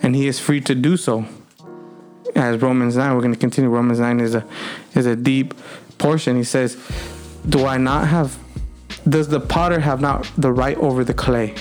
And 0.02 0.16
he 0.16 0.28
is 0.28 0.39
free 0.39 0.62
to 0.62 0.76
do 0.76 0.97
so. 0.97 1.26
As 2.36 2.62
Romans 2.62 2.95
9, 2.95 3.16
we're 3.16 3.22
going 3.22 3.34
to 3.34 3.39
continue. 3.39 3.70
Romans 3.70 3.99
9 3.99 4.20
is 4.20 4.36
a 4.36 4.45
is 4.95 5.06
a 5.06 5.16
deep 5.16 5.54
portion. 5.97 6.36
He 6.36 6.43
says, 6.43 6.78
Do 7.47 7.66
I 7.66 7.78
not 7.78 8.08
have 8.08 8.38
does 9.08 9.28
the 9.28 9.39
potter 9.39 9.80
have 9.80 9.99
not 9.99 10.30
the 10.38 10.52
right 10.52 10.78
over 10.78 11.04
the 11.04 11.14
clay 11.14 11.56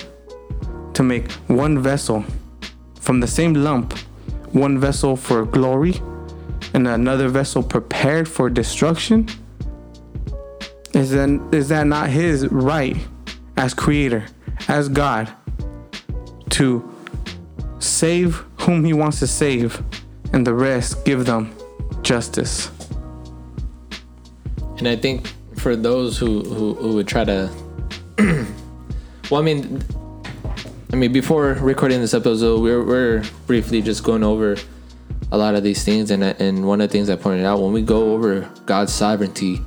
to 0.93 1.03
make 1.03 1.31
one 1.47 1.79
vessel 1.79 2.23
from 2.99 3.19
the 3.19 3.27
same 3.27 3.53
lump, 3.53 3.97
one 4.51 4.79
vessel 4.79 5.15
for 5.15 5.45
glory 5.45 5.95
and 6.73 6.87
another 6.87 7.29
vessel 7.29 7.63
prepared 7.63 8.27
for 8.27 8.49
destruction? 8.49 9.27
Is 10.93 11.11
that, 11.11 11.49
is 11.51 11.69
that 11.69 11.87
not 11.87 12.09
his 12.09 12.47
right 12.49 12.97
as 13.57 13.73
creator, 13.73 14.25
as 14.67 14.87
God, 14.89 15.31
to 16.49 16.90
save 17.81 18.43
whom 18.59 18.85
he 18.85 18.93
wants 18.93 19.19
to 19.19 19.27
save 19.27 19.81
and 20.33 20.45
the 20.45 20.53
rest 20.53 21.03
give 21.05 21.25
them 21.25 21.55
justice? 22.01 22.71
And 24.77 24.87
I 24.87 24.95
think 24.95 25.27
for 25.55 25.75
those 25.75 26.17
who 26.17 26.41
who, 26.41 26.73
who 26.73 26.95
would 26.95 27.07
try 27.07 27.23
to, 27.23 27.51
well, 29.29 29.41
I 29.41 29.43
mean, 29.43 29.83
I 30.91 30.95
mean, 30.95 31.13
before 31.13 31.53
recording 31.61 32.01
this 32.01 32.13
episode, 32.13 32.61
we're 32.61 32.83
we're 32.83 33.23
briefly 33.47 33.81
just 33.81 34.03
going 34.03 34.23
over 34.23 34.57
a 35.31 35.37
lot 35.37 35.55
of 35.55 35.63
these 35.63 35.83
things, 35.83 36.11
and 36.11 36.23
and 36.23 36.67
one 36.67 36.81
of 36.81 36.89
the 36.89 36.91
things 36.91 37.09
I 37.09 37.15
pointed 37.15 37.45
out 37.45 37.61
when 37.61 37.73
we 37.73 37.81
go 37.81 38.13
over 38.13 38.49
God's 38.65 38.91
sovereignty, 38.91 39.61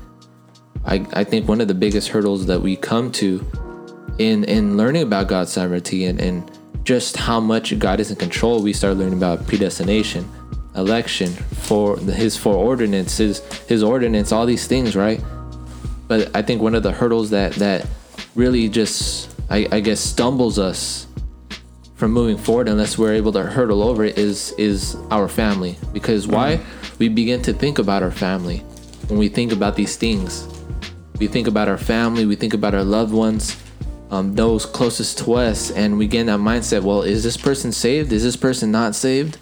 I 0.84 1.06
I 1.12 1.24
think 1.24 1.48
one 1.48 1.60
of 1.60 1.68
the 1.68 1.74
biggest 1.74 2.08
hurdles 2.08 2.46
that 2.46 2.60
we 2.60 2.76
come 2.76 3.12
to 3.12 3.46
in 4.18 4.44
in 4.44 4.76
learning 4.76 5.02
about 5.02 5.28
God's 5.28 5.52
sovereignty 5.52 6.06
and 6.06 6.20
and 6.20 6.50
just 6.84 7.16
how 7.16 7.40
much 7.40 7.76
God 7.78 7.98
is 7.98 8.10
in 8.10 8.16
control, 8.16 8.62
we 8.62 8.72
start 8.72 8.96
learning 8.96 9.14
about 9.14 9.46
predestination, 9.46 10.30
election, 10.76 11.30
for 11.32 11.96
His 11.96 12.36
foreordinances, 12.36 13.40
His 13.66 13.82
ordinance, 13.82 14.32
all 14.32 14.46
these 14.46 14.66
things, 14.66 14.94
right? 14.94 15.22
But 16.06 16.34
I 16.36 16.42
think 16.42 16.60
one 16.60 16.74
of 16.74 16.82
the 16.82 16.92
hurdles 16.92 17.30
that 17.30 17.52
that 17.54 17.86
really 18.34 18.68
just 18.68 19.34
I, 19.48 19.66
I 19.72 19.80
guess 19.80 20.00
stumbles 20.00 20.58
us 20.58 21.06
from 21.94 22.12
moving 22.12 22.36
forward 22.36 22.68
unless 22.68 22.98
we're 22.98 23.14
able 23.14 23.32
to 23.32 23.42
hurdle 23.42 23.82
over 23.82 24.04
it 24.04 24.18
is 24.18 24.52
is 24.58 24.96
our 25.10 25.28
family. 25.28 25.78
Because 25.92 26.26
why? 26.26 26.60
We 26.98 27.08
begin 27.08 27.40
to 27.42 27.52
think 27.54 27.78
about 27.78 28.02
our 28.02 28.10
family 28.10 28.58
when 29.08 29.18
we 29.18 29.28
think 29.28 29.52
about 29.52 29.74
these 29.74 29.96
things. 29.96 30.46
We 31.18 31.28
think 31.28 31.46
about 31.46 31.68
our 31.68 31.78
family 31.78 32.26
we 32.26 32.36
think 32.36 32.52
about 32.52 32.74
our 32.74 32.84
loved 32.84 33.14
ones 33.14 33.56
um, 34.10 34.34
those 34.34 34.66
closest 34.66 35.18
to 35.18 35.34
us 35.34 35.70
and 35.70 35.98
we 35.98 36.06
get 36.06 36.20
in 36.20 36.26
that 36.26 36.40
mindset 36.40 36.82
well 36.82 37.02
is 37.02 37.22
this 37.22 37.36
person 37.36 37.72
saved 37.72 38.12
is 38.12 38.22
this 38.22 38.36
person 38.36 38.70
not 38.70 38.94
saved 38.94 39.38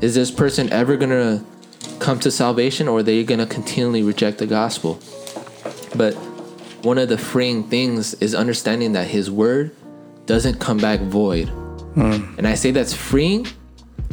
is 0.00 0.14
this 0.14 0.30
person 0.30 0.72
ever 0.72 0.96
gonna 0.96 1.44
come 1.98 2.18
to 2.20 2.30
salvation 2.30 2.88
or 2.88 2.98
are 2.98 3.02
they 3.02 3.24
gonna 3.24 3.46
continually 3.46 4.02
reject 4.02 4.38
the 4.38 4.46
gospel 4.46 5.00
but 5.96 6.12
one 6.82 6.98
of 6.98 7.08
the 7.08 7.16
freeing 7.18 7.62
things 7.64 8.14
is 8.14 8.34
understanding 8.34 8.92
that 8.92 9.06
his 9.06 9.30
word 9.30 9.74
doesn't 10.26 10.58
come 10.60 10.78
back 10.78 11.00
void 11.00 11.50
and 11.96 12.46
I 12.46 12.54
say 12.54 12.70
that's 12.72 12.92
freeing 12.92 13.46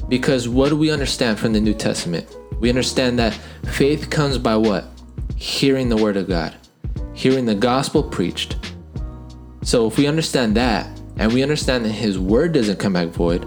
because 0.07 0.47
what 0.47 0.69
do 0.69 0.75
we 0.75 0.91
understand 0.91 1.39
from 1.39 1.53
the 1.53 1.61
New 1.61 1.73
Testament? 1.73 2.27
We 2.59 2.69
understand 2.69 3.17
that 3.19 3.33
faith 3.71 4.09
comes 4.09 4.37
by 4.37 4.55
what? 4.55 4.85
Hearing 5.35 5.89
the 5.89 5.97
word 5.97 6.15
of 6.15 6.27
God, 6.27 6.55
hearing 7.13 7.45
the 7.45 7.55
gospel 7.55 8.03
preached. 8.03 8.70
So 9.63 9.87
if 9.87 9.97
we 9.97 10.07
understand 10.07 10.55
that 10.55 10.87
and 11.17 11.31
we 11.31 11.43
understand 11.43 11.85
that 11.85 11.89
his 11.91 12.17
word 12.17 12.53
doesn't 12.53 12.79
come 12.79 12.93
back 12.93 13.09
void, 13.09 13.45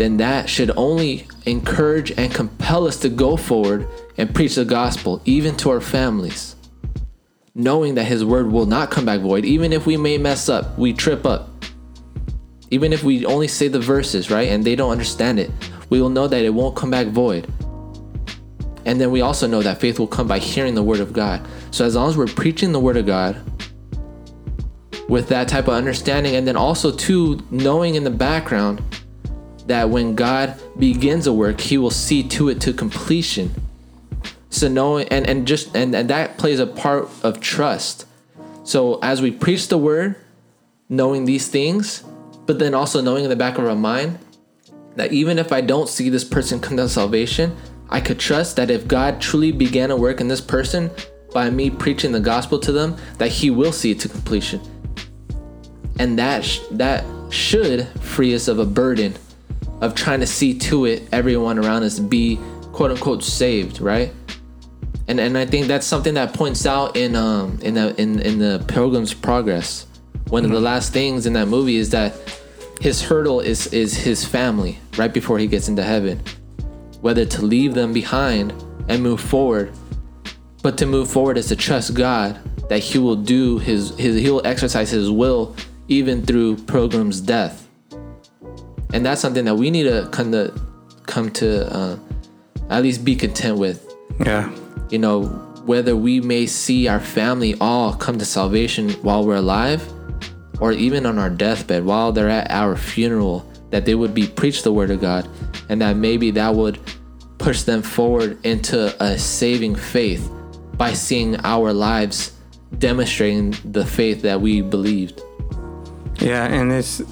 then 0.00 0.16
that 0.16 0.48
should 0.48 0.70
only 0.78 1.26
encourage 1.44 2.10
and 2.12 2.32
compel 2.32 2.86
us 2.86 2.96
to 3.00 3.10
go 3.10 3.36
forward 3.36 3.86
and 4.16 4.34
preach 4.34 4.54
the 4.54 4.64
gospel, 4.64 5.20
even 5.26 5.56
to 5.58 5.68
our 5.68 5.80
families. 5.80 6.56
Knowing 7.54 7.96
that 7.96 8.04
His 8.04 8.24
word 8.24 8.50
will 8.50 8.64
not 8.64 8.90
come 8.90 9.04
back 9.04 9.20
void, 9.20 9.44
even 9.44 9.74
if 9.74 9.86
we 9.86 9.98
may 9.98 10.16
mess 10.16 10.48
up, 10.48 10.78
we 10.78 10.94
trip 10.94 11.26
up. 11.26 11.50
Even 12.70 12.92
if 12.92 13.02
we 13.02 13.26
only 13.26 13.48
say 13.48 13.68
the 13.68 13.80
verses, 13.80 14.30
right, 14.30 14.48
and 14.48 14.64
they 14.64 14.74
don't 14.74 14.90
understand 14.90 15.38
it, 15.38 15.50
we 15.90 16.00
will 16.00 16.08
know 16.08 16.28
that 16.28 16.44
it 16.44 16.54
won't 16.54 16.76
come 16.76 16.90
back 16.90 17.08
void. 17.08 17.52
And 18.86 18.98
then 18.98 19.10
we 19.10 19.20
also 19.20 19.46
know 19.46 19.60
that 19.60 19.80
faith 19.80 19.98
will 19.98 20.06
come 20.06 20.28
by 20.28 20.38
hearing 20.38 20.74
the 20.74 20.82
word 20.82 21.00
of 21.00 21.12
God. 21.12 21.46
So 21.72 21.84
as 21.84 21.94
long 21.94 22.08
as 22.08 22.16
we're 22.16 22.26
preaching 22.26 22.72
the 22.72 22.80
word 22.80 22.96
of 22.96 23.04
God 23.04 23.36
with 25.10 25.28
that 25.28 25.48
type 25.48 25.66
of 25.66 25.74
understanding, 25.74 26.36
and 26.36 26.46
then 26.46 26.56
also 26.56 26.92
too 26.92 27.44
knowing 27.50 27.96
in 27.96 28.04
the 28.04 28.10
background 28.10 28.80
that 29.66 29.90
when 29.90 30.14
God 30.14 30.54
begins 30.78 31.26
a 31.26 31.32
work, 31.32 31.60
He 31.60 31.76
will 31.76 31.90
see 31.90 32.22
to 32.28 32.48
it 32.48 32.60
to 32.60 32.72
completion. 32.72 33.52
So 34.50 34.68
knowing 34.68 35.08
and, 35.08 35.28
and 35.28 35.48
just 35.48 35.76
and, 35.76 35.94
and 35.96 36.08
that 36.10 36.38
plays 36.38 36.60
a 36.60 36.66
part 36.66 37.08
of 37.24 37.40
trust. 37.40 38.06
So 38.62 39.00
as 39.02 39.20
we 39.20 39.32
preach 39.32 39.66
the 39.66 39.78
word, 39.78 40.14
knowing 40.88 41.24
these 41.24 41.48
things, 41.48 42.04
but 42.46 42.60
then 42.60 42.72
also 42.72 43.00
knowing 43.00 43.24
in 43.24 43.30
the 43.30 43.36
back 43.36 43.58
of 43.58 43.64
our 43.64 43.74
mind 43.74 44.18
that 44.94 45.12
even 45.12 45.40
if 45.40 45.52
I 45.52 45.60
don't 45.60 45.88
see 45.88 46.08
this 46.08 46.24
person 46.24 46.60
come 46.60 46.76
to 46.76 46.88
salvation, 46.88 47.56
I 47.88 48.00
could 48.00 48.20
trust 48.20 48.54
that 48.56 48.70
if 48.70 48.86
God 48.86 49.20
truly 49.20 49.50
began 49.50 49.90
a 49.90 49.96
work 49.96 50.20
in 50.20 50.28
this 50.28 50.40
person 50.40 50.90
by 51.32 51.50
me 51.50 51.68
preaching 51.68 52.12
the 52.12 52.20
gospel 52.20 52.60
to 52.60 52.70
them, 52.70 52.96
that 53.18 53.32
He 53.32 53.50
will 53.50 53.72
see 53.72 53.90
it 53.90 54.00
to 54.00 54.08
completion. 54.08 54.60
And 56.00 56.18
that 56.18 56.46
sh- 56.46 56.60
that 56.70 57.04
should 57.28 57.86
free 58.00 58.34
us 58.34 58.48
of 58.48 58.58
a 58.58 58.64
burden 58.64 59.14
of 59.82 59.94
trying 59.94 60.20
to 60.20 60.26
see 60.26 60.58
to 60.58 60.86
it 60.86 61.06
everyone 61.12 61.58
around 61.58 61.82
us 61.82 61.98
be 61.98 62.40
quote 62.72 62.90
unquote 62.90 63.22
saved, 63.22 63.82
right? 63.82 64.10
And 65.08 65.20
and 65.20 65.36
I 65.36 65.44
think 65.44 65.66
that's 65.66 65.86
something 65.86 66.14
that 66.14 66.32
points 66.32 66.64
out 66.64 66.96
in 66.96 67.14
um 67.14 67.58
in 67.60 67.74
the 67.74 68.00
in 68.00 68.18
in 68.20 68.38
the 68.38 68.64
Pilgrim's 68.66 69.12
Progress. 69.12 69.86
One 70.30 70.46
of 70.46 70.50
the 70.52 70.60
last 70.60 70.94
things 70.94 71.26
in 71.26 71.34
that 71.34 71.48
movie 71.48 71.76
is 71.76 71.90
that 71.90 72.14
his 72.80 73.02
hurdle 73.02 73.40
is 73.40 73.66
is 73.66 73.92
his 73.92 74.24
family 74.24 74.78
right 74.96 75.12
before 75.12 75.38
he 75.38 75.46
gets 75.46 75.68
into 75.68 75.82
heaven. 75.82 76.22
Whether 77.02 77.26
to 77.26 77.44
leave 77.44 77.74
them 77.74 77.92
behind 77.92 78.54
and 78.88 79.02
move 79.02 79.20
forward, 79.20 79.74
but 80.62 80.78
to 80.78 80.86
move 80.86 81.10
forward 81.10 81.36
is 81.36 81.48
to 81.48 81.56
trust 81.56 81.92
God 81.92 82.40
that 82.70 82.78
He 82.78 82.98
will 82.98 83.16
do 83.16 83.58
His 83.58 83.90
His 83.98 84.16
He 84.16 84.30
will 84.30 84.46
exercise 84.46 84.90
His 84.90 85.10
will 85.10 85.54
even 85.90 86.24
through 86.24 86.56
Pilgrim's 86.56 87.20
death. 87.20 87.68
And 88.94 89.04
that's 89.04 89.20
something 89.20 89.44
that 89.44 89.56
we 89.56 89.70
need 89.70 89.82
to 89.84 90.08
kind 90.12 90.34
of 90.34 90.58
come 91.06 91.30
to 91.32 91.70
uh, 91.74 91.96
at 92.70 92.82
least 92.82 93.04
be 93.04 93.14
content 93.16 93.58
with 93.58 93.92
Yeah. 94.24 94.50
you 94.88 94.98
know, 94.98 95.24
whether 95.66 95.94
we 95.96 96.20
may 96.20 96.46
see 96.46 96.88
our 96.88 97.00
family 97.00 97.54
all 97.60 97.92
come 97.94 98.18
to 98.18 98.24
salvation 98.24 98.90
while 99.02 99.26
we're 99.26 99.36
alive, 99.36 99.82
or 100.60 100.72
even 100.72 101.06
on 101.06 101.18
our 101.18 101.30
deathbed 101.30 101.84
while 101.84 102.12
they're 102.12 102.28
at 102.28 102.50
our 102.50 102.76
funeral, 102.76 103.44
that 103.70 103.84
they 103.84 103.94
would 103.94 104.14
be 104.14 104.26
preached 104.26 104.64
the 104.64 104.72
word 104.72 104.90
of 104.90 105.00
God, 105.00 105.28
and 105.68 105.80
that 105.82 105.96
maybe 105.96 106.30
that 106.32 106.54
would 106.54 106.78
push 107.38 107.62
them 107.62 107.82
forward 107.82 108.38
into 108.44 108.94
a 109.02 109.18
saving 109.18 109.74
faith 109.74 110.30
by 110.76 110.92
seeing 110.92 111.36
our 111.44 111.72
lives 111.72 112.32
demonstrating 112.78 113.54
the 113.64 113.84
faith 113.84 114.22
that 114.22 114.40
we 114.40 114.60
believed. 114.60 115.20
Yeah, 116.20 116.44
and 116.46 116.70
it's 116.70 117.02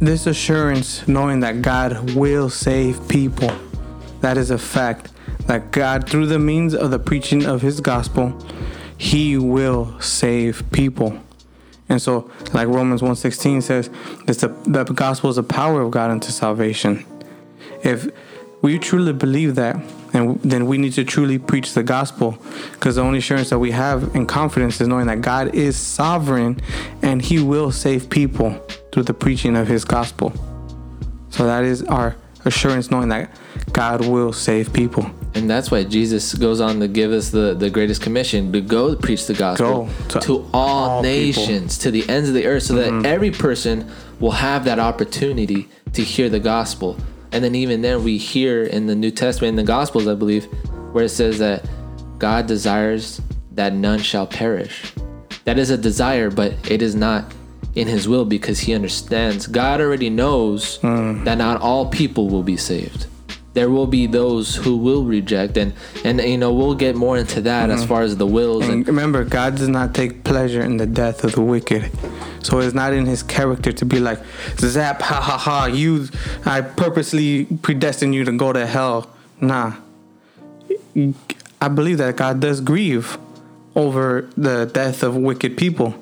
this 0.00 0.26
assurance 0.26 1.06
knowing 1.06 1.40
that 1.40 1.62
God 1.62 2.14
will 2.14 2.50
save 2.50 3.06
people. 3.08 3.50
That 4.20 4.36
is 4.36 4.50
a 4.50 4.58
fact. 4.58 5.12
That 5.46 5.70
God, 5.70 6.08
through 6.08 6.26
the 6.26 6.38
means 6.38 6.74
of 6.74 6.90
the 6.90 6.98
preaching 6.98 7.46
of 7.46 7.62
His 7.62 7.80
gospel, 7.80 8.36
He 8.96 9.36
will 9.36 10.00
save 10.00 10.68
people. 10.72 11.20
And 11.88 12.00
so, 12.00 12.30
like 12.52 12.68
Romans 12.68 13.00
1.16 13.00 13.62
says, 13.62 13.90
it's 14.26 14.40
the, 14.40 14.48
the 14.66 14.84
gospel 14.84 15.30
is 15.30 15.36
the 15.36 15.42
power 15.42 15.80
of 15.80 15.90
God 15.90 16.10
unto 16.10 16.30
salvation. 16.30 17.04
If 17.82 18.08
we 18.62 18.78
truly 18.78 19.12
believe 19.12 19.54
that, 19.56 19.76
and 20.12 20.40
then 20.42 20.66
we 20.66 20.78
need 20.78 20.92
to 20.94 21.04
truly 21.04 21.38
preach 21.38 21.74
the 21.74 21.82
gospel, 21.82 22.38
because 22.72 22.96
the 22.96 23.02
only 23.02 23.18
assurance 23.18 23.50
that 23.50 23.58
we 23.58 23.70
have 23.70 24.14
and 24.14 24.28
confidence 24.28 24.80
is 24.80 24.88
knowing 24.88 25.06
that 25.06 25.20
God 25.20 25.54
is 25.54 25.76
sovereign 25.76 26.60
and 27.02 27.22
He 27.22 27.42
will 27.42 27.70
save 27.70 28.10
people 28.10 28.52
through 28.92 29.04
the 29.04 29.14
preaching 29.14 29.56
of 29.56 29.68
His 29.68 29.84
gospel. 29.84 30.32
So 31.30 31.44
that 31.44 31.64
is 31.64 31.82
our 31.84 32.16
assurance, 32.44 32.90
knowing 32.90 33.08
that 33.10 33.30
God 33.72 34.06
will 34.06 34.32
save 34.32 34.72
people. 34.72 35.10
And 35.34 35.48
that's 35.48 35.70
why 35.70 35.84
Jesus 35.84 36.34
goes 36.34 36.60
on 36.60 36.80
to 36.80 36.88
give 36.88 37.12
us 37.12 37.30
the, 37.30 37.54
the 37.54 37.70
greatest 37.70 38.02
commission 38.02 38.52
to 38.52 38.60
go 38.60 38.96
preach 38.96 39.26
the 39.26 39.34
gospel 39.34 39.84
Go 39.84 39.90
to, 40.08 40.20
to 40.20 40.50
all, 40.52 40.90
all 40.90 41.02
people. 41.02 41.46
nations, 41.46 41.78
to 41.78 41.92
the 41.92 42.08
ends 42.08 42.28
of 42.28 42.34
the 42.34 42.46
earth, 42.46 42.64
so 42.64 42.74
that 42.74 42.90
mm-hmm. 42.90 43.06
every 43.06 43.30
person 43.30 43.88
will 44.18 44.32
have 44.32 44.64
that 44.64 44.80
opportunity 44.80 45.68
to 45.92 46.02
hear 46.02 46.28
the 46.28 46.40
gospel. 46.40 46.96
And 47.32 47.44
then, 47.44 47.54
even 47.54 47.82
then, 47.82 48.02
we 48.02 48.18
hear 48.18 48.64
in 48.64 48.86
the 48.86 48.94
New 48.94 49.10
Testament, 49.10 49.50
in 49.50 49.56
the 49.56 49.62
Gospels, 49.62 50.08
I 50.08 50.14
believe, 50.14 50.46
where 50.92 51.04
it 51.04 51.10
says 51.10 51.38
that 51.38 51.68
God 52.18 52.46
desires 52.46 53.20
that 53.52 53.72
none 53.72 54.00
shall 54.00 54.26
perish. 54.26 54.92
That 55.44 55.58
is 55.58 55.70
a 55.70 55.78
desire, 55.78 56.30
but 56.30 56.70
it 56.70 56.82
is 56.82 56.94
not 56.94 57.32
in 57.74 57.86
His 57.86 58.08
will 58.08 58.24
because 58.24 58.60
He 58.60 58.74
understands. 58.74 59.46
God 59.46 59.80
already 59.80 60.10
knows 60.10 60.78
mm. 60.78 61.24
that 61.24 61.38
not 61.38 61.60
all 61.60 61.88
people 61.88 62.28
will 62.28 62.42
be 62.42 62.56
saved 62.56 63.06
there 63.52 63.68
will 63.68 63.86
be 63.86 64.06
those 64.06 64.54
who 64.54 64.76
will 64.76 65.04
reject 65.04 65.56
and 65.56 65.72
and 66.04 66.20
you 66.20 66.38
know 66.38 66.52
we'll 66.52 66.74
get 66.74 66.94
more 66.94 67.16
into 67.16 67.40
that 67.40 67.70
as 67.70 67.84
mm. 67.84 67.88
far 67.88 68.02
as 68.02 68.16
the 68.16 68.26
wills 68.26 68.64
And 68.64 68.72
and 68.72 68.86
remember, 68.86 69.24
God 69.24 69.56
does 69.56 69.68
not 69.68 69.94
take 69.94 70.24
pleasure 70.24 70.62
in 70.62 70.76
the 70.76 70.86
death 70.86 71.24
of 71.24 71.32
the 71.32 71.42
wicked. 71.42 71.90
So 72.42 72.60
it's 72.60 72.74
not 72.74 72.92
in 72.92 73.06
his 73.06 73.22
character 73.22 73.72
to 73.72 73.84
be 73.84 74.00
like, 74.00 74.18
zap, 74.58 75.02
ha 75.02 75.20
ha 75.20 75.36
ha, 75.36 75.66
you, 75.66 76.08
I 76.44 76.62
purposely 76.62 77.44
predestined 77.62 78.14
you 78.14 78.24
to 78.24 78.32
go 78.32 78.52
to 78.52 78.66
hell. 78.66 79.10
Nah. 79.40 79.74
I 81.60 81.68
believe 81.68 81.98
that 81.98 82.16
God 82.16 82.40
does 82.40 82.60
grieve 82.60 83.18
over 83.74 84.28
the 84.36 84.66
death 84.66 85.02
of 85.02 85.16
wicked 85.16 85.56
people. 85.56 85.94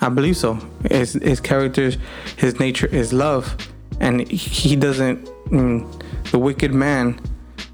I 0.00 0.08
believe 0.08 0.36
so. 0.36 0.54
His, 0.88 1.14
his 1.14 1.40
character, 1.40 1.92
his 2.36 2.60
nature 2.60 2.86
is 2.86 3.12
love. 3.12 3.56
And 4.00 4.28
he 4.28 4.76
doesn't, 4.76 5.24
mm, 5.46 6.02
the 6.30 6.38
wicked 6.38 6.72
man 6.74 7.20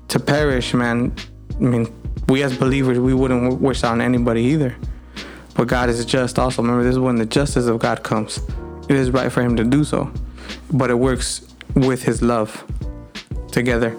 to 0.08 0.20
perish, 0.20 0.74
man. 0.74 1.14
I 1.56 1.62
mean, 1.62 1.92
we 2.28 2.42
as 2.42 2.56
believers, 2.56 2.98
we 2.98 3.14
wouldn't 3.14 3.60
wish 3.60 3.82
on 3.82 4.00
anybody 4.00 4.42
either. 4.42 4.76
But 5.58 5.66
God 5.66 5.90
is 5.90 6.04
just 6.04 6.38
also. 6.38 6.62
Remember, 6.62 6.84
this 6.84 6.92
is 6.92 7.00
when 7.00 7.16
the 7.16 7.26
justice 7.26 7.66
of 7.66 7.80
God 7.80 8.04
comes. 8.04 8.38
It 8.88 8.94
is 8.94 9.10
right 9.10 9.30
for 9.30 9.42
him 9.42 9.56
to 9.56 9.64
do 9.64 9.82
so. 9.82 10.10
But 10.72 10.88
it 10.88 10.94
works 10.94 11.52
with 11.74 12.04
his 12.04 12.22
love 12.22 12.64
together. 13.50 13.96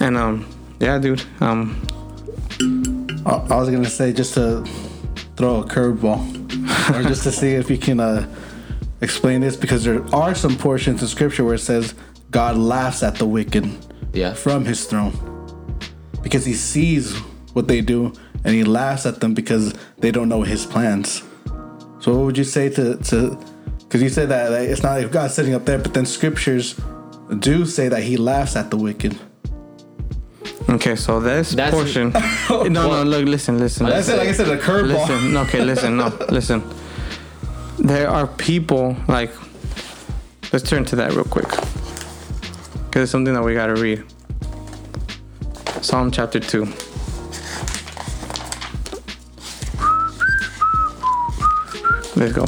And 0.00 0.16
um 0.16 0.46
yeah, 0.78 0.98
dude. 0.98 1.24
Um 1.40 1.84
I 3.26 3.32
I 3.50 3.56
was 3.56 3.70
gonna 3.70 3.90
say 3.90 4.12
just 4.12 4.34
to 4.34 4.64
throw 5.36 5.62
a 5.62 5.64
curveball, 5.64 6.22
or 6.94 7.02
just 7.02 7.24
to 7.24 7.32
see 7.32 7.54
if 7.54 7.68
you 7.68 7.76
can 7.76 7.98
uh, 7.98 8.32
explain 9.00 9.40
this, 9.40 9.56
because 9.56 9.82
there 9.82 10.04
are 10.14 10.32
some 10.32 10.56
portions 10.56 11.02
in 11.02 11.08
Scripture 11.08 11.44
where 11.44 11.54
it 11.54 11.58
says 11.58 11.94
God 12.30 12.56
laughs 12.56 13.02
at 13.02 13.16
the 13.16 13.26
wicked 13.26 13.68
yeah 14.12 14.32
from 14.32 14.64
His 14.64 14.84
throne, 14.84 15.12
because 16.22 16.44
He 16.44 16.54
sees 16.54 17.16
what 17.52 17.66
they 17.66 17.80
do 17.80 18.12
and 18.44 18.54
He 18.54 18.64
laughs 18.64 19.06
at 19.06 19.20
them 19.20 19.34
because 19.34 19.74
they 19.98 20.10
don't 20.10 20.28
know 20.28 20.42
His 20.42 20.64
plans. 20.66 21.22
So, 22.00 22.14
what 22.14 22.24
would 22.26 22.38
you 22.38 22.44
say 22.44 22.68
to 22.70 22.96
to? 22.96 23.38
Because 23.78 24.02
you 24.02 24.08
said 24.08 24.28
that 24.30 24.50
like, 24.50 24.68
it's 24.68 24.82
not 24.82 24.98
like 25.00 25.10
God 25.12 25.30
sitting 25.30 25.54
up 25.54 25.64
there, 25.64 25.78
but 25.78 25.94
then 25.94 26.04
Scriptures 26.06 26.78
do 27.38 27.64
say 27.64 27.88
that 27.88 28.02
He 28.02 28.16
laughs 28.16 28.56
at 28.56 28.70
the 28.70 28.76
wicked. 28.76 29.16
okay, 30.68 30.96
so 30.96 31.20
this 31.20 31.52
That's- 31.52 31.72
portion 31.74 32.10
No, 32.72 32.88
no, 32.88 33.02
look, 33.04 33.24
listen, 33.26 33.58
listen. 33.58 33.86
I 33.86 33.90
listen. 33.90 34.04
said, 34.04 34.18
like 34.18 34.28
I 34.28 34.32
said, 34.32 34.48
a 34.48 34.58
curveball. 34.58 35.08
Listen, 35.08 35.36
okay, 35.36 35.64
listen, 35.64 35.96
no, 35.96 36.08
listen. 36.28 36.62
There 37.78 38.08
are 38.08 38.26
people 38.26 38.96
like. 39.08 39.30
Let's 40.52 40.68
turn 40.68 40.84
to 40.86 40.96
that 40.96 41.12
real 41.12 41.24
quick, 41.24 41.48
because 41.48 43.02
it's 43.02 43.10
something 43.12 43.34
that 43.34 43.42
we 43.42 43.54
gotta 43.54 43.74
read. 43.74 44.04
Psalm 45.82 46.10
chapter 46.12 46.38
two. 46.38 46.66
Let's 52.16 52.32
go. 52.32 52.46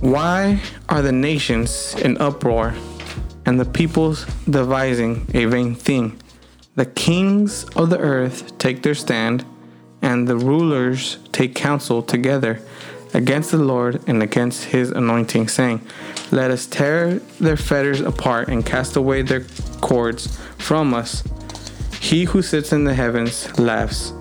Why 0.00 0.60
are 0.88 1.02
the 1.02 1.12
nations 1.12 1.94
in 1.94 2.18
uproar, 2.18 2.74
and 3.46 3.58
the 3.58 3.64
peoples 3.64 4.26
devising 4.48 5.26
a 5.34 5.44
vain 5.46 5.74
thing? 5.74 6.20
The 6.76 6.86
kings 6.86 7.64
of 7.76 7.90
the 7.90 7.98
earth 7.98 8.58
take 8.58 8.82
their 8.82 8.94
stand, 8.94 9.44
and 10.02 10.26
the 10.26 10.36
rulers 10.36 11.18
take 11.32 11.54
counsel 11.54 12.02
together 12.02 12.60
against 13.14 13.50
the 13.50 13.58
Lord 13.58 14.02
and 14.06 14.22
against 14.22 14.64
his 14.64 14.90
anointing, 14.90 15.48
saying, 15.48 15.80
Let 16.30 16.50
us 16.50 16.66
tear 16.66 17.20
their 17.40 17.56
fetters 17.56 18.00
apart 18.00 18.48
and 18.48 18.64
cast 18.66 18.96
away 18.96 19.22
their 19.22 19.44
cords 19.80 20.38
from 20.58 20.94
us. 20.94 21.22
He 22.00 22.24
who 22.24 22.42
sits 22.42 22.72
in 22.72 22.84
the 22.84 22.94
heavens 22.94 23.58
laughs, 23.58 24.12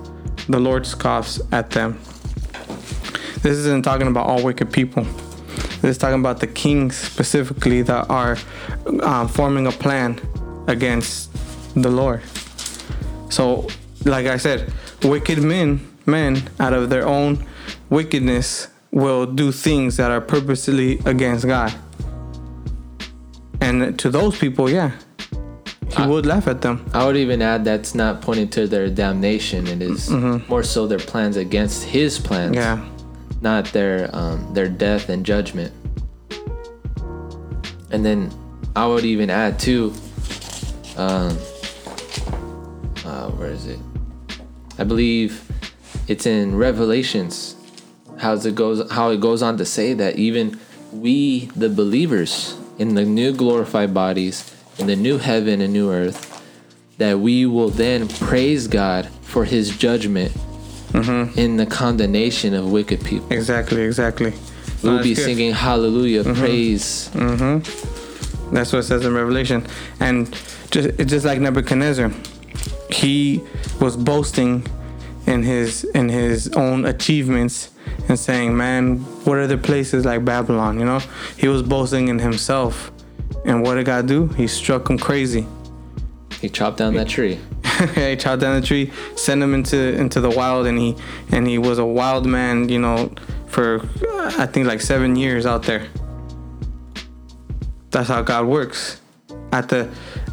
the 0.48 0.60
Lord 0.60 0.86
scoffs 0.86 1.42
at 1.52 1.72
them. 1.72 2.00
This 3.44 3.58
isn't 3.58 3.84
talking 3.84 4.08
about 4.08 4.26
all 4.26 4.41
wicked 4.41 4.72
people. 4.72 5.04
This 5.82 5.91
is 5.91 5.98
talking 5.98 6.20
about 6.20 6.39
the 6.39 6.48
kings 6.48 6.96
specifically 6.96 7.82
that 7.82 8.10
are 8.10 8.38
um, 9.02 9.28
forming 9.28 9.68
a 9.68 9.72
plan 9.72 10.18
against 10.68 11.30
the 11.76 11.89
Lord. 11.89 12.22
So, 13.30 13.68
like 14.06 14.28
I 14.28 14.38
said, 14.38 14.72
wicked 15.04 15.39
men, 15.44 15.86
men 16.06 16.41
out 16.60 16.72
of 16.74 16.89
their 16.89 17.06
own 17.06 17.46
wickedness 17.89 18.70
will 18.91 19.26
do 19.26 19.52
things 19.52 19.98
that 19.98 20.10
are 20.10 20.22
purposely 20.22 21.00
against 21.06 21.46
God. 21.46 21.74
And 23.60 24.00
to 24.00 24.10
those 24.10 24.38
people, 24.38 24.70
yeah, 24.70 24.91
he 25.98 26.06
would 26.08 26.26
laugh 26.26 26.48
at 26.48 26.62
them. 26.62 26.86
I 26.94 27.06
would 27.06 27.18
even 27.18 27.41
add 27.41 27.66
that's 27.66 27.94
not 27.94 28.22
pointing 28.22 28.50
to 28.52 28.68
their 28.68 28.89
damnation. 28.89 29.68
It 29.68 29.82
is 29.82 30.10
more 30.10 30.64
so 30.64 30.88
their 30.88 30.98
plans 31.00 31.36
against 31.38 31.84
His 31.84 32.18
plans, 32.20 32.56
Yeah. 32.56 32.84
Not 33.44 33.66
their 33.66 34.10
um, 34.14 34.54
their 34.54 34.68
death 34.68 35.10
and 35.10 35.26
judgment. 35.26 35.72
And 37.91 38.04
then 38.04 38.32
I 38.76 38.88
would 38.88 39.06
even 39.06 39.30
add 39.30 39.60
too. 39.60 39.94
Um, 40.98 41.38
uh, 43.06 43.30
where 43.32 43.52
is 43.52 43.68
it? 43.68 43.80
I 44.80 44.84
believe 44.86 45.48
it's 46.08 46.26
in 46.26 46.56
Revelations. 46.56 47.56
How 48.18 48.34
it 48.34 48.56
goes? 48.56 48.89
How 48.91 49.10
it 49.10 49.20
goes 49.20 49.44
on 49.44 49.58
to 49.58 49.66
say 49.66 49.94
that 49.94 50.16
even 50.16 50.60
we, 50.91 51.48
the 51.56 51.70
believers, 51.70 52.58
in 52.80 52.96
the 52.96 53.04
new 53.04 53.34
glorified 53.34 53.94
bodies, 53.94 54.56
in 54.80 54.88
the 54.88 54.96
new 54.96 55.18
heaven 55.18 55.62
and 55.62 55.74
new 55.74 55.91
earth, 55.91 56.41
that 56.98 57.20
we 57.20 57.46
will 57.46 57.70
then 57.70 58.08
praise 58.08 58.68
God 58.68 59.08
for 59.22 59.46
His 59.46 59.76
judgment 59.76 60.32
Mm-hmm. 60.94 61.39
in 61.39 61.58
the 61.58 61.66
condemnation 61.66 62.54
of 62.54 62.72
wicked 62.72 63.04
people. 63.04 63.32
Exactly, 63.34 63.82
exactly. 63.82 64.34
We'll 64.84 64.98
No, 64.98 65.04
be 65.04 65.16
good. 65.16 65.24
singing 65.26 65.52
Hallelujah, 65.54 66.24
mm-hmm. 66.24 66.39
praise. 66.39 67.10
Mm-hmm. 67.14 68.54
That's 68.54 68.72
what 68.72 68.80
it 68.80 68.84
says 68.84 69.06
in 69.06 69.14
Revelation. 69.14 69.66
And 70.00 70.30
just 70.70 70.89
it's 71.00 71.10
just 71.10 71.26
like 71.26 71.39
Nebuchadnezzar, 71.39 72.12
he 72.91 73.41
was 73.82 73.98
boasting 73.98 74.66
in 75.26 75.41
his 75.41 75.84
in 75.96 76.10
his 76.10 76.50
own 76.50 76.86
achievements 76.86 77.72
and 78.08 78.20
saying, 78.20 78.56
"Man, 78.56 79.00
what 79.26 79.38
are 79.38 79.48
the 79.48 79.58
places 79.58 80.06
like 80.06 80.24
Babylon?" 80.24 80.78
You 80.80 80.86
know, 80.86 81.00
he 81.38 81.48
was 81.48 81.64
boasting 81.64 82.10
in 82.10 82.20
himself. 82.20 82.91
And 83.46 83.62
what 83.64 83.76
did 83.76 83.86
God 83.88 84.08
do? 84.08 84.28
He 84.28 84.48
struck 84.48 84.89
him 84.89 84.98
crazy. 84.98 85.46
He 86.39 86.50
chopped 86.50 86.78
down 86.78 86.94
that 86.96 87.10
tree. 87.10 87.39
The 87.80 88.63
tree, 88.65 88.91
sent 89.15 89.41
him 89.41 89.53
into 89.53 89.93
into 89.93 90.19
the 90.19 90.30
wild, 90.30 90.67
and 90.67 90.78
he 90.78 90.95
and 91.32 91.47
he 91.47 91.57
was 91.57 91.78
a 91.80 91.86
wild 91.86 92.26
man. 92.26 92.69
You 92.69 92.80
know, 92.80 93.11
for 93.47 93.82
I 94.38 94.45
think 94.45 94.67
like 94.67 94.82
seven 94.82 95.15
years 95.15 95.45
out 95.45 95.63
there. 95.63 95.88
That's 97.91 98.09
how 98.09 98.21
God 98.21 98.47
works. 98.47 99.01
At 99.51 99.69
the 99.69 99.89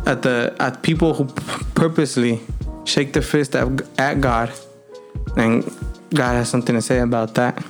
at 0.06 0.22
the 0.22 0.56
at 0.58 0.82
people 0.82 1.14
who 1.14 1.26
purposely 1.74 2.40
shake 2.84 3.12
their 3.12 3.22
fist 3.22 3.54
at, 3.54 3.68
at 3.98 4.20
God, 4.20 4.52
and 5.36 5.64
God 6.14 6.32
has 6.32 6.48
something 6.48 6.74
to 6.74 6.82
say 6.82 7.00
about 7.00 7.34
that. 7.34 7.62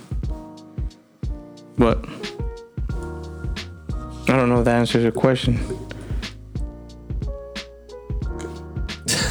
But 1.76 2.04
I 4.28 4.36
don't 4.36 4.48
know 4.48 4.60
if 4.60 4.64
that 4.64 4.78
answers 4.78 5.02
your 5.02 5.12
question. 5.12 5.58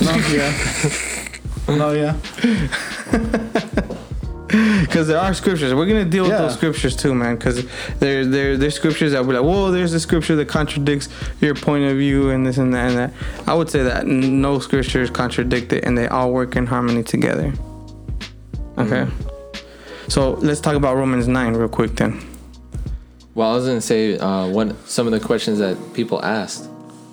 No, 0.02 0.16
yeah. 0.32 0.54
no, 1.68 1.91
yeah. 1.91 2.16
Because 4.50 5.08
there 5.08 5.20
are 5.20 5.32
scriptures. 5.36 5.76
We're 5.76 5.86
gonna 5.86 6.06
deal 6.06 6.24
with 6.24 6.32
Yeah. 6.32 6.39
those 6.39 6.56
scriptures 6.56 6.95
too, 6.95 7.14
man. 7.14 7.36
Because 7.36 7.64
there, 8.00 8.26
there, 8.26 8.58
there's 8.58 8.74
scriptures 8.74 9.12
that 9.12 9.24
we're 9.24 9.36
like, 9.36 9.43
whoa, 9.43 9.70
there's 9.70 9.93
a 9.93 10.00
scripture 10.00 10.36
that 10.38 10.47
contradicts 10.47 11.08
your 11.39 11.54
point 11.54 11.86
of 11.86 11.97
view 11.97 12.32
and 12.32 12.47
this 12.47 12.58
and 12.58 12.74
that 12.74 12.89
and 12.89 12.97
that. 12.97 13.14
I 13.47 13.54
would 13.54 13.70
say 13.70 13.84
that 13.84 14.08
no 14.08 14.58
scriptures 14.58 15.12
contradict 15.12 15.72
it, 15.74 15.84
and 15.84 15.95
they 15.95 16.08
all 16.08 16.32
work 16.34 16.56
in 16.56 16.66
harmony 16.66 17.04
together. 17.04 17.54
Okay. 18.80 19.06
So 20.08 20.32
let's 20.36 20.60
talk 20.62 20.74
about 20.76 20.95
Romans 20.97 21.28
nine 21.28 21.54
real 21.54 21.70
quick 21.70 21.95
then. 21.95 22.20
Well, 23.36 23.52
I 23.52 23.56
was 23.56 23.68
gonna 23.68 23.82
say 23.82 24.18
uh, 24.18 24.47
one 24.47 24.76
some 24.88 25.06
of 25.06 25.12
the 25.14 25.20
questions 25.20 25.60
that 25.60 25.78
people 25.93 26.26
asked. 26.26 26.68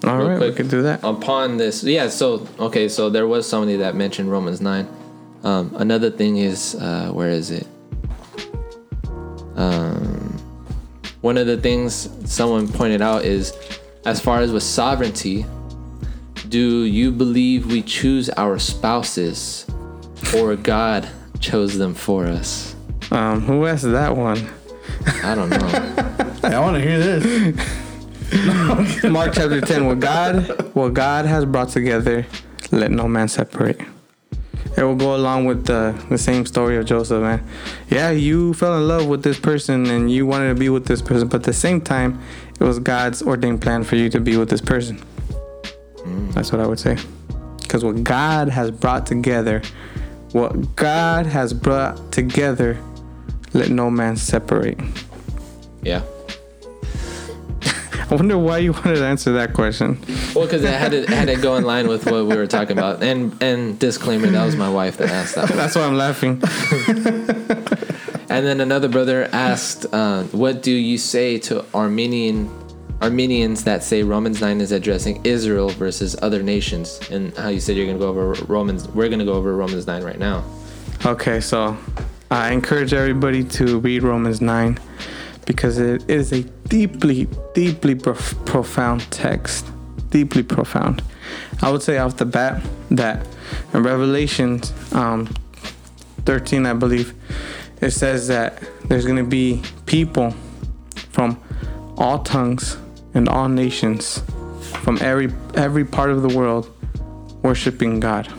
All 0.06 0.18
Real 0.18 0.28
right, 0.28 0.38
quick. 0.38 0.50
we 0.50 0.56
could 0.56 0.70
do 0.70 0.82
that. 0.82 1.00
upon 1.02 1.56
this 1.56 1.82
yeah 1.82 2.08
so 2.08 2.46
okay 2.60 2.88
so 2.88 3.10
there 3.10 3.26
was 3.26 3.48
somebody 3.48 3.76
that 3.76 3.94
mentioned 3.96 4.30
romans 4.30 4.60
9 4.60 4.86
um, 5.42 5.74
another 5.76 6.10
thing 6.10 6.36
is 6.36 6.74
uh, 6.76 7.10
where 7.12 7.30
is 7.30 7.50
it 7.50 7.66
um, 9.56 10.36
one 11.22 11.36
of 11.36 11.46
the 11.46 11.56
things 11.56 12.08
someone 12.24 12.68
pointed 12.68 13.02
out 13.02 13.24
is 13.24 13.52
as 14.04 14.20
far 14.20 14.40
as 14.40 14.52
with 14.52 14.62
sovereignty 14.62 15.44
do 16.48 16.84
you 16.84 17.10
believe 17.10 17.66
we 17.66 17.82
choose 17.82 18.30
our 18.30 18.58
spouses 18.58 19.66
or 20.36 20.54
god 20.56 21.08
chose 21.40 21.76
them 21.78 21.94
for 21.94 22.26
us 22.26 22.74
Um, 23.10 23.40
who 23.42 23.66
asked 23.66 23.84
that 23.90 24.16
one? 24.16 24.46
i 25.24 25.34
don't 25.34 25.50
know 25.50 25.58
Hey, 26.42 26.54
I 26.54 26.60
want 26.60 26.76
to 26.76 26.82
hear 26.82 26.98
this. 27.00 27.76
Mark 29.04 29.34
chapter 29.34 29.60
ten. 29.60 29.86
What 29.86 30.00
God, 30.00 30.74
what 30.74 30.94
God 30.94 31.26
has 31.26 31.44
brought 31.44 31.68
together, 31.68 32.26
let 32.72 32.90
no 32.90 33.06
man 33.06 33.28
separate. 33.28 33.80
It 34.76 34.82
will 34.82 34.96
go 34.96 35.14
along 35.14 35.44
with 35.44 35.66
the 35.66 35.94
the 36.10 36.18
same 36.18 36.44
story 36.44 36.76
of 36.76 36.86
Joseph, 36.86 37.22
man. 37.22 37.46
Yeah, 37.88 38.10
you 38.10 38.52
fell 38.54 38.76
in 38.78 38.88
love 38.88 39.06
with 39.06 39.22
this 39.22 39.38
person 39.38 39.86
and 39.86 40.10
you 40.10 40.26
wanted 40.26 40.48
to 40.48 40.54
be 40.56 40.68
with 40.68 40.86
this 40.86 41.00
person, 41.00 41.28
but 41.28 41.36
at 41.36 41.44
the 41.44 41.52
same 41.52 41.80
time, 41.80 42.20
it 42.58 42.64
was 42.64 42.80
God's 42.80 43.22
ordained 43.22 43.62
plan 43.62 43.84
for 43.84 43.94
you 43.94 44.10
to 44.10 44.20
be 44.20 44.36
with 44.36 44.50
this 44.50 44.60
person. 44.60 44.98
Mm. 45.98 46.34
That's 46.34 46.50
what 46.50 46.60
I 46.60 46.66
would 46.66 46.80
say. 46.80 46.96
Because 47.62 47.84
what 47.84 48.02
God 48.02 48.48
has 48.48 48.72
brought 48.72 49.06
together, 49.06 49.62
what 50.32 50.74
God 50.74 51.26
has 51.26 51.54
brought 51.54 52.10
together, 52.10 52.76
let 53.52 53.70
no 53.70 53.88
man 53.88 54.16
separate. 54.16 54.78
yeah 55.82 56.02
I 58.10 58.14
wonder 58.14 58.38
why 58.38 58.58
you 58.58 58.72
wanted 58.72 58.96
to 58.96 59.04
answer 59.06 59.32
that 59.32 59.52
question. 59.52 59.98
well 60.34 60.44
because 60.46 60.62
it 60.62 60.72
had 60.72 60.92
to, 60.92 61.02
it 61.02 61.08
had 61.08 61.26
to 61.28 61.36
go 61.36 61.56
in 61.56 61.64
line 61.64 61.88
with 61.88 62.06
what 62.06 62.26
we 62.26 62.36
were 62.36 62.46
talking 62.46 62.78
about 62.78 63.02
and 63.02 63.36
and 63.42 63.78
disclaimer 63.78 64.28
that 64.28 64.44
was 64.44 64.54
my 64.56 64.68
wife 64.70 64.96
that 64.98 65.10
asked 65.10 65.34
that 65.34 65.48
one. 65.50 65.58
That's 65.58 65.74
why 65.74 65.82
I'm 65.82 65.96
laughing. 65.96 66.42
And 68.28 68.44
then 68.44 68.60
another 68.60 68.88
brother 68.88 69.28
asked, 69.32 69.86
uh, 69.92 70.24
"What 70.24 70.62
do 70.62 70.72
you 70.72 70.98
say 70.98 71.38
to 71.48 71.64
Arminian 71.72 72.50
Arminians 73.00 73.64
that 73.64 73.82
say 73.84 74.02
Romans 74.02 74.40
nine 74.40 74.60
is 74.60 74.72
addressing 74.72 75.24
Israel 75.24 75.68
versus 75.70 76.16
other 76.20 76.42
nations?" 76.42 77.00
And 77.10 77.34
how 77.38 77.48
you 77.48 77.60
said 77.60 77.76
you're 77.76 77.86
gonna 77.86 78.00
go 78.00 78.08
over 78.08 78.32
Romans. 78.46 78.88
We're 78.88 79.08
gonna 79.08 79.24
go 79.24 79.34
over 79.34 79.54
Romans 79.56 79.86
nine 79.86 80.02
right 80.02 80.18
now. 80.18 80.44
Okay, 81.06 81.40
so 81.40 81.78
I 82.30 82.52
encourage 82.52 82.92
everybody 82.92 83.44
to 83.44 83.78
read 83.78 84.02
Romans 84.02 84.40
9 84.40 84.76
because 85.46 85.78
it 85.78 86.08
is 86.10 86.32
a 86.32 86.42
deeply, 86.68 87.28
deeply 87.54 87.94
prof- 87.94 88.34
profound 88.44 89.10
text. 89.10 89.66
Deeply 90.10 90.42
profound. 90.42 91.02
I 91.62 91.70
would 91.70 91.82
say 91.82 91.98
off 91.98 92.16
the 92.16 92.26
bat 92.26 92.62
that 92.90 93.26
in 93.72 93.82
Revelation 93.82 94.60
um, 94.92 95.26
13, 96.24 96.66
I 96.66 96.74
believe, 96.74 97.14
it 97.80 97.92
says 97.92 98.28
that 98.28 98.62
there's 98.88 99.04
going 99.04 99.16
to 99.16 99.28
be 99.28 99.62
people 99.86 100.34
from 101.10 101.40
all 101.96 102.18
tongues 102.18 102.76
and 103.14 103.28
all 103.28 103.48
nations 103.48 104.22
from 104.82 104.98
every 105.00 105.32
every 105.54 105.84
part 105.84 106.10
of 106.10 106.22
the 106.22 106.36
world 106.36 106.70
worshiping 107.42 108.00
God. 108.00 108.32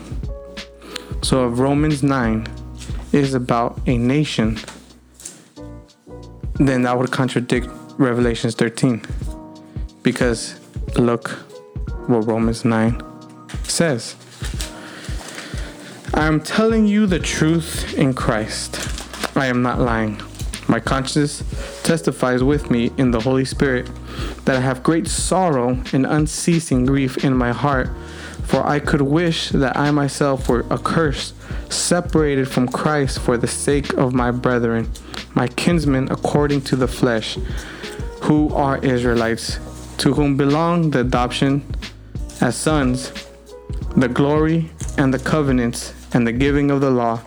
So 1.22 1.46
Romans 1.48 2.02
9 2.02 2.46
is 3.12 3.34
about 3.34 3.80
a 3.86 3.98
nation, 3.98 4.58
then 6.58 6.82
that 6.82 6.98
would 6.98 7.10
contradict 7.10 7.68
Revelations 7.98 8.54
13. 8.54 9.02
Because 10.02 10.58
look 10.96 11.30
what 12.08 12.26
Romans 12.26 12.64
9 12.64 13.02
says. 13.64 14.16
I 16.14 16.26
am 16.26 16.40
telling 16.40 16.86
you 16.86 17.06
the 17.06 17.18
truth 17.18 17.94
in 17.96 18.14
Christ. 18.14 18.76
I 19.36 19.46
am 19.46 19.62
not 19.62 19.78
lying. 19.78 20.20
My 20.66 20.80
conscience 20.80 21.42
testifies 21.82 22.42
with 22.42 22.70
me 22.70 22.90
in 22.98 23.10
the 23.10 23.20
Holy 23.20 23.44
Spirit 23.44 23.88
that 24.44 24.56
I 24.56 24.60
have 24.60 24.82
great 24.82 25.06
sorrow 25.06 25.80
and 25.92 26.04
unceasing 26.06 26.86
grief 26.86 27.24
in 27.24 27.34
my 27.34 27.52
heart, 27.52 27.88
for 28.44 28.66
I 28.66 28.78
could 28.78 29.02
wish 29.02 29.50
that 29.50 29.76
I 29.76 29.90
myself 29.90 30.48
were 30.48 30.64
accursed, 30.72 31.34
separated 31.70 32.48
from 32.48 32.68
Christ 32.68 33.20
for 33.20 33.36
the 33.36 33.46
sake 33.46 33.92
of 33.94 34.12
my 34.12 34.30
brethren, 34.30 34.90
my 35.38 35.46
kinsmen 35.46 36.10
according 36.10 36.60
to 36.60 36.74
the 36.74 36.88
flesh, 36.88 37.38
who 38.22 38.52
are 38.54 38.84
Israelites, 38.84 39.60
to 39.96 40.12
whom 40.12 40.36
belong 40.36 40.90
the 40.90 40.98
adoption 40.98 41.62
as 42.40 42.56
sons, 42.56 43.12
the 43.96 44.08
glory 44.08 44.68
and 44.96 45.14
the 45.14 45.18
covenants, 45.20 45.94
and 46.12 46.26
the 46.26 46.32
giving 46.32 46.72
of 46.72 46.80
the 46.80 46.90
law, 46.90 47.20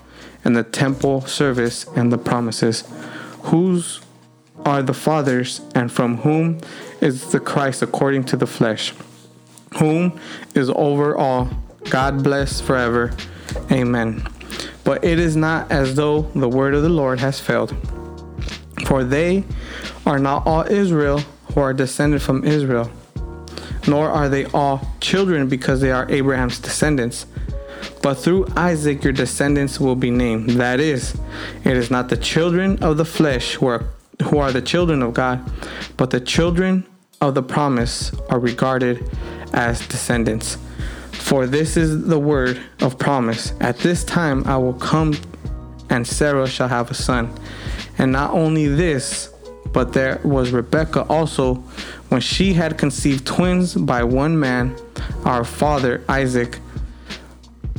and 0.44 0.58
the 0.58 0.64
temple 0.64 1.22
service 1.22 1.86
and 1.96 2.12
the 2.12 2.18
promises, 2.18 2.84
whose 3.44 4.02
are 4.66 4.84
the 4.84 4.94
fathers, 4.94 5.62
and 5.74 5.90
from 5.90 6.18
whom 6.18 6.60
is 7.00 7.32
the 7.32 7.40
Christ 7.40 7.82
according 7.82 8.26
to 8.26 8.36
the 8.36 8.46
flesh, 8.46 8.94
whom 9.80 10.20
is 10.54 10.70
over 10.76 11.16
all, 11.16 11.50
God 11.90 12.26
bless 12.26 12.60
forever. 12.60 13.14
Amen. 13.72 14.22
But 14.84 15.06
it 15.06 15.18
is 15.18 15.38
not 15.38 15.72
as 15.72 15.96
though 15.96 16.24
the 16.36 16.50
word 16.50 16.74
of 16.74 16.84
the 16.84 16.90
Lord 16.90 17.22
has 17.22 17.40
failed. 17.40 17.74
For 18.86 19.04
they 19.04 19.44
are 20.06 20.20
not 20.20 20.46
all 20.46 20.64
Israel 20.64 21.20
who 21.54 21.60
are 21.60 21.74
descended 21.74 22.22
from 22.22 22.44
Israel, 22.44 22.90
nor 23.88 24.10
are 24.10 24.30
they 24.30 24.46
all 24.46 24.88
children 25.00 25.48
because 25.48 25.82
they 25.82 25.92
are 25.92 26.10
Abraham's 26.10 26.60
descendants. 26.60 27.26
But 28.02 28.16
through 28.16 28.48
Isaac 28.56 29.04
your 29.04 29.14
descendants 29.14 29.80
will 29.80 29.96
be 29.96 30.12
named. 30.12 30.52
That 30.52 30.80
is, 30.80 31.18
it 31.64 31.78
is 31.78 31.92
not 31.92 32.10
the 32.10 32.18
children 32.18 32.82
of 32.84 32.98
the 32.98 33.06
flesh 33.06 33.56
who 33.56 33.68
are, 33.68 33.86
who 34.24 34.38
are 34.38 34.52
the 34.52 34.62
children 34.62 35.02
of 35.02 35.14
God, 35.14 35.40
but 35.98 36.10
the 36.10 36.20
children 36.22 36.86
of 37.22 37.36
the 37.36 37.44
promise 37.44 38.12
are 38.30 38.40
regarded 38.40 39.10
as 39.54 39.88
descendants. 39.88 40.58
For 41.12 41.46
this 41.46 41.78
is 41.78 42.08
the 42.08 42.20
word 42.20 42.60
of 42.82 42.98
promise. 42.98 43.54
At 43.62 43.78
this 43.78 44.04
time 44.04 44.44
I 44.48 44.58
will 44.58 44.74
come, 44.74 45.16
and 45.90 46.06
Sarah 46.06 46.48
shall 46.48 46.68
have 46.68 46.90
a 46.90 46.96
son. 46.96 47.32
And 48.02 48.12
not 48.12 48.32
only 48.32 48.68
this, 48.68 49.32
but 49.72 49.94
there 49.94 50.20
was 50.24 50.50
Rebekah 50.50 51.06
also, 51.08 51.54
when 52.10 52.20
she 52.20 52.54
had 52.54 52.76
conceived 52.76 53.28
twins 53.28 53.76
by 53.76 54.04
one 54.04 54.40
man, 54.40 54.76
our 55.24 55.44
father 55.44 56.04
Isaac. 56.10 56.58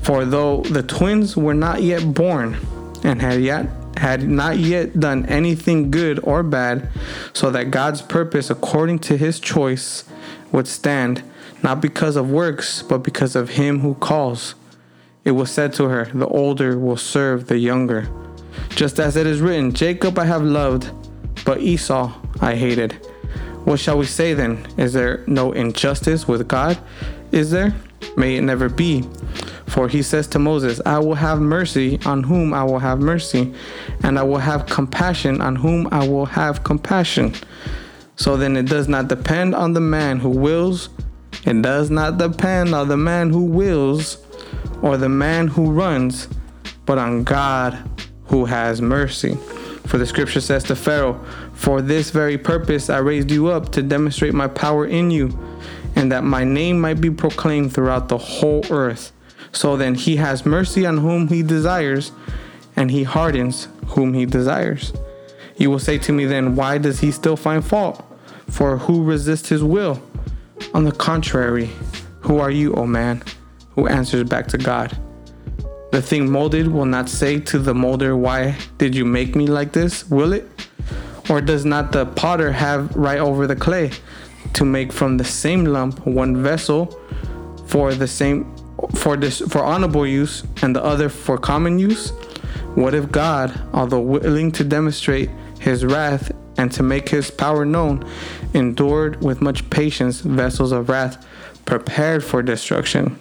For 0.02 0.24
though 0.24 0.60
the 0.60 0.84
twins 0.84 1.36
were 1.36 1.54
not 1.54 1.82
yet 1.82 2.14
born, 2.14 2.56
and 3.02 3.20
had 3.20 3.42
yet 3.42 3.66
had 3.96 4.28
not 4.28 4.58
yet 4.58 5.00
done 5.00 5.26
anything 5.26 5.90
good 5.90 6.20
or 6.22 6.44
bad, 6.44 6.88
so 7.32 7.50
that 7.50 7.72
God's 7.72 8.00
purpose 8.00 8.48
according 8.48 9.00
to 9.00 9.16
his 9.16 9.40
choice 9.40 10.04
would 10.52 10.68
stand, 10.68 11.24
not 11.64 11.80
because 11.80 12.14
of 12.14 12.30
works, 12.30 12.80
but 12.80 12.98
because 12.98 13.34
of 13.34 13.50
him 13.50 13.80
who 13.80 13.94
calls. 13.94 14.54
It 15.24 15.32
was 15.32 15.50
said 15.50 15.72
to 15.74 15.88
her, 15.88 16.04
The 16.14 16.28
older 16.28 16.78
will 16.78 16.96
serve 16.96 17.48
the 17.48 17.58
younger. 17.58 18.08
Just 18.70 18.98
as 19.00 19.16
it 19.16 19.26
is 19.26 19.40
written, 19.40 19.72
Jacob 19.72 20.18
I 20.18 20.24
have 20.24 20.42
loved, 20.42 20.90
but 21.44 21.60
Esau 21.60 22.12
I 22.40 22.54
hated. 22.54 22.92
What 23.64 23.78
shall 23.78 23.98
we 23.98 24.06
say 24.06 24.34
then? 24.34 24.66
Is 24.76 24.92
there 24.92 25.22
no 25.26 25.52
injustice 25.52 26.26
with 26.26 26.48
God? 26.48 26.78
Is 27.30 27.50
there? 27.50 27.74
May 28.16 28.36
it 28.36 28.42
never 28.42 28.68
be. 28.68 29.08
For 29.66 29.88
he 29.88 30.02
says 30.02 30.26
to 30.28 30.38
Moses, 30.38 30.80
I 30.84 30.98
will 30.98 31.14
have 31.14 31.40
mercy 31.40 31.98
on 32.04 32.24
whom 32.24 32.52
I 32.52 32.64
will 32.64 32.80
have 32.80 32.98
mercy, 32.98 33.54
and 34.02 34.18
I 34.18 34.22
will 34.22 34.38
have 34.38 34.66
compassion 34.66 35.40
on 35.40 35.56
whom 35.56 35.88
I 35.92 36.06
will 36.06 36.26
have 36.26 36.64
compassion. 36.64 37.34
So 38.16 38.36
then 38.36 38.56
it 38.56 38.66
does 38.66 38.88
not 38.88 39.08
depend 39.08 39.54
on 39.54 39.72
the 39.72 39.80
man 39.80 40.18
who 40.18 40.28
wills, 40.28 40.90
it 41.44 41.62
does 41.62 41.90
not 41.90 42.18
depend 42.18 42.74
on 42.74 42.88
the 42.88 42.96
man 42.96 43.30
who 43.30 43.44
wills 43.44 44.18
or 44.82 44.96
the 44.96 45.08
man 45.08 45.48
who 45.48 45.70
runs, 45.70 46.28
but 46.84 46.98
on 46.98 47.24
God 47.24 47.78
who 48.26 48.44
has 48.46 48.80
mercy. 48.80 49.36
For 49.86 49.98
the 49.98 50.06
scripture 50.06 50.40
says 50.40 50.64
to 50.64 50.76
Pharaoh, 50.76 51.22
For 51.52 51.82
this 51.82 52.10
very 52.10 52.38
purpose 52.38 52.88
I 52.88 52.98
raised 52.98 53.30
you 53.30 53.48
up 53.48 53.72
to 53.72 53.82
demonstrate 53.82 54.34
my 54.34 54.48
power 54.48 54.86
in 54.86 55.10
you, 55.10 55.38
and 55.96 56.10
that 56.12 56.24
my 56.24 56.44
name 56.44 56.80
might 56.80 57.00
be 57.00 57.10
proclaimed 57.10 57.74
throughout 57.74 58.08
the 58.08 58.18
whole 58.18 58.64
earth. 58.70 59.12
So 59.52 59.76
then 59.76 59.94
he 59.94 60.16
has 60.16 60.46
mercy 60.46 60.86
on 60.86 60.98
whom 60.98 61.28
he 61.28 61.42
desires, 61.42 62.12
and 62.76 62.90
he 62.90 63.02
hardens 63.02 63.68
whom 63.88 64.14
he 64.14 64.24
desires. 64.24 64.92
You 65.56 65.70
will 65.70 65.78
say 65.78 65.98
to 65.98 66.12
me 66.12 66.24
then, 66.24 66.56
Why 66.56 66.78
does 66.78 67.00
he 67.00 67.10
still 67.10 67.36
find 67.36 67.64
fault? 67.64 68.02
For 68.48 68.78
who 68.78 69.04
resists 69.04 69.48
his 69.48 69.62
will? 69.62 70.02
On 70.74 70.84
the 70.84 70.92
contrary, 70.92 71.70
who 72.20 72.38
are 72.38 72.50
you, 72.50 72.74
O 72.74 72.86
man, 72.86 73.22
who 73.74 73.86
answers 73.88 74.24
back 74.24 74.46
to 74.48 74.58
God? 74.58 74.96
The 75.92 76.00
thing 76.00 76.32
molded 76.32 76.68
will 76.68 76.86
not 76.86 77.10
say 77.10 77.38
to 77.38 77.58
the 77.58 77.74
molder, 77.74 78.16
Why 78.16 78.56
did 78.78 78.94
you 78.94 79.04
make 79.04 79.36
me 79.36 79.46
like 79.46 79.72
this? 79.72 80.08
Will 80.08 80.32
it? 80.32 80.48
Or 81.28 81.42
does 81.42 81.66
not 81.66 81.92
the 81.92 82.06
potter 82.06 82.50
have 82.50 82.96
right 82.96 83.18
over 83.18 83.46
the 83.46 83.54
clay 83.54 83.90
to 84.54 84.64
make 84.64 84.90
from 84.90 85.18
the 85.18 85.24
same 85.24 85.66
lump 85.66 86.06
one 86.06 86.42
vessel 86.42 86.98
for 87.66 87.92
the 87.92 88.08
same 88.08 88.56
for 88.94 89.18
this 89.18 89.40
for 89.40 89.62
honorable 89.62 90.06
use 90.06 90.44
and 90.62 90.74
the 90.74 90.82
other 90.82 91.10
for 91.10 91.36
common 91.36 91.78
use? 91.78 92.08
What 92.74 92.94
if 92.94 93.12
God, 93.12 93.52
although 93.74 94.00
willing 94.00 94.50
to 94.52 94.64
demonstrate 94.64 95.28
his 95.60 95.84
wrath 95.84 96.32
and 96.56 96.72
to 96.72 96.82
make 96.82 97.10
his 97.10 97.30
power 97.30 97.66
known, 97.66 98.02
endured 98.54 99.22
with 99.22 99.42
much 99.42 99.68
patience 99.68 100.22
vessels 100.22 100.72
of 100.72 100.88
wrath 100.88 101.22
prepared 101.66 102.24
for 102.24 102.42
destruction? 102.42 103.18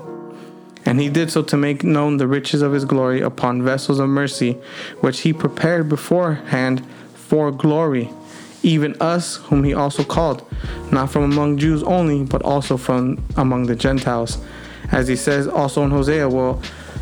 And 0.86 1.00
he 1.00 1.10
did 1.10 1.32
so 1.32 1.44
to 1.44 1.58
make 1.58 1.84
known 1.84 2.18
the 2.18 2.28
riches 2.28 2.62
of 2.62 2.74
his 2.74 2.86
glory 2.86 3.22
upon 3.22 3.64
vessels 3.64 4.00
of 4.00 4.10
mercy, 4.10 4.54
which 5.00 5.22
he 5.22 5.34
prepared 5.34 5.90
beforehand 5.90 6.86
for 7.14 7.52
glory, 7.52 8.10
even 8.64 8.96
us, 9.00 9.38
whom 9.38 9.64
he 9.64 9.74
also 9.74 10.04
called, 10.04 10.46
not 10.92 11.10
from 11.10 11.24
among 11.24 11.58
Jews 11.58 11.84
only, 11.84 12.24
but 12.24 12.42
also 12.42 12.78
from 12.78 13.24
among 13.38 13.68
the 13.68 13.76
Gentiles. 13.76 14.40
As 14.92 15.08
he 15.08 15.16
says 15.16 15.48
also 15.48 15.84
in 15.84 15.92
Hosea, 15.92 16.28
well, 16.28 16.62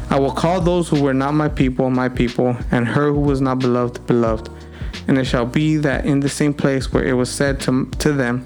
I 0.10 0.20
will 0.20 0.32
call 0.32 0.60
those 0.62 0.90
who 0.90 1.02
were 1.02 1.14
not 1.14 1.34
my 1.34 1.50
people, 1.50 1.90
my 1.90 2.10
people, 2.10 2.58
and 2.72 2.88
her 2.88 3.12
who 3.12 3.22
was 3.22 3.42
not 3.42 3.60
beloved, 3.60 4.06
beloved. 4.08 4.50
And 5.08 5.18
it 5.18 5.26
shall 5.26 5.46
be 5.46 5.78
that 5.78 6.06
in 6.06 6.20
the 6.20 6.30
same 6.30 6.54
place 6.54 6.92
where 6.92 7.04
it 7.04 7.14
was 7.14 7.32
said 7.32 7.60
to, 7.62 7.86
to 8.00 8.14
them, 8.14 8.46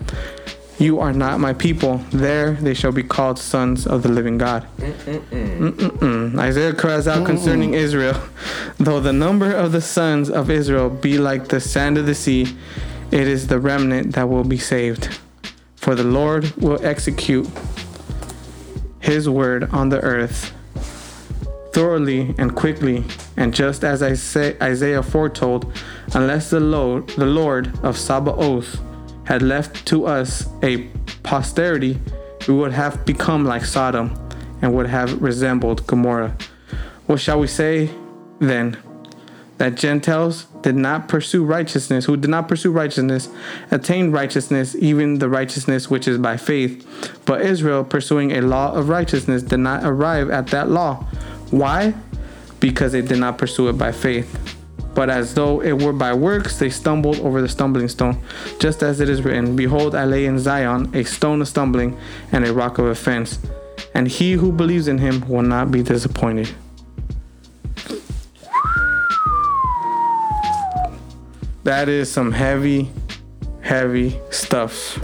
You 0.83 0.99
are 0.99 1.13
not 1.13 1.39
my 1.39 1.53
people, 1.53 1.99
there 2.11 2.51
they 2.55 2.73
shall 2.73 2.91
be 2.91 3.03
called 3.03 3.39
sons 3.39 3.87
of 3.87 4.03
the 4.03 4.09
living 4.09 4.37
God. 4.37 4.67
Mm-mm-mm. 4.79 6.37
Isaiah 6.37 6.73
cries 6.73 7.07
out 7.07 7.25
concerning 7.25 7.73
Israel, 7.73 8.21
though 8.79 8.99
the 8.99 9.13
number 9.13 9.49
of 9.53 9.71
the 9.71 9.79
sons 9.79 10.29
of 10.29 10.49
Israel 10.49 10.89
be 10.89 11.17
like 11.17 11.47
the 11.47 11.61
sand 11.61 11.97
of 11.97 12.05
the 12.05 12.13
sea, 12.13 12.57
it 13.11 13.29
is 13.29 13.47
the 13.47 13.61
remnant 13.61 14.13
that 14.15 14.27
will 14.27 14.43
be 14.43 14.57
saved. 14.57 15.17
For 15.77 15.95
the 15.95 16.03
Lord 16.03 16.51
will 16.57 16.85
execute 16.85 17.47
his 18.99 19.29
word 19.29 19.69
on 19.71 19.87
the 19.87 20.01
earth 20.01 20.51
thoroughly 21.71 22.35
and 22.37 22.53
quickly, 22.53 23.05
and 23.37 23.55
just 23.55 23.85
as 23.85 24.03
I 24.03 24.15
say, 24.15 24.57
Isaiah 24.61 25.01
foretold, 25.01 25.71
unless 26.13 26.49
the 26.49 26.59
Lord, 26.59 27.07
the 27.11 27.25
Lord 27.25 27.79
of 27.83 27.97
Sabaoth 27.97 28.81
had 29.25 29.41
left 29.41 29.85
to 29.87 30.05
us 30.05 30.47
a 30.61 30.87
posterity, 31.23 31.99
we 32.47 32.53
would 32.53 32.73
have 32.73 33.05
become 33.05 33.45
like 33.45 33.63
Sodom 33.65 34.13
and 34.61 34.73
would 34.73 34.87
have 34.87 35.21
resembled 35.21 35.85
Gomorrah. 35.87 36.35
What 37.05 37.19
shall 37.19 37.39
we 37.39 37.47
say 37.47 37.89
then? 38.39 38.77
That 39.57 39.75
Gentiles 39.75 40.47
did 40.61 40.75
not 40.75 41.07
pursue 41.07 41.45
righteousness, 41.45 42.05
who 42.05 42.17
did 42.17 42.29
not 42.29 42.47
pursue 42.47 42.71
righteousness, 42.71 43.29
attained 43.71 44.11
righteousness, 44.11 44.75
even 44.75 45.19
the 45.19 45.29
righteousness 45.29 45.89
which 45.89 46.07
is 46.07 46.17
by 46.17 46.37
faith. 46.37 46.85
But 47.25 47.41
Israel, 47.41 47.83
pursuing 47.83 48.31
a 48.31 48.41
law 48.41 48.73
of 48.73 48.89
righteousness, 48.89 49.43
did 49.43 49.59
not 49.59 49.83
arrive 49.83 50.29
at 50.29 50.47
that 50.47 50.69
law. 50.69 51.05
Why? 51.51 51.93
Because 52.59 52.93
they 52.93 53.01
did 53.01 53.19
not 53.19 53.37
pursue 53.37 53.69
it 53.69 53.73
by 53.73 53.91
faith. 53.91 54.52
But 54.95 55.09
as 55.09 55.33
though 55.33 55.61
it 55.61 55.81
were 55.81 55.93
by 55.93 56.13
works, 56.13 56.59
they 56.59 56.69
stumbled 56.69 57.19
over 57.19 57.41
the 57.41 57.49
stumbling 57.49 57.87
stone. 57.87 58.21
Just 58.59 58.83
as 58.83 58.99
it 58.99 59.09
is 59.09 59.23
written 59.23 59.55
Behold, 59.55 59.95
I 59.95 60.05
lay 60.05 60.25
in 60.25 60.37
Zion 60.39 60.93
a 60.95 61.03
stone 61.03 61.41
of 61.41 61.47
stumbling 61.47 61.97
and 62.31 62.45
a 62.45 62.53
rock 62.53 62.77
of 62.77 62.85
offense, 62.85 63.39
and 63.93 64.07
he 64.07 64.33
who 64.33 64.51
believes 64.51 64.87
in 64.87 64.99
him 64.99 65.27
will 65.27 65.41
not 65.41 65.71
be 65.71 65.81
disappointed. 65.81 66.49
That 71.63 71.87
is 71.87 72.11
some 72.11 72.31
heavy, 72.33 72.91
heavy 73.61 74.19
stuff. 74.29 74.97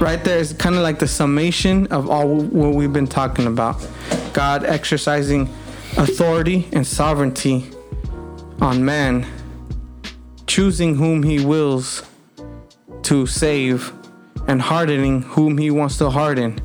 Right 0.00 0.20
there 0.22 0.38
is 0.38 0.52
kind 0.52 0.74
of 0.74 0.82
like 0.82 0.98
the 0.98 1.08
summation 1.08 1.86
of 1.86 2.10
all 2.10 2.42
what 2.42 2.74
we've 2.74 2.92
been 2.92 3.06
talking 3.06 3.46
about. 3.46 3.76
God 4.32 4.64
exercising 4.64 5.48
authority 5.96 6.68
and 6.72 6.86
sovereignty 6.86 7.70
on 8.60 8.84
man, 8.84 9.26
choosing 10.46 10.96
whom 10.96 11.22
he 11.22 11.44
wills 11.44 12.02
to 13.02 13.26
save, 13.26 13.92
and 14.46 14.60
hardening 14.60 15.22
whom 15.22 15.58
he 15.58 15.70
wants 15.70 15.98
to 15.98 16.10
harden, 16.10 16.60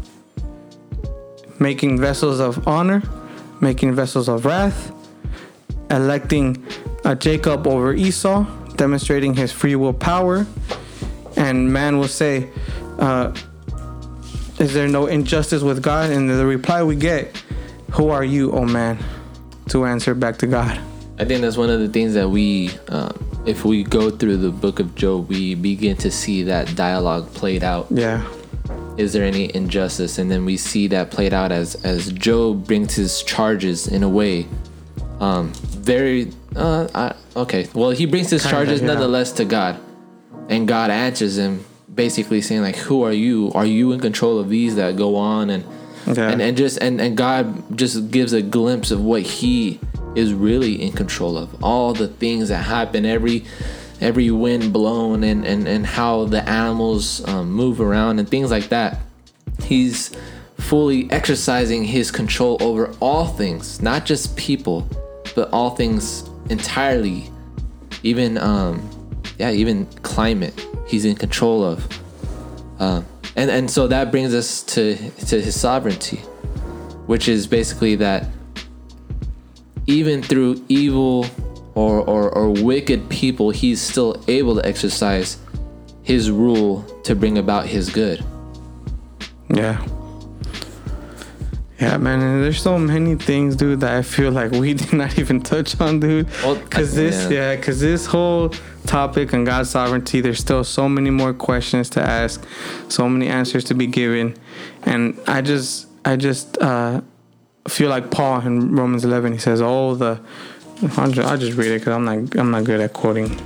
making 1.60 2.00
vessels 2.00 2.40
of 2.40 2.68
honor, 2.68 3.04
making 3.62 3.94
vessels 3.94 4.28
of 4.28 4.46
wrath, 4.46 4.92
electing 5.92 6.66
uh, 7.06 7.16
Jacob 7.16 7.68
over 7.68 7.94
Esau, 7.94 8.44
demonstrating 8.76 9.34
his 9.34 9.52
free 9.52 9.76
will 9.76 9.94
power. 9.94 10.46
And 11.36 11.72
man 11.72 12.00
will 12.00 12.08
say, 12.08 12.50
uh, 12.98 13.34
Is 14.60 14.74
there 14.74 14.88
no 14.88 15.06
injustice 15.06 15.62
with 15.62 15.82
God? 15.82 16.10
And 16.10 16.30
the 16.30 16.46
reply 16.46 16.84
we 16.84 16.96
get, 16.96 17.38
Who 17.92 18.10
are 18.10 18.24
you, 18.24 18.52
oh 18.52 18.66
man? 18.66 18.98
To 19.70 19.86
answer 19.86 20.16
back 20.16 20.38
to 20.38 20.48
God. 20.48 20.80
I 21.20 21.26
think 21.26 21.42
that's 21.42 21.58
one 21.58 21.70
of 21.70 21.80
the 21.80 21.90
things 21.90 22.14
that 22.14 22.30
we, 22.30 22.72
um, 22.88 23.14
if 23.46 23.66
we 23.66 23.84
go 23.84 24.10
through 24.10 24.38
the 24.38 24.52
book 24.52 24.80
of 24.80 24.96
Job, 24.96 25.28
we 25.30 25.54
begin 25.54 25.98
to 25.98 26.10
see 26.10 26.44
that 26.44 26.76
dialogue 26.76 27.32
played 27.34 27.64
out. 27.64 27.88
Yeah. 27.90 28.26
Is 28.98 29.14
there 29.14 29.24
any 29.24 29.54
injustice? 29.54 30.18
And 30.18 30.32
then 30.32 30.46
we 30.46 30.58
see 30.58 30.88
that 30.88 31.12
played 31.12 31.34
out 31.34 31.52
as 31.52 31.76
as 31.86 32.12
Job 32.14 32.68
brings 32.68 32.96
his 32.96 33.22
charges 33.24 33.88
in 33.88 34.04
a 34.04 34.10
way, 34.10 34.48
um, 35.20 35.54
very. 35.54 36.32
Uh, 36.56 36.88
I, 36.96 37.16
okay, 37.36 37.68
well, 37.74 37.92
he 37.92 38.06
brings 38.06 38.30
his 38.30 38.44
Kinda, 38.44 38.56
charges 38.56 38.82
yeah. 38.82 38.88
nonetheless 38.88 39.32
to 39.34 39.46
God, 39.46 39.80
and 40.50 40.68
God 40.68 40.90
answers 40.90 41.38
him 41.38 41.64
basically 41.94 42.42
saying 42.42 42.62
like, 42.62 42.76
"Who 42.76 43.04
are 43.04 43.14
you? 43.14 43.52
Are 43.56 43.66
you 43.66 43.92
in 43.92 44.00
control 44.00 44.40
of 44.40 44.50
these 44.50 44.76
that 44.76 44.98
go 44.98 45.16
on?" 45.16 45.50
And 45.50 45.64
Yeah. 46.08 46.30
and 46.30 46.42
and 46.42 46.58
just 46.58 46.78
and 46.80 47.00
and 47.00 47.16
God 47.16 47.78
just 47.78 48.10
gives 48.12 48.34
a 48.34 48.42
glimpse 48.42 48.92
of 48.92 49.04
what 49.04 49.22
He 49.22 49.80
is 50.16 50.34
really 50.34 50.82
in 50.82 50.92
control 50.92 51.38
of. 51.38 51.64
All 51.64 51.94
the 51.94 52.08
things 52.08 52.50
that 52.50 52.64
happen, 52.64 53.06
every 53.06 53.46
every 54.02 54.32
wind 54.32 54.74
blown, 54.74 55.24
and 55.24 55.46
and 55.46 55.68
and 55.68 55.86
how 55.86 56.26
the 56.26 56.48
animals 56.50 57.28
um, 57.28 57.52
move 57.52 57.80
around 57.82 58.20
and 58.20 58.28
things 58.28 58.50
like 58.52 58.70
that. 58.70 59.00
He's 59.64 60.16
fully 60.58 61.12
exercising 61.12 61.84
His 61.84 62.12
control 62.12 62.58
over 62.62 62.94
all 63.00 63.26
things, 63.28 63.82
not 63.82 64.06
just 64.06 64.36
people, 64.36 64.88
but 65.36 65.50
all 65.52 65.72
things 65.72 66.28
entirely. 66.50 67.30
Even 68.04 68.38
um, 68.38 68.90
yeah, 69.38 69.52
even 69.52 69.86
climate. 70.04 70.54
He's 70.88 71.06
in 71.06 71.16
control 71.16 71.64
of. 71.64 71.88
Um, 72.80 73.06
and 73.40 73.50
and 73.50 73.72
so 73.72 73.88
that 73.88 74.12
brings 74.12 74.34
us 74.34 74.64
to 74.64 74.96
to 75.28 75.42
his 75.42 75.60
sovereignty, 75.60 76.18
which 77.08 77.28
is 77.28 77.48
basically 77.48 77.96
that 77.96 78.28
even 79.88 80.22
through 80.22 80.64
evil 80.70 81.26
or, 81.74 82.00
or, 82.02 82.30
or 82.30 82.50
wicked 82.52 83.10
people, 83.10 83.50
he's 83.50 83.82
still 83.82 84.22
able 84.28 84.54
to 84.56 84.64
exercise 84.66 85.38
his 86.04 86.30
rule 86.30 86.84
to 87.04 87.16
bring 87.16 87.38
about 87.38 87.66
his 87.66 87.90
good. 87.90 88.24
Yeah. 89.50 89.84
Yeah, 91.80 91.96
man, 91.98 92.20
and 92.20 92.44
there's 92.44 92.62
so 92.62 92.78
many 92.78 93.16
things, 93.16 93.56
dude, 93.56 93.80
that 93.80 93.96
I 93.96 94.02
feel 94.02 94.32
like 94.32 94.52
we 94.52 94.74
did 94.82 94.92
not 94.94 95.18
even 95.18 95.42
touch 95.42 95.80
on, 95.80 96.02
dude. 96.02 96.28
Well, 96.44 96.58
Cause 96.70 96.94
I- 96.98 97.02
this, 97.04 97.32
yeah. 97.32 97.54
yeah, 97.54 97.62
cause 97.62 97.80
this 97.80 98.06
whole 98.06 98.52
topic 98.86 99.34
on 99.34 99.44
God's 99.44 99.70
sovereignty, 99.70 100.22
there's 100.22 100.40
still 100.40 100.64
so 100.64 100.90
many 100.90 101.10
more 101.10 101.34
questions 101.34 101.90
to 101.92 102.02
ask, 102.02 102.46
so 102.88 103.08
many 103.10 103.28
answers 103.28 103.64
to 103.66 103.74
be 103.74 103.88
given, 103.88 104.36
and 104.84 105.20
I 105.28 105.42
just, 105.42 105.88
I 106.06 106.16
just 106.16 106.58
uh, 106.60 107.02
feel 107.68 107.90
like 107.90 108.12
Paul 108.12 108.42
in 108.42 108.76
Romans 108.76 109.06
11, 109.06 109.34
he 109.34 109.40
says, 109.40 109.62
all 109.62 109.96
the," 109.96 110.20
I'll 110.98 111.12
just, 111.12 111.28
I'll 111.28 111.38
just 111.38 111.58
read 111.58 111.72
it 111.72 111.80
because 111.80 111.94
I'm 111.94 112.06
not, 112.06 112.38
I'm 112.38 112.52
not 112.52 112.64
good 112.64 112.80
at 112.80 112.94
quoting. 112.94 113.38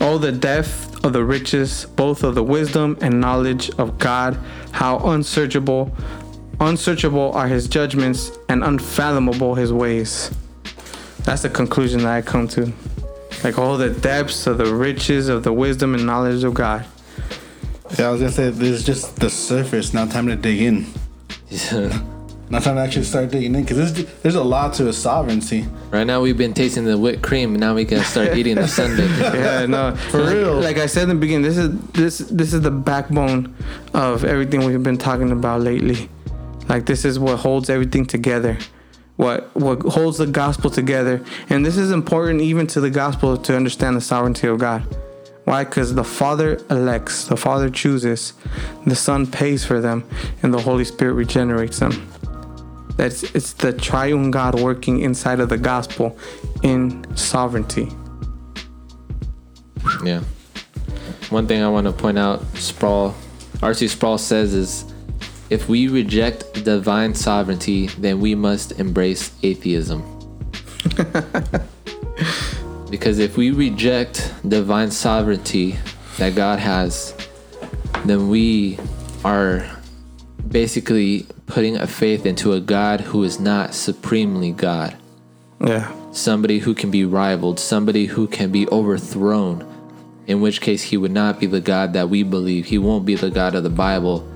All 0.00 0.18
the 0.18 0.32
depth 0.32 1.04
of 1.04 1.12
the 1.12 1.24
riches, 1.24 1.86
both 1.96 2.22
of 2.22 2.34
the 2.34 2.42
wisdom 2.42 2.98
and 3.00 3.20
knowledge 3.20 3.70
of 3.78 3.98
God, 3.98 4.38
how 4.72 4.98
unsearchable, 4.98 5.94
unsearchable 6.60 7.32
are 7.32 7.46
his 7.46 7.68
judgments 7.68 8.32
and 8.48 8.64
unfathomable 8.64 9.54
his 9.54 9.72
ways. 9.72 10.30
That's 11.24 11.42
the 11.42 11.50
conclusion 11.50 12.00
that 12.02 12.12
I 12.12 12.22
come 12.22 12.48
to. 12.48 12.72
Like 13.44 13.58
all 13.58 13.76
the 13.76 13.90
depths 13.90 14.46
of 14.46 14.56
the 14.56 14.74
riches 14.74 15.28
of 15.28 15.44
the 15.44 15.52
wisdom 15.52 15.94
and 15.94 16.06
knowledge 16.06 16.42
of 16.44 16.54
God. 16.54 16.86
Yeah, 17.98 18.08
I 18.08 18.10
was 18.10 18.20
gonna 18.20 18.32
say 18.32 18.48
this 18.48 18.70
is 18.70 18.84
just 18.84 19.16
the 19.16 19.28
surface. 19.28 19.92
Now 19.92 20.06
time 20.06 20.26
to 20.28 20.36
dig 20.36 20.62
in. 20.62 20.86
Now 22.50 22.58
time 22.58 22.76
to 22.76 22.82
actually 22.82 23.04
start 23.04 23.30
digging 23.30 23.54
in 23.54 23.62
because 23.62 23.94
there's 23.94 24.12
there's 24.20 24.34
a 24.34 24.44
lot 24.44 24.74
to 24.74 24.84
his 24.84 24.98
sovereignty. 24.98 25.66
right 25.90 26.04
now 26.04 26.20
we've 26.20 26.36
been 26.36 26.52
tasting 26.52 26.84
the 26.84 26.96
whipped 26.96 27.22
cream, 27.22 27.52
and 27.52 27.60
now 27.60 27.74
we 27.74 27.86
can 27.86 28.04
start 28.04 28.36
eating 28.36 28.56
the 28.56 28.68
sundae. 28.68 29.06
Yeah, 29.18 29.64
no, 29.64 29.96
For 30.10 30.20
like, 30.20 30.34
real. 30.34 30.60
Like 30.60 30.76
I 30.76 30.84
said 30.84 31.04
in 31.04 31.08
the 31.08 31.14
beginning, 31.14 31.42
this 31.42 31.56
is 31.56 31.80
this 31.92 32.18
this 32.18 32.52
is 32.52 32.60
the 32.60 32.70
backbone 32.70 33.54
of 33.94 34.24
everything 34.24 34.66
we've 34.66 34.82
been 34.82 34.98
talking 34.98 35.32
about 35.32 35.62
lately. 35.62 36.08
Like 36.68 36.84
this 36.84 37.06
is 37.06 37.18
what 37.18 37.38
holds 37.38 37.70
everything 37.70 38.04
together. 38.04 38.58
What 39.16 39.54
what 39.54 39.80
holds 39.82 40.18
the 40.18 40.26
gospel 40.26 40.70
together. 40.70 41.24
And 41.48 41.64
this 41.64 41.76
is 41.76 41.90
important 41.90 42.40
even 42.40 42.66
to 42.68 42.80
the 42.80 42.90
gospel 42.90 43.36
to 43.36 43.56
understand 43.56 43.96
the 43.96 44.00
sovereignty 44.00 44.48
of 44.48 44.58
God. 44.58 44.82
Why? 45.44 45.64
Because 45.64 45.94
the 45.94 46.04
Father 46.04 46.58
elects, 46.70 47.26
the 47.26 47.36
Father 47.36 47.68
chooses, 47.68 48.32
the 48.86 48.96
Son 48.96 49.26
pays 49.26 49.64
for 49.64 49.80
them, 49.80 50.08
and 50.42 50.54
the 50.54 50.60
Holy 50.60 50.84
Spirit 50.84 51.12
regenerates 51.12 51.78
them. 51.78 52.10
That's 52.96 53.22
it's 53.34 53.52
the 53.52 53.72
triune 53.72 54.30
God 54.30 54.58
working 54.60 55.00
inside 55.00 55.40
of 55.40 55.48
the 55.48 55.58
gospel 55.58 56.16
in 56.62 57.04
sovereignty. 57.16 57.90
Yeah. 60.02 60.22
One 61.30 61.46
thing 61.46 61.62
I 61.62 61.68
want 61.68 61.86
to 61.86 61.92
point 61.92 62.18
out, 62.18 62.44
Sproul, 62.56 63.14
R.C. 63.62 63.88
Sproul 63.88 64.18
says 64.18 64.54
is, 64.54 64.93
if 65.50 65.68
we 65.68 65.88
reject 65.88 66.64
divine 66.64 67.14
sovereignty, 67.14 67.86
then 67.88 68.20
we 68.20 68.34
must 68.34 68.72
embrace 68.80 69.32
atheism. 69.42 70.02
because 72.90 73.18
if 73.18 73.36
we 73.36 73.50
reject 73.50 74.32
divine 74.48 74.90
sovereignty 74.90 75.76
that 76.18 76.34
God 76.34 76.58
has, 76.58 77.14
then 78.04 78.28
we 78.28 78.78
are 79.24 79.68
basically 80.48 81.26
putting 81.46 81.76
a 81.76 81.86
faith 81.86 82.26
into 82.26 82.52
a 82.52 82.60
God 82.60 83.00
who 83.00 83.22
is 83.24 83.40
not 83.40 83.74
supremely 83.74 84.52
God 84.52 84.96
Yeah. 85.60 85.92
somebody 86.12 86.58
who 86.60 86.74
can 86.74 86.90
be 86.90 87.04
rivaled, 87.04 87.58
somebody 87.58 88.06
who 88.06 88.26
can 88.26 88.50
be 88.52 88.68
overthrown, 88.68 89.64
in 90.26 90.40
which 90.40 90.60
case 90.60 90.82
he 90.84 90.96
would 90.96 91.10
not 91.12 91.40
be 91.40 91.46
the 91.46 91.60
God 91.60 91.92
that 91.94 92.08
we 92.08 92.22
believe. 92.22 92.66
He 92.66 92.78
won't 92.78 93.04
be 93.04 93.14
the 93.14 93.30
God 93.30 93.54
of 93.54 93.62
the 93.62 93.70
Bible. 93.70 94.26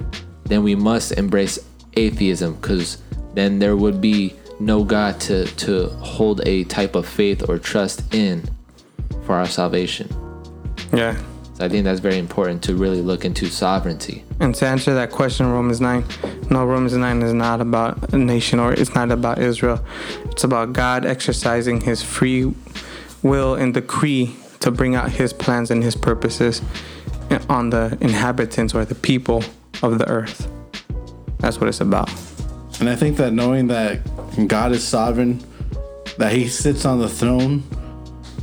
Then 0.49 0.63
we 0.63 0.75
must 0.75 1.13
embrace 1.13 1.59
atheism 1.95 2.55
because 2.55 3.03
then 3.35 3.59
there 3.59 3.77
would 3.77 4.01
be 4.01 4.35
no 4.61 4.83
God 4.83 5.21
to, 5.21 5.47
to 5.47 5.89
hold 5.89 6.41
a 6.47 6.65
type 6.65 6.95
of 6.95 7.07
faith 7.07 7.49
or 7.49 7.59
trust 7.59 8.15
in 8.15 8.49
for 9.25 9.35
our 9.35 9.47
salvation. 9.47 10.09
Yeah. 10.93 11.17
So 11.55 11.65
I 11.65 11.69
think 11.69 11.85
that's 11.85 12.01
very 12.01 12.19
important 12.19 12.63
to 12.65 12.75
really 12.77 13.03
look 13.03 13.25
into 13.25 13.47
sovereignty. 13.47 14.25
And 14.41 14.55
to 14.57 14.67
answer 14.67 14.95
that 14.95 15.11
question, 15.11 15.51
Romans 15.51 15.81
9, 15.81 16.05
no, 16.51 16.65
Romans 16.65 16.97
9 16.97 17.23
is 17.23 17.35
not 17.35 17.61
about 17.61 18.13
a 18.13 18.19
nation 18.19 18.61
or 18.61 18.73
it's 18.73 18.95
not 18.95 19.11
about 19.11 19.39
Israel. 19.39 19.85
It's 20.27 20.45
about 20.45 20.73
God 20.73 21.05
exercising 21.05 21.81
his 21.81 22.03
free 22.03 22.53
will 23.23 23.55
and 23.55 23.75
decree 23.75 24.37
to 24.61 24.71
bring 24.71 24.95
out 24.95 25.11
his 25.11 25.33
plans 25.33 25.71
and 25.71 25.83
his 25.83 25.97
purposes 25.97 26.63
on 27.49 27.71
the 27.71 27.99
inhabitants 28.01 28.75
or 28.75 28.85
the 28.85 28.95
people 28.95 29.43
of 29.83 29.99
the 29.99 30.09
earth. 30.09 30.51
That's 31.39 31.61
what 31.61 31.69
it's 31.69 31.81
about. 31.81 32.11
And 32.81 32.89
I 32.89 32.97
think 32.97 33.17
that 33.17 33.33
knowing 33.33 33.69
that 33.69 34.01
God 34.49 34.73
is 34.73 34.87
sovereign, 34.87 35.43
that 36.19 36.33
He 36.33 36.49
sits 36.49 36.85
on 36.85 36.99
the 37.01 37.09
throne, 37.09 37.63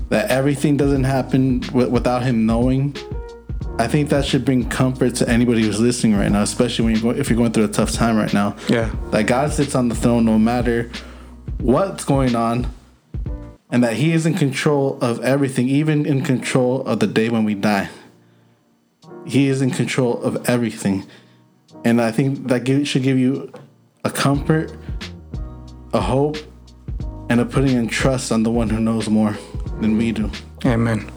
that 0.10 0.30
everything 0.30 0.78
doesn't 0.78 1.04
happen 1.04 1.60
w- 1.62 1.90
without 1.90 2.24
Him 2.24 2.46
knowing, 2.46 2.96
I 3.78 3.88
think 3.88 4.10
that 4.10 4.26
should 4.26 4.46
bring 4.46 4.70
comfort 4.70 5.16
to 5.16 5.28
anybody 5.30 5.62
who's 5.64 5.80
listening 5.82 6.16
right 6.18 6.32
now, 6.32 6.42
especially 6.44 6.86
when 6.86 6.94
you're 6.96 7.14
go- 7.14 7.20
if 7.20 7.30
you're 7.30 7.38
going 7.38 7.52
through 7.52 7.66
a 7.66 7.70
tough 7.70 7.92
time 7.92 8.16
right 8.16 8.34
now. 8.34 8.56
Yeah. 8.70 8.90
That 9.12 9.24
God 9.28 9.52
sits 9.52 9.76
on 9.76 9.90
the 9.90 9.96
throne 9.96 10.24
no 10.26 10.38
matter 10.40 10.90
what's 11.60 12.06
going 12.06 12.36
on, 12.36 12.68
and 13.72 13.84
that 13.84 13.94
He 13.96 14.14
is 14.14 14.26
in 14.26 14.34
control 14.36 14.98
of 15.02 15.20
everything, 15.22 15.68
even 15.68 16.06
in 16.06 16.24
control 16.24 16.86
of 16.86 17.00
the 17.00 17.08
day 17.08 17.30
when 17.30 17.44
we 17.44 17.54
die. 17.56 17.90
He 19.26 19.48
is 19.48 19.62
in 19.62 19.72
control 19.72 20.22
of 20.22 20.48
everything. 20.50 21.04
And 21.86 22.02
I 22.02 22.12
think 22.12 22.48
that 22.48 22.66
give, 22.66 22.88
should 22.88 23.04
give 23.04 23.18
you 23.18 23.54
a 24.04 24.10
comfort, 24.10 24.76
a 25.94 26.02
hope, 26.02 26.38
and 27.30 27.40
a 27.40 27.46
putting 27.46 27.78
in 27.78 27.88
trust 27.88 28.32
on 28.32 28.44
the 28.44 28.52
one 28.52 28.70
who 28.70 28.80
knows 28.80 29.08
more 29.08 29.38
than 29.80 29.98
we 29.98 30.12
do. 30.12 30.30
Amen. 30.66 31.10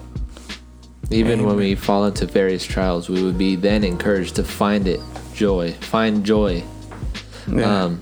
Even 1.11 1.47
when 1.47 1.57
we 1.57 1.75
fall 1.75 2.05
into 2.05 2.27
various 2.27 2.64
trials, 2.64 3.09
we 3.09 3.23
would 3.23 3.39
be 3.39 3.57
then 3.57 3.83
encouraged 3.83 4.37
to 4.37 4.45
find 4.45 4.87
it 4.87 5.01
joy, 5.35 5.73
find 5.73 6.25
joy 6.25 6.62
Yeah. 7.51 7.85
Um, 7.85 8.01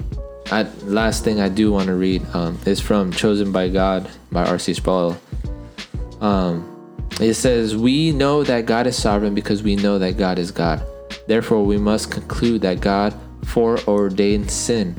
I, 0.50 0.62
last 0.84 1.24
thing 1.24 1.40
I 1.40 1.48
do 1.48 1.72
want 1.72 1.86
to 1.86 1.94
read 1.94 2.24
um, 2.34 2.58
is 2.66 2.80
from 2.80 3.12
Chosen 3.12 3.52
by 3.52 3.68
God 3.68 4.08
by 4.30 4.44
R.C. 4.44 4.74
Sproul. 4.74 5.16
Um, 6.20 6.72
it 7.20 7.34
says, 7.34 7.76
We 7.76 8.12
know 8.12 8.44
that 8.44 8.66
God 8.66 8.86
is 8.86 8.96
sovereign 8.96 9.34
because 9.34 9.62
we 9.62 9.76
know 9.76 9.98
that 9.98 10.18
God 10.18 10.38
is 10.38 10.50
God. 10.50 10.84
Therefore, 11.26 11.64
we 11.64 11.76
must 11.76 12.10
conclude 12.10 12.62
that 12.62 12.80
God 12.80 13.14
foreordained 13.44 14.50
sin. 14.50 14.94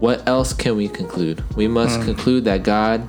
What 0.00 0.26
else 0.28 0.52
can 0.52 0.76
we 0.76 0.88
conclude? 0.88 1.42
We 1.56 1.68
must 1.68 1.98
hmm. 1.98 2.04
conclude 2.04 2.44
that 2.44 2.62
God 2.62 3.06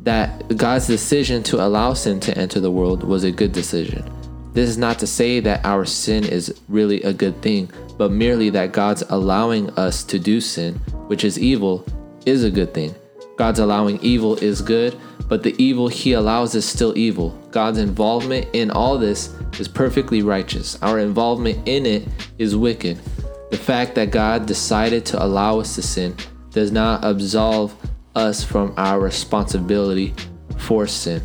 that 0.00 0.56
God's 0.58 0.86
decision 0.86 1.42
to 1.44 1.64
allow 1.64 1.94
sin 1.94 2.20
to 2.20 2.36
enter 2.36 2.60
the 2.60 2.70
world 2.70 3.02
was 3.02 3.24
a 3.24 3.32
good 3.32 3.52
decision. 3.52 4.04
This 4.52 4.68
is 4.68 4.76
not 4.76 4.98
to 4.98 5.06
say 5.06 5.40
that 5.40 5.64
our 5.64 5.86
sin 5.86 6.24
is 6.24 6.60
really 6.68 7.02
a 7.02 7.12
good 7.12 7.40
thing, 7.40 7.70
but 7.96 8.12
merely 8.12 8.50
that 8.50 8.72
God's 8.72 9.02
allowing 9.08 9.70
us 9.70 10.04
to 10.04 10.18
do 10.18 10.42
sin, 10.42 10.74
which 11.08 11.24
is 11.24 11.38
evil, 11.38 11.86
is 12.26 12.44
a 12.44 12.50
good 12.50 12.74
thing. 12.74 12.94
God's 13.36 13.58
allowing 13.58 14.00
evil 14.00 14.36
is 14.36 14.62
good, 14.62 14.98
but 15.28 15.42
the 15.42 15.54
evil 15.62 15.88
he 15.88 16.12
allows 16.12 16.54
is 16.54 16.64
still 16.64 16.96
evil. 16.96 17.30
God's 17.50 17.78
involvement 17.78 18.46
in 18.52 18.70
all 18.70 18.98
this 18.98 19.34
is 19.58 19.68
perfectly 19.68 20.22
righteous. 20.22 20.80
Our 20.82 20.98
involvement 20.98 21.66
in 21.66 21.86
it 21.86 22.06
is 22.38 22.56
wicked. 22.56 22.98
The 23.50 23.56
fact 23.56 23.94
that 23.96 24.10
God 24.10 24.46
decided 24.46 25.04
to 25.06 25.22
allow 25.22 25.60
us 25.60 25.74
to 25.74 25.82
sin 25.82 26.16
does 26.50 26.70
not 26.70 27.04
absolve 27.04 27.74
us 28.14 28.44
from 28.44 28.72
our 28.76 29.00
responsibility 29.00 30.14
for 30.58 30.86
sin. 30.86 31.22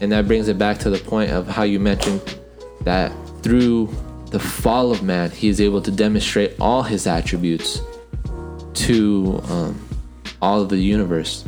And 0.00 0.12
that 0.12 0.26
brings 0.26 0.48
it 0.48 0.58
back 0.58 0.78
to 0.80 0.90
the 0.90 0.98
point 0.98 1.30
of 1.30 1.46
how 1.46 1.62
you 1.62 1.78
mentioned 1.78 2.20
that 2.82 3.12
through 3.42 3.94
the 4.30 4.40
fall 4.40 4.90
of 4.90 5.02
man, 5.02 5.30
he 5.30 5.48
is 5.48 5.60
able 5.60 5.80
to 5.82 5.90
demonstrate 5.90 6.58
all 6.60 6.82
his 6.82 7.06
attributes 7.06 7.80
to 8.74 9.40
um, 9.48 9.83
all 10.42 10.60
of 10.60 10.68
the 10.68 10.76
universe, 10.78 11.44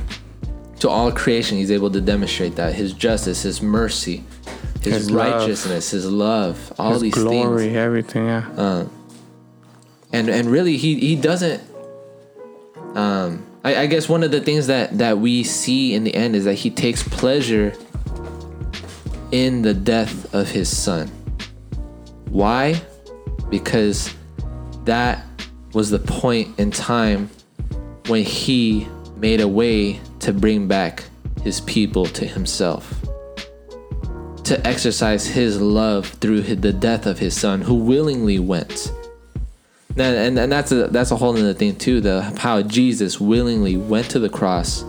to 0.80 0.89
all 0.89 1.11
creation. 1.12 1.59
He's 1.59 1.70
able 1.70 1.91
to 1.91 2.01
demonstrate 2.01 2.57
that 2.57 2.74
his 2.74 2.93
justice, 2.93 3.43
his 3.43 3.61
mercy, 3.62 4.24
his, 4.82 4.95
His 4.95 5.11
love. 5.11 5.41
righteousness, 5.41 5.91
his 5.91 6.07
love, 6.11 6.72
all 6.78 6.93
His 6.93 7.03
these 7.03 7.14
glory, 7.14 7.64
things. 7.66 7.76
everything. 7.76 8.26
Yeah. 8.26 8.87
and 10.12 10.28
and 10.28 10.47
really 10.49 10.76
he 10.76 10.99
he 11.01 11.16
doesn't 11.16 11.61
um 12.95 13.45
I, 13.64 13.76
I 13.82 13.87
guess 13.87 14.09
one 14.09 14.22
of 14.22 14.30
the 14.30 14.41
things 14.41 14.68
that 14.68 14.97
that 14.99 15.18
we 15.18 15.43
see 15.43 15.95
in 15.95 16.05
the 16.05 16.14
end 16.14 16.37
is 16.37 16.45
that 16.45 16.55
he 16.55 16.70
takes 16.70 17.03
pleasure 17.03 17.74
in 19.32 19.62
the 19.62 19.74
death 19.74 20.32
of 20.32 20.49
his 20.51 20.74
son 20.74 21.09
why 22.30 22.80
because 23.51 24.14
that 24.84 25.24
was 25.72 25.91
the 25.91 25.99
point 25.99 26.59
in 26.61 26.70
time 26.70 27.28
when 28.09 28.24
he 28.24 28.86
made 29.16 29.40
a 29.40 29.48
way 29.48 30.00
to 30.20 30.32
bring 30.32 30.68
back 30.68 31.04
his 31.42 31.61
people 31.62 32.07
to 32.07 32.26
himself 32.26 32.94
to 34.44 34.64
exercise 34.64 35.26
his 35.26 35.61
love 35.61 36.07
through 36.07 36.40
the 36.40 36.72
death 36.72 37.07
of 37.07 37.18
his 37.18 37.38
son 37.38 37.61
who 37.62 37.74
willingly 37.74 38.38
went 38.38 38.92
and, 39.98 40.16
and, 40.16 40.38
and 40.38 40.52
that's 40.52 40.72
a 40.72 40.88
that's 40.88 41.11
a 41.11 41.16
whole 41.16 41.36
other 41.36 41.54
thing 41.54 41.74
too. 41.74 42.00
The 42.00 42.22
how 42.38 42.61
Jesus 42.61 43.18
willingly 43.18 43.76
went 43.76 44.11
to 44.11 44.18
the 44.18 44.28
cross 44.28 44.84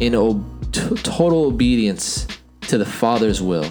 in 0.00 0.14
ob- 0.14 0.72
t- 0.72 0.94
total 0.96 1.44
obedience 1.44 2.26
to 2.62 2.78
the 2.78 2.86
Father's 2.86 3.42
will. 3.42 3.70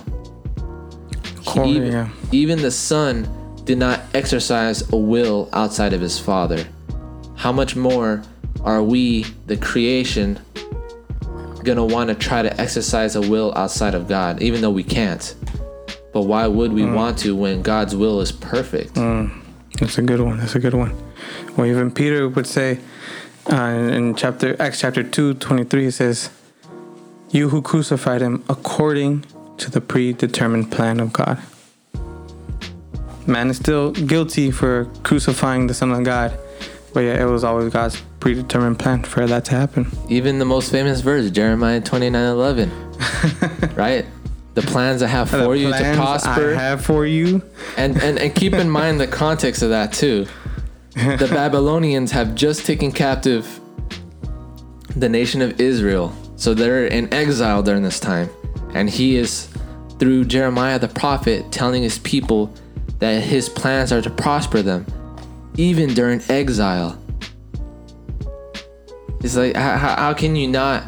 Cool, 1.45 1.68
even, 1.68 1.91
yeah. 1.91 2.09
even 2.32 2.61
the 2.61 2.72
Son 2.72 3.28
did 3.66 3.80
not 3.80 4.01
exercise 4.14 4.88
a 4.93 4.95
will 4.95 5.49
outside 5.53 5.91
of 5.91 6.01
his 6.01 6.20
Father. 6.20 6.68
How 7.36 7.51
much 7.51 7.76
more 7.76 8.22
are 8.64 8.82
we, 8.84 9.24
the 9.47 9.57
creation, 9.57 10.39
gonna 11.64 11.86
want 11.86 12.09
to 12.09 12.16
try 12.16 12.41
to 12.41 12.61
exercise 12.61 13.16
a 13.16 13.22
will 13.22 13.53
outside 13.55 13.93
of 13.95 14.07
God, 14.07 14.41
even 14.41 14.61
though 14.61 14.70
we 14.72 14.84
can't? 14.84 15.36
But 16.14 16.24
why 16.24 16.45
would 16.47 16.74
we 16.74 16.84
Mm. 16.84 16.93
want 16.95 17.18
to 17.20 17.36
when 17.36 17.61
God's 17.61 17.95
will 17.95 18.22
is 18.22 18.32
perfect? 18.32 18.95
That's 19.80 19.97
a 19.97 20.01
good 20.01 20.20
one. 20.22 20.38
That's 20.38 20.55
a 20.55 20.59
good 20.59 20.74
one. 20.76 20.93
Well, 21.57 21.66
even 21.68 21.89
Peter 21.91 22.28
would 22.30 22.45
say 22.47 22.80
uh, 23.51 23.55
in 23.91 24.16
chapter 24.16 24.55
Acts 24.61 24.80
chapter 24.80 25.03
2, 25.03 25.34
23, 25.36 25.88
it 25.88 25.91
says, 25.93 26.30
You 27.32 27.49
who 27.49 27.61
crucified 27.61 28.22
him 28.22 28.43
according 28.47 29.26
to 29.57 29.70
the 29.72 29.82
predetermined 29.82 30.72
plan 30.72 30.99
of 30.99 31.11
God. 31.11 31.39
Man 33.26 33.49
is 33.49 33.57
still 33.57 33.91
guilty 33.91 34.51
for 34.51 34.86
crucifying 35.03 35.68
the 35.68 35.74
Son 35.74 35.91
of 35.91 36.03
God, 36.03 36.38
but 36.94 37.02
yeah, 37.02 37.22
it 37.22 37.26
was 37.26 37.44
always 37.44 37.74
God's 37.74 38.02
predetermined 38.20 38.80
plan 38.80 39.04
for 39.04 39.26
that 39.26 39.46
to 39.46 39.52
happen. 39.52 39.88
Even 40.10 40.39
the 40.39 40.46
most 40.46 40.72
famous 40.72 41.02
verse, 41.02 41.30
Jeremiah 41.32 41.82
29 41.82 42.24
11. 42.24 42.72
right? 43.76 44.06
The 44.54 44.62
plans 44.62 45.02
I 45.02 45.08
have 45.08 45.30
for 45.30 45.38
The 45.38 45.50
you 45.52 45.74
to 45.74 45.94
prosper. 45.96 46.54
I 46.54 46.60
have 46.60 46.86
for 46.86 47.06
you. 47.06 47.41
and, 47.76 48.02
and, 48.02 48.20
and 48.20 48.36
keep 48.36 48.54
in 48.54 48.70
mind 48.70 49.00
the 49.00 49.08
context 49.08 49.64
of 49.64 49.70
that 49.70 49.91
too. 49.91 50.28
The 50.94 51.28
Babylonians 51.34 52.12
have 52.12 52.36
just 52.36 52.66
taken 52.66 52.91
captive 52.91 53.60
the 54.96 55.10
nation 55.10 55.41
of 55.41 55.60
Israel. 55.60 56.16
So 56.36 56.54
they're 56.54 56.86
in 56.86 57.12
exile 57.14 57.64
during 57.64 57.82
this 57.82 58.00
time. 58.00 58.30
And 58.76 58.89
he 58.89 59.16
is, 59.16 59.50
through 59.98 60.26
Jeremiah 60.26 60.78
the 60.78 60.88
prophet, 60.88 61.52
telling 61.52 61.82
his 61.82 61.98
people 62.00 62.54
that 63.00 63.24
his 63.24 63.50
plans 63.50 63.91
are 63.91 64.02
to 64.02 64.10
prosper 64.10 64.62
them, 64.62 64.86
even 65.56 65.93
during 65.93 66.22
exile. 66.30 66.97
It's 69.22 69.36
like, 69.36 69.56
how, 69.56 69.95
how 69.95 70.14
can 70.14 70.36
you 70.36 70.47
not 70.47 70.84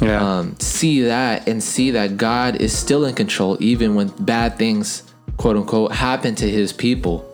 Yeah. 0.00 0.20
um, 0.38 0.56
see 0.58 1.02
that 1.02 1.46
and 1.48 1.62
see 1.62 1.90
that 1.92 2.16
God 2.16 2.60
is 2.60 2.76
still 2.76 3.04
in 3.04 3.14
control 3.14 3.56
even 3.60 3.94
when 3.94 4.08
bad 4.20 4.56
things, 4.58 5.02
quote 5.36 5.56
unquote, 5.56 5.92
happen 5.92 6.34
to 6.36 6.50
his 6.50 6.72
people. 6.72 7.28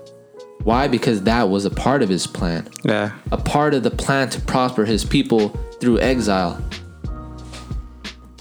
Why? 0.65 0.89
Because 0.89 1.23
that 1.23 1.49
was 1.49 1.65
a 1.65 1.71
part 1.71 2.03
of 2.03 2.09
his 2.11 2.27
plan, 2.27 2.69
yeah. 2.85 3.13
a 3.33 3.39
part 3.39 3.73
of 3.73 3.83
the 3.83 3.91
plan 3.91 4.29
to 4.31 4.41
prosper 4.41 4.85
his 4.85 5.05
people 5.05 5.49
through 5.81 6.01
exile. 6.01 6.63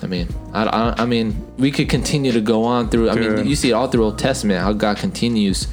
I 0.02 0.08
mean, 0.08 0.28
I, 0.54 0.64
I, 0.64 1.04
I 1.04 1.06
mean, 1.06 1.45
we 1.58 1.72
could 1.72 1.88
continue 1.89 2.32
to 2.32 2.41
go 2.41 2.64
on 2.64 2.89
through. 2.89 3.10
I 3.10 3.16
mean, 3.16 3.47
you 3.47 3.56
see 3.56 3.70
it 3.70 3.74
all 3.74 3.88
through 3.88 4.04
Old 4.06 4.18
Testament 4.20 4.62
how 4.62 4.74
God 4.74 4.97
continues 4.97 5.68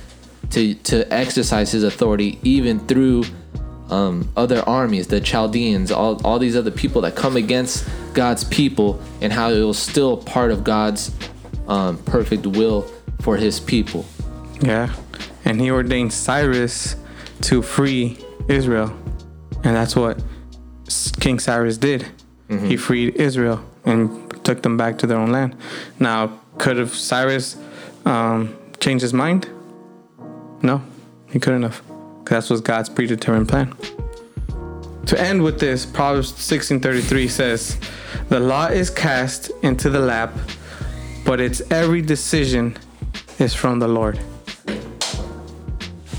to 0.51 0.75
to 0.75 1.13
exercise 1.13 1.73
His 1.73 1.83
authority 1.83 2.39
even 2.43 2.81
through 2.87 3.25
um, 3.91 4.29
other 4.37 4.63
armies, 4.69 5.07
the 5.07 5.21
Chaldeans, 5.21 5.91
all 5.91 6.21
all 6.25 6.39
these 6.39 6.57
other 6.57 6.71
people 6.71 7.03
that 7.03 7.15
come 7.15 7.37
against 7.37 7.89
God's 8.15 8.45
people, 8.45 9.01
and 9.21 9.33
how 9.33 9.51
it 9.51 9.63
was 9.63 9.79
still 9.79 10.17
part 10.17 10.51
of 10.51 10.65
God's 10.65 11.15
um, 11.69 11.99
perfect 12.05 12.47
will 12.47 12.83
for 13.21 13.37
His 13.37 13.61
people. 13.61 14.05
Yeah. 14.61 14.95
And 15.45 15.61
he 15.61 15.71
ordained 15.71 16.13
Cyrus 16.13 16.97
to 17.43 17.63
free 17.63 18.19
Israel. 18.49 18.97
And 19.63 19.77
that's 19.77 19.95
what 19.95 20.23
King 21.21 21.39
Cyrus 21.39 21.79
did. 21.79 22.07
He 22.49 22.77
freed 22.77 23.17
Israel 23.17 23.65
and 23.85 24.45
took 24.45 24.63
them 24.63 24.77
back 24.77 24.99
to 24.99 25.07
their 25.07 25.19
own 25.19 25.33
land. 25.33 25.57
Now, 25.99 26.39
could 26.59 26.77
have 26.77 26.95
Cyrus 26.95 27.57
um, 28.05 28.57
changed 28.79 29.03
his 29.03 29.13
mind? 29.13 29.49
No, 30.67 30.83
he 31.29 31.39
couldn't 31.39 31.63
have. 31.63 31.81
'Cause 32.25 32.49
That 32.49 32.51
was 32.55 32.61
God's 32.61 32.89
predetermined 32.89 33.49
plan. 33.49 33.73
To 35.07 35.21
end 35.21 35.45
with 35.45 35.61
this, 35.61 35.87
Proverbs 35.87 36.35
16:33 36.37 37.29
says, 37.29 37.77
"The 38.31 38.41
law 38.41 38.67
is 38.67 38.91
cast 38.91 39.53
into 39.63 39.89
the 39.89 40.01
lap, 40.01 40.37
but 41.25 41.39
its 41.41 41.63
every 41.71 42.03
decision 42.03 42.77
is 43.39 43.55
from 43.55 43.79
the 43.79 43.87
Lord." 43.87 44.19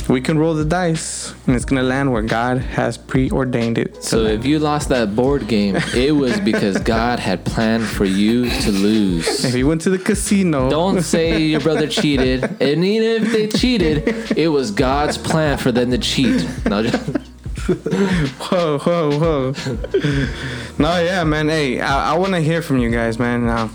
We 0.09 0.21
can 0.21 0.39
roll 0.39 0.53
the 0.53 0.63
dice, 0.63 1.33
and 1.45 1.55
it's 1.55 1.65
gonna 1.65 1.83
land 1.83 2.13
where 2.13 2.21
God 2.21 2.59
has 2.59 2.97
preordained 2.97 3.77
it. 3.77 4.03
So 4.03 4.21
land. 4.21 4.39
if 4.39 4.45
you 4.45 4.57
lost 4.57 4.87
that 4.89 5.15
board 5.15 5.47
game, 5.47 5.75
it 5.93 6.15
was 6.15 6.39
because 6.39 6.77
God 6.79 7.19
had 7.19 7.43
planned 7.43 7.85
for 7.85 8.05
you 8.05 8.49
to 8.49 8.71
lose. 8.71 9.43
if 9.43 9.53
you 9.53 9.67
went 9.67 9.81
to 9.81 9.89
the 9.89 9.97
casino, 9.97 10.69
Don't 10.69 11.01
say 11.01 11.41
your 11.41 11.59
brother 11.59 11.87
cheated. 11.87 12.43
And 12.61 12.85
even 12.85 13.23
if 13.23 13.31
they 13.33 13.47
cheated, 13.47 14.37
it 14.37 14.47
was 14.47 14.71
God's 14.71 15.17
plan 15.17 15.57
for 15.57 15.73
them 15.73 15.91
to 15.91 15.97
cheat. 15.97 16.47
No, 16.65 16.83
just, 16.83 17.05
whoa, 17.67 18.79
whoa, 18.79 19.19
whoa. 19.19 19.53
no, 20.79 21.01
yeah, 21.01 21.25
man. 21.25 21.49
Hey, 21.49 21.81
I, 21.81 22.13
I 22.13 22.17
want 22.17 22.33
to 22.33 22.39
hear 22.39 22.61
from 22.61 22.77
you 22.77 22.89
guys, 22.89 23.19
man. 23.19 23.45
Now, 23.45 23.69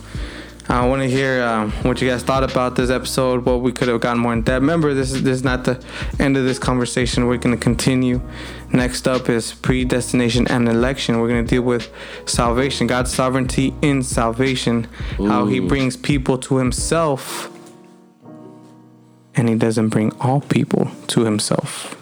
I 0.72 0.86
want 0.86 1.02
to 1.02 1.08
hear 1.08 1.42
um, 1.42 1.70
what 1.82 2.00
you 2.00 2.08
guys 2.08 2.22
thought 2.22 2.50
about 2.50 2.76
this 2.76 2.88
episode. 2.88 3.44
What 3.44 3.60
we 3.60 3.72
could 3.72 3.88
have 3.88 4.00
gotten 4.00 4.22
more 4.22 4.32
in 4.32 4.40
depth. 4.40 4.62
Remember, 4.62 4.94
this 4.94 5.12
is 5.12 5.22
this 5.22 5.36
is 5.36 5.44
not 5.44 5.64
the 5.64 5.84
end 6.18 6.38
of 6.38 6.44
this 6.44 6.58
conversation. 6.58 7.26
We're 7.26 7.36
gonna 7.36 7.58
continue. 7.58 8.22
Next 8.72 9.06
up 9.06 9.28
is 9.28 9.52
predestination 9.52 10.48
and 10.48 10.66
election. 10.66 11.20
We're 11.20 11.28
gonna 11.28 11.42
deal 11.42 11.60
with 11.60 11.92
salvation, 12.24 12.86
God's 12.86 13.12
sovereignty 13.12 13.74
in 13.82 14.02
salvation, 14.02 14.84
how 15.18 15.44
He 15.44 15.60
brings 15.60 15.94
people 15.94 16.38
to 16.38 16.56
Himself, 16.56 17.50
and 19.34 19.50
He 19.50 19.54
doesn't 19.56 19.90
bring 19.90 20.10
all 20.20 20.40
people 20.40 20.90
to 21.08 21.24
Himself. 21.26 22.01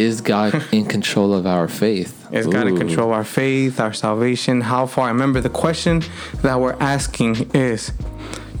is 0.06 0.20
God 0.20 0.62
in 0.72 0.84
control 0.86 1.32
of 1.34 1.46
our 1.46 1.68
faith? 1.68 2.26
It's 2.32 2.46
got 2.46 2.64
to 2.64 2.70
Ooh. 2.70 2.78
control 2.78 3.12
our 3.12 3.24
faith, 3.24 3.80
our 3.80 3.92
salvation. 3.92 4.60
How 4.60 4.86
far? 4.86 5.08
Remember, 5.08 5.40
the 5.40 5.50
question 5.50 6.02
that 6.42 6.60
we're 6.60 6.76
asking 6.80 7.50
is 7.54 7.92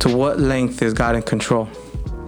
to 0.00 0.14
what 0.14 0.40
length 0.40 0.82
is 0.82 0.92
God 0.92 1.14
in 1.14 1.22
control? 1.22 1.68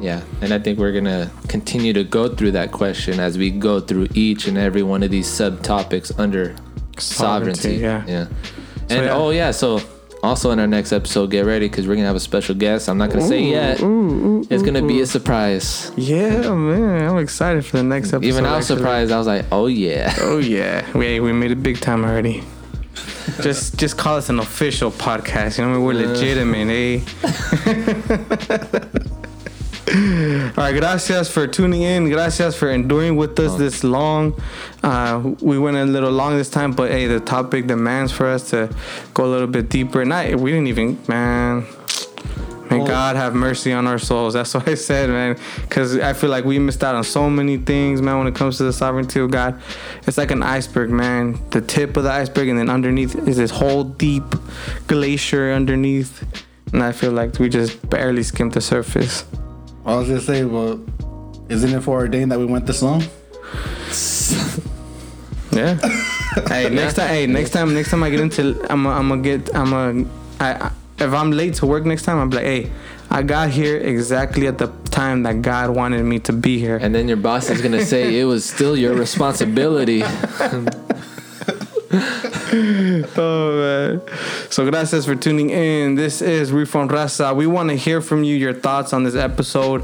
Yeah, 0.01 0.21
and 0.41 0.53
I 0.53 0.59
think 0.59 0.79
we're 0.79 0.93
gonna 0.93 1.31
continue 1.49 1.93
to 1.93 2.03
go 2.03 2.29
through 2.35 2.53
that 2.53 2.73
question 2.73 3.21
as 3.21 3.39
we 3.39 3.51
go 3.51 3.79
through 3.79 4.09
each 4.15 4.49
and 4.49 4.59
every 4.59 4.83
one 4.83 5.05
of 5.05 5.11
these 5.11 5.29
subtopics 5.29 6.11
under 6.19 6.57
sovereignty. 6.99 7.61
Sovereignty, 7.61 7.75
yeah. 7.77 8.05
yeah. 8.07 8.27
So, 8.27 8.97
And 8.97 9.05
yeah. 9.07 9.15
oh 9.15 9.31
yeah, 9.31 9.51
so 9.53 9.81
also 10.23 10.51
in 10.51 10.59
our 10.59 10.67
next 10.67 10.93
episode, 10.93 11.31
get 11.31 11.45
ready 11.47 11.69
because 11.69 11.87
we're 11.87 11.95
gonna 11.97 12.07
have 12.07 12.17
a 12.17 12.21
special 12.21 12.55
guest. 12.55 12.89
I'm 12.89 12.99
not 12.99 13.11
gonna 13.11 13.27
say 13.27 13.43
yet. 13.43 13.81
Ooh, 13.83 14.47
it's 14.49 14.63
gonna 14.63 14.83
be 14.87 15.01
a 15.01 15.07
surprise. 15.07 15.91
Yeah, 15.97 16.55
man, 16.55 17.09
I'm 17.09 17.19
excited 17.19 17.65
for 17.67 17.77
the 17.79 17.83
next 17.83 18.13
episode. 18.13 18.25
Even 18.29 18.47
I 18.47 18.57
was 18.57 18.67
actually. 18.71 18.83
surprised. 18.83 19.13
I 19.13 19.19
was 19.19 19.27
like, 19.27 19.45
oh 19.53 19.67
yeah. 19.67 20.15
Oh 20.23 20.39
yeah, 20.39 20.87
we 20.97 21.21
we 21.21 21.33
made 21.33 21.51
it 21.51 21.63
big 21.63 21.81
time 21.81 22.05
already. 22.05 22.43
just 23.43 23.79
just 23.79 23.97
call 23.97 24.17
us 24.17 24.29
an 24.29 24.39
official 24.39 24.91
podcast. 24.91 25.59
You 25.59 25.65
know, 25.65 25.81
what 25.81 25.97
I 25.97 25.99
mean? 26.01 26.09
we're 26.09 26.15
legitimate, 26.15 26.69
eh? 27.65 29.09
All 29.95 29.99
right, 30.57 30.73
gracias 30.73 31.31
for 31.31 31.47
tuning 31.47 31.83
in. 31.83 32.09
Gracias 32.09 32.57
for 32.57 32.71
enduring 32.71 33.17
with 33.17 33.39
us 33.39 33.57
this 33.57 33.85
long. 33.85 34.41
Uh, 34.83 35.35
we 35.43 35.59
went 35.59 35.77
a 35.77 35.85
little 35.85 36.11
long 36.11 36.35
this 36.35 36.49
time, 36.49 36.73
but 36.73 36.91
hey, 36.91 37.07
the 37.07 37.21
topic 37.21 37.67
demands 37.67 38.11
for 38.11 38.27
us 38.27 38.49
to 38.51 38.75
go 39.13 39.27
a 39.27 39.31
little 39.31 39.47
bit 39.47 39.69
deeper. 39.69 40.03
Not 40.07 40.37
we 40.37 40.53
didn't 40.53 40.69
even, 40.69 40.99
man. 41.09 41.67
May 42.71 42.87
God 42.87 43.17
have 43.17 43.35
mercy 43.35 43.71
on 43.71 43.87
our 43.87 43.99
souls. 43.99 44.33
That's 44.33 44.55
what 44.55 44.67
I 44.67 44.77
said, 44.77 45.11
man. 45.11 45.39
Because 45.61 45.99
I 45.99 46.15
feel 46.15 46.31
like 46.31 46.47
we 46.47 46.59
missed 46.59 46.83
out 46.83 46.95
on 46.95 47.05
so 47.05 47.29
many 47.29 47.59
things, 47.59 48.01
man, 48.01 48.17
when 48.17 48.27
it 48.27 48.35
comes 48.35 48.57
to 48.59 48.63
the 48.63 48.73
sovereignty 48.73 49.21
of 49.21 49.31
God. 49.31 49.61
It's 50.07 50.17
like 50.17 50.31
an 50.31 50.43
iceberg, 50.43 50.89
man. 50.89 51.39
The 51.51 51.61
tip 51.61 51.99
of 51.99 52.05
the 52.05 52.13
iceberg, 52.13 52.49
and 52.49 52.59
then 52.59 52.71
underneath 52.71 53.15
is 53.29 53.37
this 53.37 53.51
whole 53.51 53.85
deep 53.85 54.25
glacier 54.87 55.53
underneath. 55.53 56.45
And 56.73 56.83
I 56.83 56.93
feel 56.93 57.13
like 57.13 57.39
we 57.39 57.51
just 57.51 57.91
barely 57.91 58.23
skimmed 58.23 58.53
the 58.53 58.63
surface. 58.63 59.27
I 59.85 59.97
was 59.97 60.09
gonna 60.09 60.21
say, 60.21 60.45
well, 60.45 60.85
isn't 61.49 61.71
it 61.71 61.81
for 61.81 61.83
foreordained 61.83 62.33
that 62.33 62.39
we 62.39 62.47
went 62.47 62.67
this 62.67 62.83
long? 62.83 63.03
Yeah. 65.53 65.77
hey, 66.49 66.71
next 66.71 66.95
time. 66.95 67.09
Hey, 67.09 67.27
next 67.27 67.51
time. 67.51 67.75
Next 67.75 67.91
time 67.91 68.03
I 68.03 68.11
get 68.11 68.21
into, 68.21 68.67
I'm. 68.71 68.87
I'm 68.87 69.09
gonna 69.09 69.23
get. 69.23 69.55
I'm 69.55 69.71
gonna. 69.71 70.09
I, 70.41 70.53
I, 70.55 70.73
if 70.99 71.13
I'm 71.13 71.31
late 71.31 71.55
to 71.55 71.67
work 71.67 71.85
next 71.85 72.05
time, 72.05 72.19
I'm 72.19 72.31
like, 72.31 72.45
hey, 72.45 72.71
I 73.11 73.23
got 73.23 73.51
here 73.51 73.77
exactly 73.77 74.47
at 74.47 74.59
the 74.59 74.69
time 74.91 75.25
that 75.25 75.43
God 75.43 75.71
wanted 75.71 76.03
me 76.05 76.21
to 76.21 76.33
be 76.33 76.59
here. 76.59 76.79
And 76.79 76.95
then 76.95 77.07
your 77.07 77.19
boss 77.19 77.51
is 77.51 77.61
gonna 77.61 77.85
say 77.85 78.19
it 78.19 78.25
was 78.25 78.45
still 78.45 78.77
your 78.77 78.95
responsibility. 78.95 80.03
Oh 83.17 83.57
man. 83.57 84.03
So 84.51 84.69
gracias 84.69 85.07
for 85.07 85.15
tuning 85.15 85.49
in. 85.49 85.95
This 85.95 86.21
is 86.21 86.53
Reformed 86.53 86.91
Raza. 86.91 87.35
We 87.35 87.47
want 87.47 87.71
to 87.71 87.77
hear 87.77 88.03
from 88.03 88.25
you 88.25 88.37
your 88.37 88.53
thoughts 88.53 88.93
on 88.93 89.05
this 89.05 89.15
episode. 89.15 89.81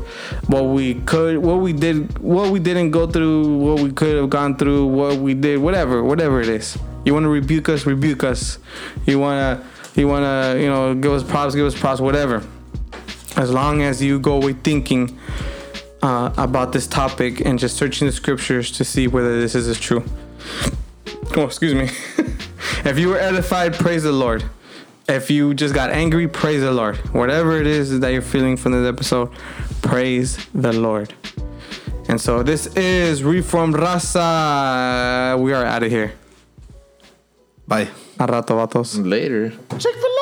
What 0.49 0.65
we 0.65 0.97
could 1.07 1.39
what 1.39 1.61
we 1.61 1.73
did 1.73 2.19
what 2.19 2.51
we 2.51 2.59
didn't 2.59 2.91
go 2.91 3.07
through, 3.07 3.57
what 3.57 3.81
we 3.81 3.91
could 3.91 4.17
have 4.17 4.29
gone 4.29 4.59
through, 4.59 4.87
what 4.87 5.17
we 5.17 5.33
did, 5.33 5.61
whatever, 5.61 6.05
whatever 6.05 6.43
it 6.43 6.49
is. 6.51 6.77
You 7.07 7.15
want 7.15 7.25
to 7.25 7.31
rebuke 7.31 7.71
us, 7.71 7.87
rebuke 7.87 8.23
us. 8.23 8.59
You 9.07 9.19
wanna 9.19 9.65
you 9.95 10.07
wanna, 10.07 10.59
you 10.59 10.67
know, 10.67 10.95
give 10.95 11.13
us 11.13 11.23
props, 11.23 11.55
give 11.55 11.65
us 11.65 11.79
props, 11.79 12.03
whatever. 12.03 12.43
As 13.37 13.51
long 13.51 13.81
as 13.81 14.03
you 14.03 14.21
go 14.21 14.35
away 14.37 14.53
thinking 14.53 15.19
uh, 16.03 16.35
about 16.37 16.73
this 16.73 16.87
topic 16.87 17.41
and 17.47 17.59
just 17.59 17.79
searching 17.79 18.07
the 18.07 18.13
scriptures 18.13 18.71
to 18.73 18.85
see 18.85 19.09
whether 19.09 19.41
this 19.41 19.55
is 19.55 19.81
true. 19.81 20.05
Oh, 21.35 21.45
excuse 21.45 21.75
me. 21.75 21.89
if 22.85 22.99
you 22.99 23.09
were 23.09 23.19
edified, 23.19 23.75
praise 23.75 24.03
the 24.03 24.13
Lord. 24.13 24.45
If 25.09 25.31
you 25.31 25.55
just 25.55 25.75
got 25.75 25.91
angry, 25.91 26.29
praise 26.29 26.61
the 26.61 26.73
Lord. 26.73 26.97
Whatever 27.15 27.59
it 27.61 27.67
is 27.67 28.01
that 28.01 28.13
you're 28.13 28.23
feeling 28.23 28.57
from 28.57 28.73
this 28.73 28.87
episode, 28.87 29.31
praise 29.83 30.37
the 30.55 30.73
Lord. 30.73 31.15
And 32.09 32.21
so 32.21 32.43
this 32.43 32.67
is 32.77 33.23
Reformed 33.23 33.75
Raza. 33.75 35.39
We 35.41 35.53
are 35.53 35.65
out 35.65 35.83
of 35.83 35.91
here. 35.91 36.13
Bye. 37.67 37.89
A 38.19 38.27
rato, 38.27 38.57
vatos. 38.57 38.99
Later. 39.03 39.45
You 39.45 40.18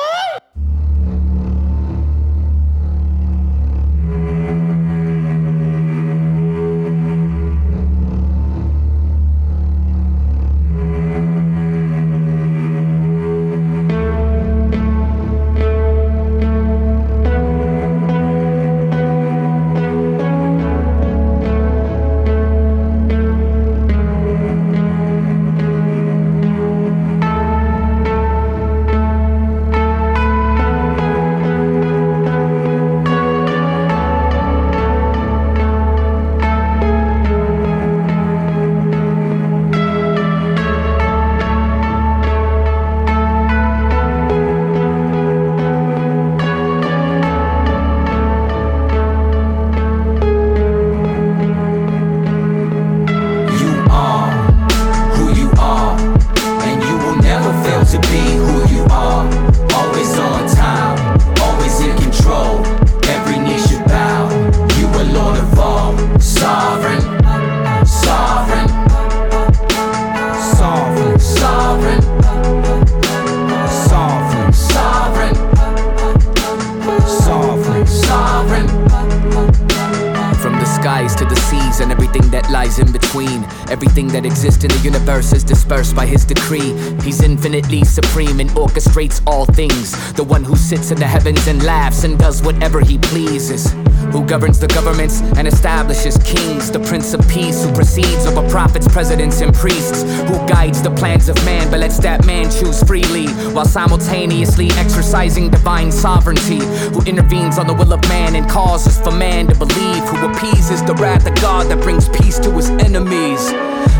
sits 90.67 90.91
in 90.91 90.99
the 90.99 91.07
heavens 91.07 91.47
and 91.47 91.63
laughs 91.63 92.03
and 92.03 92.19
does 92.19 92.41
whatever 92.41 92.81
he 92.81 92.97
pleases. 92.97 93.71
Who 94.11 94.25
governs 94.25 94.59
the 94.59 94.67
governments 94.67 95.21
and 95.37 95.47
establishes 95.47 96.17
kings. 96.25 96.69
The 96.69 96.81
Prince 96.81 97.13
of 97.13 97.25
Peace 97.29 97.63
who 97.63 97.71
precedes 97.71 98.25
over 98.25 98.47
prophets, 98.49 98.85
presidents, 98.85 99.39
and 99.39 99.53
priests. 99.53 100.03
Who 100.03 100.35
guides 100.45 100.81
the 100.81 100.91
plans 100.91 101.29
of 101.29 101.37
man 101.45 101.71
but 101.71 101.79
lets 101.79 101.99
that 101.99 102.25
man 102.25 102.51
choose 102.51 102.83
freely. 102.83 103.27
While 103.53 103.65
simultaneously 103.65 104.69
exercising 104.71 105.49
divine 105.49 105.89
sovereignty. 105.89 106.59
Who 106.93 107.01
intervenes 107.03 107.57
on 107.57 107.67
the 107.67 107.73
will 107.73 107.93
of 107.93 108.01
man 108.09 108.35
and 108.35 108.49
causes 108.49 108.99
for 108.99 109.11
man 109.11 109.47
to 109.47 109.55
believe. 109.55 110.03
Who 110.09 110.27
appeases 110.29 110.83
the 110.83 110.95
wrath 110.95 111.25
of 111.25 111.35
God 111.35 111.67
that 111.71 111.81
brings 111.81 112.09
peace 112.09 112.39
to 112.39 112.51
his 112.51 112.69
enemies. 112.71 113.51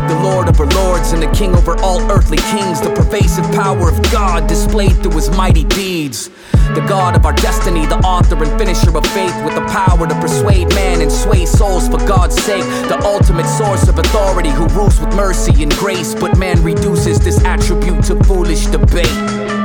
The 0.08 0.20
Lord 0.22 0.48
over 0.48 0.66
lords 0.66 1.12
and 1.12 1.22
the 1.22 1.30
King 1.32 1.56
over 1.56 1.76
all 1.80 2.00
earthly 2.10 2.38
kings. 2.52 2.82
The 2.82 2.92
pervasive 2.94 3.44
power 3.52 3.88
of 3.88 4.02
God 4.12 4.46
displayed 4.46 4.96
through 5.02 5.16
his 5.16 5.30
mighty 5.30 5.64
deeds. 5.64 6.28
The 6.74 6.84
God 6.86 7.16
of 7.16 7.24
our 7.24 7.32
destiny, 7.32 7.86
the 7.86 7.98
author 7.98 8.42
and 8.42 8.58
finisher 8.58 8.96
of 8.96 9.06
faith, 9.06 9.34
with 9.44 9.54
the 9.54 9.66
power 9.66 10.06
to 10.06 10.14
persuade 10.20 10.68
man 10.74 11.00
and 11.00 11.10
sway 11.10 11.46
souls 11.46 11.88
for 11.88 11.98
God's 12.06 12.36
sake. 12.42 12.64
The 12.88 13.00
ultimate 13.04 13.46
source 13.46 13.88
of 13.88 13.98
authority, 13.98 14.50
who 14.50 14.66
rules 14.68 15.00
with 15.00 15.14
mercy 15.14 15.62
and 15.62 15.72
grace, 15.72 16.14
but 16.14 16.38
man 16.38 16.62
reduces 16.62 17.18
this 17.18 17.42
attribute 17.44 18.04
to 18.04 18.22
foolish 18.24 18.66
debate. 18.66 19.57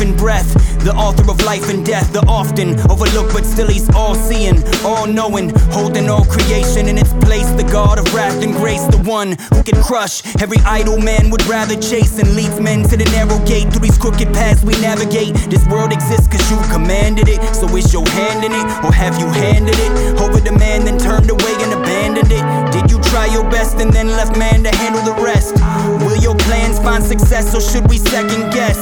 Life 0.00 0.08
and 0.08 0.18
breath? 0.18 0.54
The 0.84 0.94
author 0.94 1.30
of 1.30 1.42
life 1.44 1.68
and 1.68 1.84
death, 1.84 2.12
the 2.12 2.24
often 2.26 2.80
overlooked, 2.90 3.34
but 3.34 3.44
still 3.44 3.68
he's 3.68 3.88
all 3.94 4.14
seeing, 4.14 4.62
all 4.82 5.06
knowing, 5.06 5.50
holding 5.70 6.08
all 6.08 6.24
creation 6.24 6.88
in 6.88 6.96
its 6.96 7.12
place. 7.24 7.48
The 7.60 7.68
God 7.70 7.98
of 7.98 8.14
wrath 8.14 8.42
and 8.42 8.54
grace, 8.54 8.82
the 8.86 9.02
one 9.04 9.36
who 9.52 9.62
can 9.62 9.82
crush 9.82 10.22
every 10.40 10.58
idle 10.64 10.98
man 10.98 11.28
would 11.30 11.44
rather 11.46 11.76
chase 11.76 12.18
and 12.18 12.34
leads 12.34 12.58
men 12.60 12.82
to 12.88 12.96
the 12.96 13.04
narrow 13.12 13.38
gate 13.44 13.68
through 13.70 13.84
these 13.84 13.98
crooked 13.98 14.32
paths 14.32 14.62
we 14.64 14.72
navigate. 14.80 15.34
This 15.50 15.66
world 15.66 15.92
exists 15.92 16.28
cause 16.28 16.50
you 16.50 16.56
commanded 16.72 17.28
it. 17.28 17.40
So 17.54 17.68
is 17.76 17.92
your 17.92 18.08
hand 18.08 18.44
in 18.44 18.52
it, 18.52 18.66
or 18.84 18.92
have 18.92 19.18
you 19.20 19.28
handed 19.28 19.76
it 19.76 19.92
over 20.20 20.40
the 20.40 20.52
man, 20.52 20.86
then 20.86 20.98
turned 20.98 21.28
away 21.28 21.54
and 21.60 21.72
abandoned 21.74 22.32
it? 22.32 22.44
Did 22.72 22.90
you 22.90 22.98
try 23.12 23.26
your 23.26 23.44
best 23.50 23.76
and 23.76 23.92
then 23.92 24.08
left 24.08 24.38
man 24.38 24.64
to 24.64 24.72
handle 24.76 25.02
the 25.02 25.20
rest? 25.20 25.60
Will 26.00 26.16
your 26.16 26.36
plans 26.48 26.78
find 26.78 27.04
success, 27.04 27.54
or 27.54 27.60
should 27.60 27.86
we 27.90 27.98
second 27.98 28.50
guess? 28.52 28.78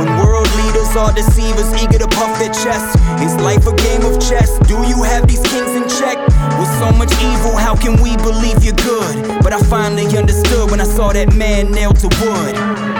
When 0.00 0.08
world 0.24 0.48
are 0.96 1.12
deceivers, 1.12 1.72
eager 1.82 1.98
to 1.98 2.08
puff 2.08 2.38
their 2.38 2.52
chests, 2.52 2.96
is 3.22 3.34
life 3.36 3.66
a 3.66 3.74
game 3.76 4.02
of 4.02 4.20
chess? 4.20 4.58
Do 4.66 4.74
you 4.86 5.02
have 5.02 5.26
these 5.26 5.42
kings 5.42 5.72
in 5.76 5.88
check? 5.88 6.18
With 6.58 6.68
so 6.78 6.92
much 6.92 7.12
evil, 7.22 7.56
how 7.56 7.74
can 7.74 8.00
we 8.02 8.16
believe 8.16 8.62
you're 8.62 8.74
good? 8.74 9.42
But 9.42 9.52
I 9.52 9.60
finally 9.60 10.06
understood 10.16 10.70
when 10.70 10.80
I 10.80 10.84
saw 10.84 11.12
that 11.12 11.34
man 11.34 11.70
nailed 11.70 11.96
to 12.00 12.08
wood. 12.20 12.91